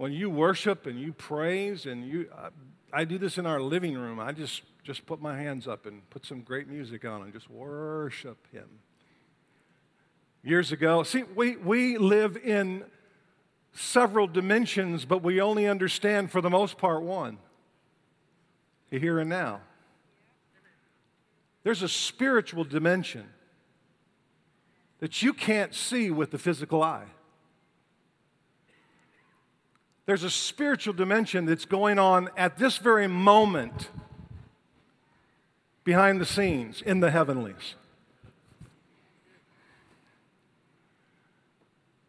when 0.00 0.12
you 0.12 0.30
worship 0.30 0.86
and 0.86 0.98
you 0.98 1.12
praise 1.12 1.84
and 1.84 2.08
you 2.08 2.26
I, 2.34 3.00
I, 3.00 3.04
do 3.04 3.18
this 3.18 3.36
in 3.36 3.44
our 3.44 3.60
living 3.60 3.98
room. 3.98 4.18
I 4.18 4.32
just 4.32 4.62
just 4.82 5.04
put 5.04 5.20
my 5.20 5.36
hands 5.36 5.68
up 5.68 5.84
and 5.84 6.08
put 6.08 6.24
some 6.24 6.40
great 6.40 6.68
music 6.68 7.04
on 7.04 7.20
and 7.20 7.30
just 7.34 7.50
worship 7.50 8.38
him. 8.50 8.66
Years 10.42 10.72
ago 10.72 11.02
see 11.02 11.24
we, 11.24 11.56
we 11.56 11.98
live 11.98 12.38
in 12.38 12.84
several 13.74 14.26
dimensions 14.26 15.04
but 15.04 15.22
we 15.22 15.38
only 15.38 15.66
understand 15.66 16.30
for 16.30 16.40
the 16.40 16.48
most 16.48 16.78
part 16.78 17.02
one. 17.02 17.36
The 18.88 18.98
here 18.98 19.18
and 19.18 19.28
now. 19.28 19.60
There's 21.62 21.82
a 21.82 21.88
spiritual 21.90 22.64
dimension 22.64 23.26
that 25.00 25.20
you 25.20 25.34
can't 25.34 25.74
see 25.74 26.10
with 26.10 26.30
the 26.30 26.38
physical 26.38 26.82
eye 26.82 27.08
there's 30.10 30.24
a 30.24 30.28
spiritual 30.28 30.92
dimension 30.92 31.46
that's 31.46 31.64
going 31.64 31.96
on 31.96 32.28
at 32.36 32.58
this 32.58 32.78
very 32.78 33.06
moment 33.06 33.90
behind 35.84 36.20
the 36.20 36.26
scenes 36.26 36.82
in 36.82 36.98
the 36.98 37.12
heavenlies. 37.12 37.76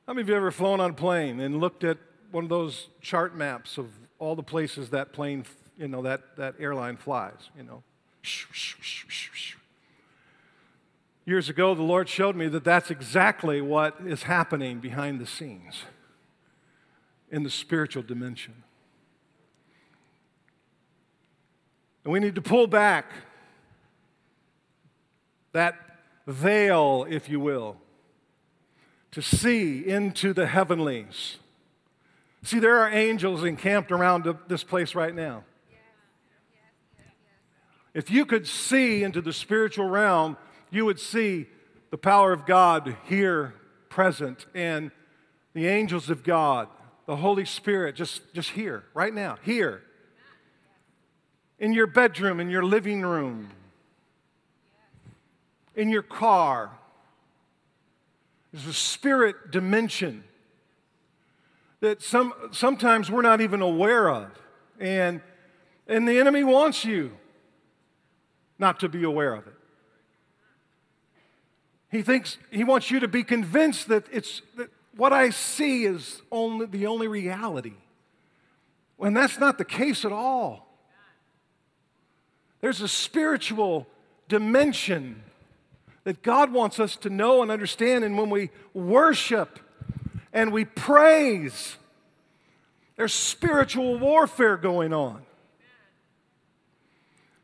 How 0.07 0.13
many 0.13 0.23
of 0.23 0.29
you 0.29 0.35
ever 0.35 0.49
flown 0.49 0.79
on 0.79 0.89
a 0.89 0.93
plane 0.93 1.39
and 1.39 1.59
looked 1.59 1.83
at 1.83 1.99
one 2.31 2.43
of 2.43 2.49
those 2.49 2.87
chart 3.01 3.35
maps 3.35 3.77
of 3.77 3.91
all 4.17 4.35
the 4.35 4.41
places 4.41 4.89
that 4.89 5.13
plane, 5.13 5.45
you 5.77 5.87
know, 5.87 6.01
that, 6.01 6.37
that 6.37 6.55
airline 6.59 6.97
flies, 6.97 7.51
you 7.55 7.61
know? 7.61 7.83
Years 11.27 11.49
ago, 11.49 11.75
the 11.75 11.83
Lord 11.83 12.09
showed 12.09 12.35
me 12.35 12.47
that 12.47 12.63
that's 12.63 12.89
exactly 12.89 13.61
what 13.61 13.97
is 14.03 14.23
happening 14.23 14.79
behind 14.79 15.21
the 15.21 15.27
scenes 15.27 15.83
in 17.31 17.43
the 17.43 17.49
spiritual 17.49 18.03
dimension. 18.03 18.53
And 22.03 22.11
we 22.11 22.19
need 22.19 22.35
to 22.35 22.41
pull 22.41 22.67
back 22.67 23.11
that 25.53 25.75
veil, 26.27 27.05
if 27.09 27.29
you 27.29 27.39
will, 27.39 27.77
to 29.11 29.21
see 29.21 29.85
into 29.85 30.33
the 30.33 30.47
heavenlies. 30.47 31.37
See, 32.43 32.59
there 32.59 32.79
are 32.79 32.89
angels 32.89 33.43
encamped 33.43 33.91
around 33.91 34.27
this 34.47 34.63
place 34.63 34.95
right 34.95 35.13
now. 35.13 35.43
If 37.93 38.09
you 38.09 38.25
could 38.25 38.47
see 38.47 39.03
into 39.03 39.21
the 39.21 39.33
spiritual 39.33 39.87
realm, 39.87 40.37
you 40.69 40.85
would 40.85 40.99
see 40.99 41.47
the 41.91 41.97
power 41.97 42.31
of 42.31 42.45
God 42.45 42.95
here 43.05 43.53
present 43.89 44.45
and 44.55 44.91
the 45.53 45.67
angels 45.67 46.09
of 46.09 46.23
God, 46.23 46.69
the 47.11 47.17
Holy 47.17 47.43
Spirit 47.43 47.93
just, 47.97 48.21
just 48.33 48.51
here, 48.51 48.85
right 48.93 49.13
now, 49.13 49.37
here. 49.43 49.81
In 51.59 51.73
your 51.73 51.85
bedroom, 51.85 52.39
in 52.39 52.49
your 52.49 52.63
living 52.63 53.01
room, 53.01 53.49
in 55.75 55.89
your 55.89 56.03
car. 56.03 56.71
There's 58.53 58.65
a 58.65 58.71
spirit 58.71 59.51
dimension 59.51 60.23
that 61.81 62.01
some, 62.01 62.31
sometimes 62.51 63.11
we're 63.11 63.23
not 63.23 63.41
even 63.41 63.61
aware 63.61 64.09
of. 64.09 64.29
And, 64.79 65.19
and 65.89 66.07
the 66.07 66.17
enemy 66.17 66.45
wants 66.45 66.85
you 66.85 67.11
not 68.57 68.79
to 68.79 68.87
be 68.87 69.03
aware 69.03 69.33
of 69.33 69.47
it. 69.47 69.55
He 71.91 72.03
thinks 72.03 72.37
he 72.51 72.63
wants 72.63 72.89
you 72.89 73.01
to 73.01 73.09
be 73.09 73.25
convinced 73.25 73.89
that 73.89 74.05
it's 74.13 74.41
that 74.55 74.69
what 74.95 75.13
I 75.13 75.29
see 75.29 75.85
is 75.85 76.21
only 76.31 76.65
the 76.65 76.87
only 76.87 77.07
reality. 77.07 77.73
When 78.97 79.13
that's 79.13 79.39
not 79.39 79.57
the 79.57 79.65
case 79.65 80.05
at 80.05 80.11
all. 80.11 80.67
There's 82.59 82.81
a 82.81 82.87
spiritual 82.87 83.87
dimension 84.27 85.23
that 86.03 86.21
God 86.21 86.51
wants 86.53 86.79
us 86.79 86.95
to 86.97 87.09
know 87.09 87.41
and 87.41 87.51
understand. 87.51 88.03
And 88.03 88.17
when 88.17 88.29
we 88.29 88.49
worship 88.73 89.59
and 90.31 90.51
we 90.51 90.65
praise, 90.65 91.77
there's 92.95 93.13
spiritual 93.13 93.97
warfare 93.97 94.57
going 94.57 94.93
on. 94.93 95.23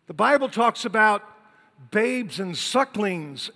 The 0.07 0.13
Bible 0.13 0.49
talks 0.49 0.85
about 0.85 1.23
babes 1.91 2.39
and 2.39 2.57
sucklings, 2.57 3.51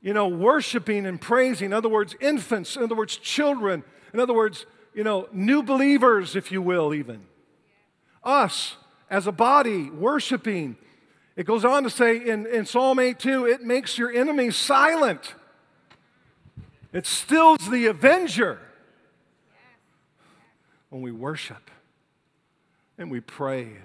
you 0.00 0.12
know, 0.12 0.28
worshiping 0.28 1.06
and 1.06 1.20
praising. 1.20 1.66
In 1.66 1.72
other 1.72 1.88
words, 1.88 2.14
infants, 2.20 2.76
in 2.76 2.82
other 2.82 2.94
words, 2.94 3.16
children. 3.16 3.82
In 4.12 4.20
other 4.20 4.34
words, 4.34 4.66
you 4.94 5.04
know, 5.04 5.28
new 5.32 5.62
believers, 5.62 6.36
if 6.36 6.52
you 6.52 6.62
will, 6.62 6.94
even. 6.94 7.26
Us 8.22 8.76
as 9.10 9.26
a 9.26 9.32
body 9.32 9.90
worshiping. 9.90 10.76
It 11.36 11.46
goes 11.46 11.64
on 11.64 11.82
to 11.84 11.90
say 11.90 12.16
in, 12.16 12.46
in 12.46 12.66
Psalm 12.66 12.98
8 12.98 13.18
2, 13.18 13.46
it 13.46 13.62
makes 13.62 13.98
your 13.98 14.10
enemies 14.10 14.56
silent. 14.56 15.34
It 16.92 17.06
stills 17.06 17.68
the 17.68 17.86
avenger 17.86 18.58
when 20.88 21.02
we 21.02 21.12
worship 21.12 21.70
and 22.96 23.10
we 23.10 23.20
praise. 23.20 23.76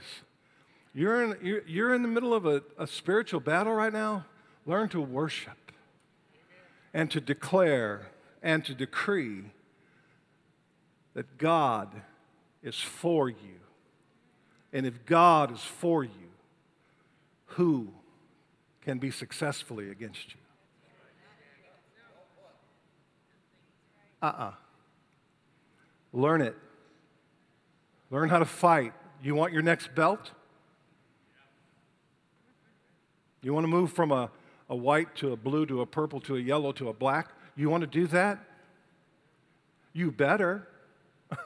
You're 0.93 1.23
in, 1.23 1.37
you're, 1.41 1.67
you're 1.67 1.93
in 1.93 2.01
the 2.01 2.07
middle 2.07 2.33
of 2.33 2.45
a, 2.45 2.61
a 2.77 2.87
spiritual 2.87 3.39
battle 3.39 3.73
right 3.73 3.91
now. 3.91 4.25
Learn 4.65 4.89
to 4.89 5.01
worship 5.01 5.62
and 6.93 7.09
to 7.11 7.19
declare 7.19 8.07
and 8.41 8.63
to 8.65 8.73
decree 8.73 9.45
that 11.13 11.37
God 11.37 11.89
is 12.61 12.79
for 12.79 13.29
you. 13.29 13.59
And 14.71 14.85
if 14.85 15.05
God 15.05 15.53
is 15.53 15.61
for 15.61 16.03
you, 16.03 16.11
who 17.45 17.89
can 18.81 18.97
be 18.97 19.11
successfully 19.11 19.89
against 19.89 20.33
you? 20.33 20.39
Uh 24.21 24.25
uh-uh. 24.25 24.43
uh 24.43 24.51
Learn 26.13 26.41
it. 26.41 26.55
Learn 28.11 28.29
how 28.29 28.39
to 28.39 28.45
fight. 28.45 28.93
You 29.23 29.33
want 29.35 29.53
your 29.53 29.63
next 29.63 29.95
belt? 29.95 30.31
You 33.41 33.53
want 33.53 33.63
to 33.63 33.67
move 33.67 33.91
from 33.91 34.11
a, 34.11 34.29
a 34.73 34.75
white 34.75 35.15
to 35.15 35.31
a 35.31 35.37
blue 35.37 35.67
to 35.67 35.81
a 35.81 35.85
purple 35.85 36.19
to 36.19 36.35
a 36.35 36.39
yellow 36.39 36.71
to 36.71 36.89
a 36.89 36.93
black? 36.93 37.29
You 37.55 37.69
want 37.69 37.81
to 37.81 37.87
do 37.87 38.07
that? 38.07 38.39
You 39.93 40.11
better. 40.11 40.67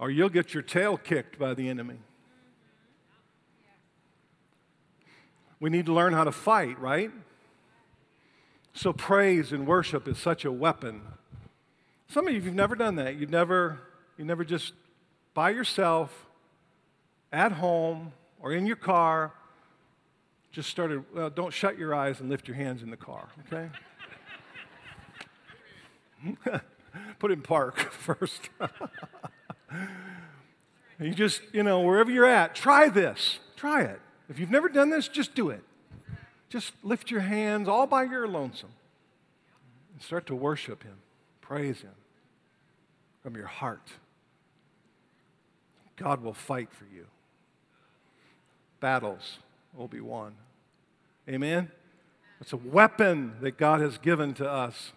or 0.00 0.10
you'll 0.10 0.28
get 0.28 0.52
your 0.54 0.64
tail 0.64 0.96
kicked 0.96 1.38
by 1.38 1.54
the 1.54 1.68
enemy. 1.68 2.00
We 5.60 5.70
need 5.70 5.86
to 5.86 5.92
learn 5.92 6.12
how 6.12 6.24
to 6.24 6.32
fight, 6.32 6.80
right? 6.80 7.12
So, 8.72 8.92
praise 8.92 9.52
and 9.52 9.68
worship 9.68 10.08
is 10.08 10.18
such 10.18 10.44
a 10.44 10.50
weapon. 10.50 11.02
Some 12.08 12.26
of 12.26 12.34
you, 12.34 12.40
you've 12.40 12.54
never 12.54 12.74
done 12.74 12.96
that. 12.96 13.14
You've 13.14 13.30
never, 13.30 13.78
you 14.16 14.24
never 14.24 14.44
just 14.44 14.72
by 15.32 15.50
yourself, 15.50 16.26
at 17.32 17.52
home, 17.52 18.12
or 18.40 18.52
in 18.52 18.66
your 18.66 18.76
car, 18.76 19.32
just 20.52 20.70
started, 20.70 21.04
well, 21.14 21.30
don't 21.30 21.52
shut 21.52 21.78
your 21.78 21.94
eyes 21.94 22.20
and 22.20 22.28
lift 22.28 22.48
your 22.48 22.56
hands 22.56 22.82
in 22.82 22.90
the 22.90 22.96
car, 22.96 23.28
okay? 23.46 23.70
Put 27.18 27.30
in 27.30 27.42
park 27.42 27.78
first. 27.92 28.48
you 31.00 31.14
just, 31.14 31.42
you 31.52 31.62
know, 31.62 31.80
wherever 31.80 32.10
you're 32.10 32.24
at, 32.24 32.54
try 32.54 32.88
this. 32.88 33.38
Try 33.56 33.82
it. 33.82 34.00
If 34.28 34.38
you've 34.38 34.50
never 34.50 34.68
done 34.68 34.90
this, 34.90 35.08
just 35.08 35.34
do 35.34 35.50
it. 35.50 35.62
Just 36.48 36.72
lift 36.82 37.10
your 37.10 37.20
hands 37.20 37.68
all 37.68 37.86
by 37.86 38.04
your 38.04 38.26
lonesome 38.26 38.72
and 39.92 40.02
start 40.02 40.26
to 40.26 40.34
worship 40.34 40.82
Him, 40.82 40.96
praise 41.40 41.80
Him 41.82 41.94
from 43.22 43.36
your 43.36 43.46
heart. 43.46 43.88
God 45.96 46.22
will 46.22 46.34
fight 46.34 46.72
for 46.72 46.86
you 46.92 47.06
battles 48.80 49.38
will 49.78 49.88
be 49.88 50.00
won. 50.00 50.34
Amen? 51.28 51.70
It's 52.40 52.52
a 52.52 52.56
weapon 52.56 53.36
that 53.40 53.56
God 53.56 53.80
has 53.80 53.96
given 53.96 54.34
to 54.34 54.50
us 54.50 54.92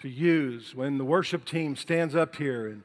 to 0.00 0.08
use 0.08 0.74
when 0.74 0.98
the 0.98 1.04
worship 1.04 1.44
team 1.44 1.76
stands 1.76 2.16
up 2.16 2.36
here 2.36 2.66
and 2.66 2.82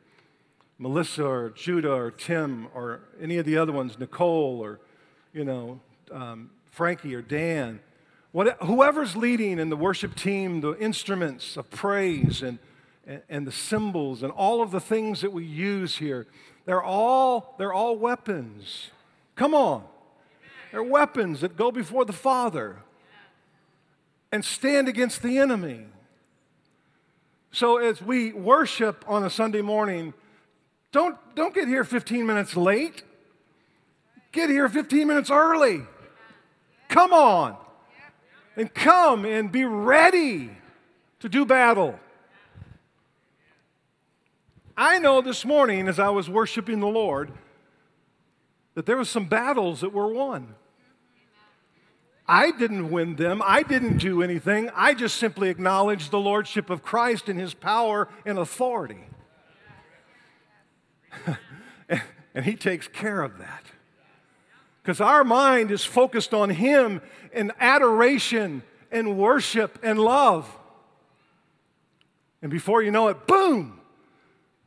Melissa 0.78 1.26
or 1.26 1.50
Judah 1.52 1.94
or 1.94 2.12
Tim 2.12 2.68
or 2.74 3.02
any 3.22 3.38
of 3.38 3.46
the 3.46 3.58
other 3.58 3.72
ones, 3.72 3.98
Nicole 4.00 4.60
or, 4.62 4.80
you 5.34 5.46
know, 5.46 5.80
um, 6.12 6.50
Frankie 6.72 7.16
or 7.16 7.22
Dan, 7.22 7.80
what, 8.32 8.58
whoever's 8.64 9.16
leading 9.16 9.60
in 9.60 9.70
the 9.70 9.78
worship 9.78 10.16
team, 10.16 10.62
the 10.62 10.78
instruments 10.78 11.56
of 11.58 11.70
praise 11.70 12.42
and, 12.42 12.60
and, 13.08 13.22
and 13.30 13.48
the 13.48 13.52
cymbals 13.52 14.24
and 14.24 14.32
all 14.32 14.62
of 14.62 14.72
the 14.72 14.80
things 14.80 15.22
that 15.22 15.32
we 15.32 15.46
use 15.46 15.98
here, 15.98 16.28
they're 16.66 16.84
all, 16.84 17.56
they're 17.58 17.74
all 17.74 17.98
weapons 17.98 18.90
Come 19.42 19.56
on. 19.56 19.84
They're 20.72 20.84
weapons 20.84 21.42
that 21.42 21.58
go 21.58 21.72
before 21.72 22.06
the 22.06 22.14
Father 22.14 22.78
and 24.32 24.44
stand 24.44 24.88
against 24.88 25.22
the 25.22 25.38
enemy. 25.38 25.86
So 27.52 27.78
as 27.78 28.02
we 28.02 28.32
worship 28.32 29.04
on 29.08 29.26
a 29.26 29.30
Sunday 29.30 29.62
morning, 29.62 30.14
don't, 30.92 31.18
don't 31.36 31.54
get 31.54 31.68
here 31.68 31.84
15 31.84 32.26
minutes 32.26 32.56
late. 32.56 33.04
Get 34.32 34.50
here 34.50 34.70
15 34.70 35.08
minutes 35.08 35.30
early. 35.30 35.82
Come 36.88 37.12
on. 37.12 37.58
And 38.56 38.74
come 38.74 39.26
and 39.26 39.52
be 39.52 39.66
ready 39.66 40.52
to 41.20 41.30
do 41.30 41.46
battle. 41.46 42.00
I 44.78 45.00
know 45.00 45.22
this 45.22 45.46
morning 45.46 45.88
as 45.88 46.00
I 46.00 46.10
was 46.10 46.30
worshiping 46.30 46.80
the 46.80 46.88
Lord, 46.88 47.32
that 48.74 48.86
there 48.86 48.98
were 48.98 49.06
some 49.06 49.26
battles 49.26 49.82
that 49.82 49.94
were 49.94 50.08
won. 50.08 50.56
I 52.34 52.52
didn't 52.52 52.92
win 52.92 53.18
them. 53.18 53.42
I 53.44 53.62
didn't 53.62 53.98
do 53.98 54.24
anything. 54.24 54.70
I 54.74 54.94
just 54.94 55.18
simply 55.18 55.50
acknowledged 55.50 56.12
the 56.12 56.20
lordship 56.20 56.70
of 56.70 56.82
Christ 56.82 57.28
and 57.28 57.38
his 57.38 57.54
power 57.54 58.08
and 58.26 58.40
authority. 58.40 59.04
and 62.34 62.46
he 62.46 62.56
takes 62.56 62.88
care 62.88 63.22
of 63.22 63.38
that. 63.40 63.66
Because 64.82 65.02
our 65.02 65.26
mind 65.26 65.72
is 65.72 65.84
focused 65.84 66.34
on 66.34 66.52
him 66.52 67.02
in 67.34 67.52
adoration 67.60 68.64
and 68.94 69.18
worship 69.18 69.78
and 69.84 70.00
love. 70.00 70.50
And 72.42 72.50
before 72.50 72.82
you 72.82 72.92
know 72.92 73.10
it, 73.10 73.28
boom, 73.28 73.82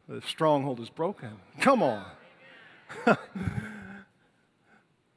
the 0.06 0.20
stronghold 0.20 0.80
is 0.80 0.90
broken. 0.90 1.30
Come 1.60 1.82
on. 1.82 2.04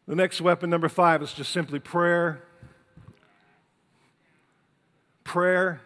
The 0.07 0.15
next 0.15 0.39
weapon, 0.39 0.69
number 0.69 0.87
five, 0.87 1.21
is 1.21 1.33
just 1.33 1.51
simply 1.51 1.79
prayer. 1.79 2.41
Prayer. 5.25 5.81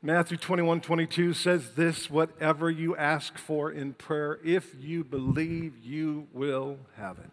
Matthew 0.00 0.36
21 0.36 0.80
22 0.80 1.32
says 1.32 1.72
this 1.74 2.10
whatever 2.10 2.70
you 2.70 2.96
ask 2.96 3.36
for 3.38 3.70
in 3.70 3.94
prayer, 3.94 4.38
if 4.44 4.74
you 4.80 5.02
believe, 5.04 5.74
you 5.82 6.28
will 6.32 6.78
have 6.96 7.18
it. 7.18 7.30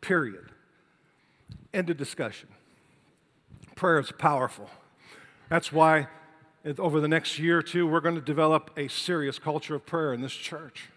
Period. 0.00 0.46
End 1.74 1.90
of 1.90 1.96
discussion. 1.96 2.48
Prayer 3.74 3.98
is 3.98 4.12
powerful. 4.12 4.70
That's 5.48 5.72
why 5.72 6.08
over 6.78 7.00
the 7.00 7.08
next 7.08 7.38
year 7.38 7.58
or 7.58 7.62
two, 7.62 7.86
we're 7.86 8.00
going 8.00 8.14
to 8.14 8.20
develop 8.20 8.70
a 8.76 8.88
serious 8.88 9.38
culture 9.38 9.74
of 9.74 9.86
prayer 9.86 10.12
in 10.12 10.20
this 10.20 10.32
church. 10.32 10.88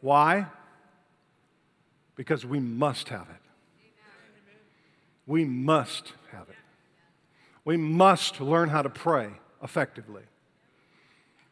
Why? 0.00 0.46
Because 2.16 2.44
we 2.44 2.60
must 2.60 3.08
have 3.08 3.28
it. 3.28 3.42
We 5.26 5.44
must 5.44 6.12
have 6.30 6.48
it. 6.48 6.56
We 7.64 7.76
must 7.76 8.40
learn 8.40 8.68
how 8.68 8.82
to 8.82 8.90
pray 8.90 9.30
effectively. 9.62 10.22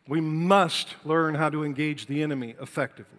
We 0.09 0.21
must 0.21 0.97
learn 1.05 1.37
how 1.37 1.51
to 1.51 1.65
engage 1.65 2.07
the 2.07 2.23
enemy 2.23 2.57
effectively. 2.61 3.17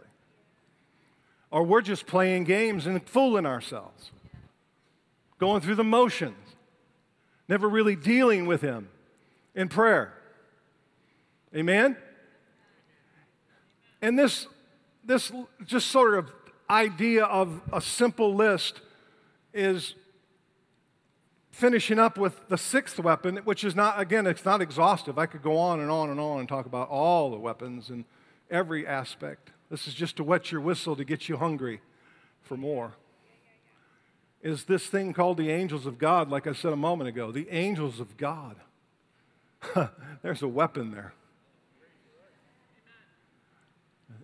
Or 1.50 1.64
we're 1.64 1.82
just 1.82 2.06
playing 2.06 2.46
games 2.46 2.86
and 2.86 3.02
fooling 3.04 3.46
ourselves, 3.46 4.12
going 5.40 5.62
through 5.62 5.76
the 5.76 5.84
motions, 5.84 6.36
never 7.48 7.68
really 7.68 7.96
dealing 7.96 8.46
with 8.46 8.62
him 8.62 8.90
in 9.56 9.68
prayer. 9.70 10.14
Amen? 11.56 11.98
And 14.02 14.18
this, 14.18 14.48
this 15.06 15.32
just 15.66 15.88
sort 15.88 16.16
of 16.16 16.32
idea 16.72 17.26
of 17.26 17.62
a 17.74 17.82
simple 17.82 18.34
list 18.34 18.80
is 19.54 19.94
finishing 21.52 22.00
up 22.00 22.18
with 22.18 22.48
the 22.48 22.58
sixth 22.58 22.98
weapon, 22.98 23.38
which 23.44 23.64
is 23.64 23.76
not, 23.76 24.00
again, 24.00 24.26
it's 24.26 24.46
not 24.46 24.62
exhaustive. 24.62 25.20
I 25.20 25.26
could 25.26 25.44
go 25.44 25.58
on 25.58 25.82
and 25.82 25.92
on 25.92 26.10
and 26.10 26.20
on 26.20 26.40
and 26.40 26.48
talk 26.50 26.66
about 26.66 26.90
all 26.90 27.30
the 27.30 27.38
weapons 27.38 27.90
and 27.90 28.06
every 28.50 28.88
aspect. 28.88 29.52
This 29.70 29.88
is 29.88 29.94
just 29.94 30.16
to 30.18 30.24
wet 30.24 30.52
your 30.52 30.62
whistle 30.62 30.96
to 30.96 31.04
get 31.04 31.28
you 31.28 31.38
hungry 31.38 31.82
for 32.42 32.56
more. 32.56 32.94
Is 34.42 34.64
this 34.64 34.88
thing 34.88 35.14
called 35.14 35.38
the 35.38 35.52
angels 35.52 35.86
of 35.86 36.00
God, 36.00 36.30
like 36.30 36.48
I 36.48 36.54
said 36.54 36.74
a 36.74 36.78
moment 36.78 37.10
ago? 37.10 37.32
The 37.32 37.48
angels 37.52 38.00
of 38.00 38.18
God. 38.18 38.56
There's 40.24 40.42
a 40.42 40.48
weapon 40.48 40.92
there. 40.92 41.14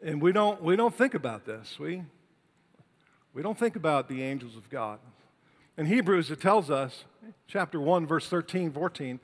And 0.03 0.21
we 0.21 0.31
don't, 0.31 0.61
we 0.63 0.75
don't 0.75 0.95
think 0.95 1.13
about 1.13 1.45
this. 1.45 1.77
We, 1.79 2.03
we 3.37 3.43
don't 3.43 3.59
think 3.59 3.75
about 3.75 4.09
the 4.09 4.23
angels 4.23 4.55
of 4.55 4.67
God. 4.67 4.97
In 5.77 5.85
Hebrews, 5.85 6.31
it 6.31 6.41
tells 6.41 6.71
us, 6.71 7.03
chapter 7.47 7.79
1, 7.79 8.07
verse 8.07 8.27
13, 8.27 8.71
14, 8.71 9.19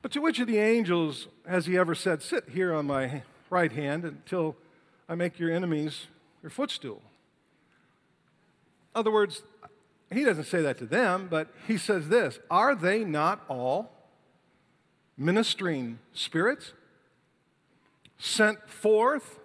but 0.00 0.12
to 0.12 0.22
which 0.22 0.40
of 0.40 0.46
the 0.46 0.56
angels 0.56 1.28
has 1.46 1.66
he 1.66 1.76
ever 1.76 1.94
said, 1.94 2.22
Sit 2.22 2.48
here 2.48 2.72
on 2.72 2.86
my 2.86 3.22
right 3.50 3.70
hand 3.70 4.04
until 4.04 4.56
I 5.10 5.14
make 5.14 5.38
your 5.38 5.52
enemies 5.52 6.06
your 6.40 6.48
footstool? 6.48 7.02
In 8.94 9.00
other 9.00 9.10
words, 9.10 9.42
he 10.10 10.24
doesn't 10.24 10.44
say 10.44 10.62
that 10.62 10.78
to 10.78 10.86
them, 10.86 11.28
but 11.30 11.48
he 11.66 11.76
says 11.76 12.08
this 12.08 12.38
Are 12.50 12.74
they 12.74 13.04
not 13.04 13.44
all 13.46 13.92
ministering 15.18 15.98
spirits 16.14 16.72
sent 18.16 18.70
forth 18.70 19.38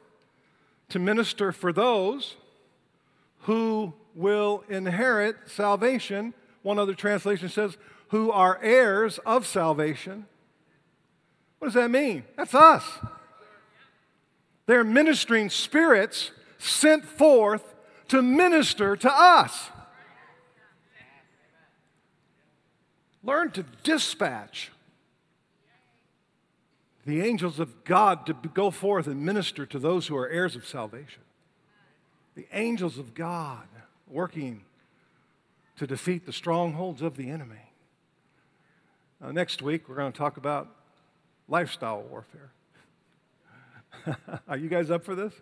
to 0.88 0.99
minister 0.99 1.51
for 1.51 1.73
those 1.73 2.38
who 3.43 3.93
will 4.15 4.63
inherit 4.69 5.35
salvation. 5.47 6.33
One 6.61 6.79
other 6.79 6.93
translation 6.93 7.49
says, 7.49 7.77
who 8.09 8.31
are 8.31 8.59
heirs 8.61 9.19
of 9.25 9.47
salvation. 9.47 10.25
What 11.59 11.67
does 11.67 11.73
that 11.75 11.89
mean? 11.89 12.23
That's 12.37 12.53
us. 12.53 12.83
They're 14.65 14.83
ministering 14.83 15.49
spirits 15.49 16.31
sent 16.57 17.05
forth 17.05 17.73
to 18.09 18.21
minister 18.21 18.95
to 18.95 19.11
us. 19.11 19.69
Learn 23.23 23.51
to 23.51 23.63
dispatch 23.83 24.71
the 27.05 27.21
angels 27.21 27.59
of 27.59 27.83
God 27.83 28.25
to 28.27 28.33
go 28.33 28.69
forth 28.71 29.07
and 29.07 29.25
minister 29.25 29.65
to 29.65 29.79
those 29.79 30.07
who 30.07 30.15
are 30.15 30.27
heirs 30.27 30.55
of 30.55 30.65
salvation. 30.65 31.22
The 32.36 32.47
angels 32.51 32.97
of 32.97 33.13
God 33.13 33.67
working 34.07 34.63
to 35.77 35.88
defeat 35.88 36.25
the 36.25 36.34
strongholds 36.34 37.01
of 37.01 37.17
the 37.17 37.29
enemy. 37.29 37.71
Next 39.31 39.61
week, 39.61 39.88
we're 39.88 39.95
going 39.95 40.11
to 40.11 40.17
talk 40.17 40.38
about 40.38 40.67
lifestyle 41.47 42.01
warfare. 42.01 42.51
are 44.47 44.57
you 44.57 44.67
guys 44.67 44.91
up 44.91 45.05
for 45.05 45.15
this? 45.15 45.34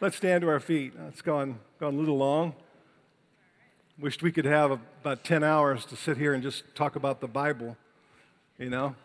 Let's 0.00 0.16
stand 0.16 0.42
to 0.42 0.48
our 0.48 0.60
feet. 0.60 0.92
It's 1.08 1.22
gone, 1.22 1.60
gone 1.78 1.94
a 1.94 1.96
little 1.96 2.16
long. 2.16 2.54
Wished 3.98 4.22
we 4.22 4.32
could 4.32 4.44
have 4.44 4.72
about 4.72 5.22
10 5.22 5.44
hours 5.44 5.84
to 5.86 5.96
sit 5.96 6.16
here 6.16 6.34
and 6.34 6.42
just 6.42 6.64
talk 6.74 6.96
about 6.96 7.20
the 7.20 7.28
Bible, 7.28 7.76
you 8.58 8.70
know, 8.70 8.96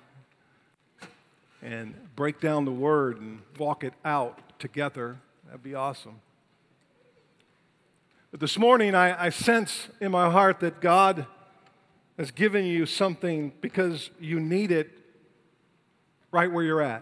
and 1.62 1.94
break 2.16 2.42
down 2.42 2.66
the 2.66 2.72
Word 2.72 3.22
and 3.22 3.42
walk 3.60 3.84
it 3.84 3.94
out 4.04 4.58
together. 4.58 5.18
That'd 5.46 5.62
be 5.62 5.76
awesome. 5.76 6.22
But 8.32 8.40
this 8.40 8.60
morning, 8.60 8.94
I, 8.94 9.26
I 9.26 9.30
sense 9.30 9.88
in 10.00 10.12
my 10.12 10.30
heart 10.30 10.60
that 10.60 10.82
God 10.82 11.26
has 12.18 12.30
given 12.30 12.64
you 12.64 12.86
something 12.86 13.54
because 13.60 14.12
you 14.20 14.40
need 14.40 14.72
it 14.72 14.92
right 16.32 16.52
where 16.52 16.64
you're 16.64 16.82
at. 16.82 17.02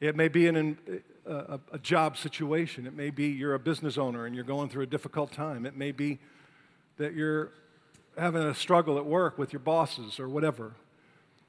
It 0.00 0.16
may 0.16 0.26
be 0.26 0.46
in 0.48 0.78
a, 1.26 1.60
a, 1.72 1.78
job 1.78 2.16
situation. 2.16 2.86
It 2.86 2.94
may 2.94 3.10
be 3.10 3.26
you're 3.26 3.54
a 3.54 3.58
business 3.58 3.98
owner 3.98 4.26
and 4.26 4.34
you're 4.34 4.42
going 4.42 4.68
through 4.68 4.82
a 4.82 4.86
difficult 4.86 5.30
time. 5.30 5.64
It 5.64 5.76
may 5.76 5.92
be 5.92 6.18
that 6.96 7.14
you're 7.14 7.52
having 8.18 8.42
a 8.42 8.54
struggle 8.54 8.98
at 8.98 9.06
work 9.06 9.38
with 9.38 9.52
your 9.52 9.60
bosses 9.60 10.18
or 10.18 10.28
whatever. 10.28 10.72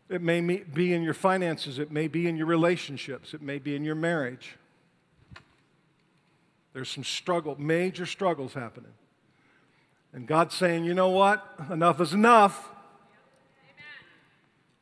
It 0.07 0.21
may 0.21 0.41
be 0.41 0.93
in 0.93 1.01
your 1.01 1.13
finances. 1.13 1.79
It 1.79 1.89
may 1.89 2.07
be 2.07 2.27
in 2.27 2.35
your 2.35 2.45
relationships. 2.45 3.33
It 3.33 3.41
may 3.41 3.57
be 3.57 3.75
in 3.75 3.83
your 3.83 3.95
marriage. 3.95 4.57
There's 6.73 6.89
some 6.89 7.03
struggle, 7.03 7.55
major 7.59 8.05
struggles 8.05 8.53
happening. 8.53 8.93
And 10.13 10.27
God's 10.27 10.55
saying, 10.55 10.83
you 10.85 10.93
know 10.93 11.09
what? 11.09 11.45
Enough 11.69 12.01
is 12.01 12.13
enough. 12.13 12.69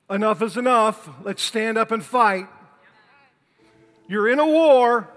Amen. 0.09 0.21
Enough 0.21 0.41
is 0.41 0.57
enough. 0.57 1.09
Let's 1.23 1.43
stand 1.43 1.77
up 1.77 1.91
and 1.91 2.03
fight. 2.03 2.47
You're 4.07 4.29
in 4.29 4.39
a 4.39 4.45
war. 4.45 5.07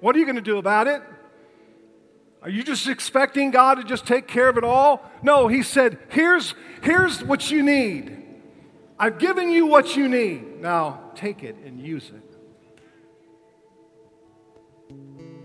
What 0.00 0.14
are 0.14 0.18
you 0.18 0.24
going 0.24 0.36
to 0.36 0.42
do 0.42 0.58
about 0.58 0.86
it? 0.86 1.02
Are 2.42 2.48
you 2.48 2.62
just 2.62 2.88
expecting 2.88 3.50
God 3.50 3.74
to 3.74 3.84
just 3.84 4.06
take 4.06 4.26
care 4.26 4.48
of 4.48 4.56
it 4.56 4.64
all? 4.64 5.08
No, 5.22 5.48
He 5.48 5.62
said, 5.62 5.98
here's, 6.08 6.54
here's 6.82 7.22
what 7.22 7.50
you 7.50 7.62
need. 7.62 8.16
I've 8.98 9.18
given 9.18 9.50
you 9.50 9.66
what 9.66 9.96
you 9.96 10.08
need. 10.08 10.60
Now 10.60 11.00
take 11.14 11.42
it 11.42 11.56
and 11.64 11.80
use 11.80 12.10
it. 12.10 12.29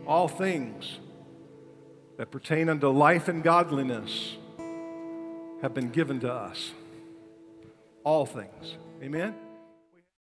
All 0.08 0.28
things 0.28 1.00
that 2.18 2.32
pertain 2.32 2.70
unto 2.70 2.88
life 2.90 3.28
and 3.28 3.44
godliness 3.44 4.38
have 5.62 5.74
been 5.74 5.90
given 5.90 6.20
to 6.22 6.32
us. 6.32 6.72
All 8.04 8.26
things. 8.26 8.76
Amen? 9.02 9.36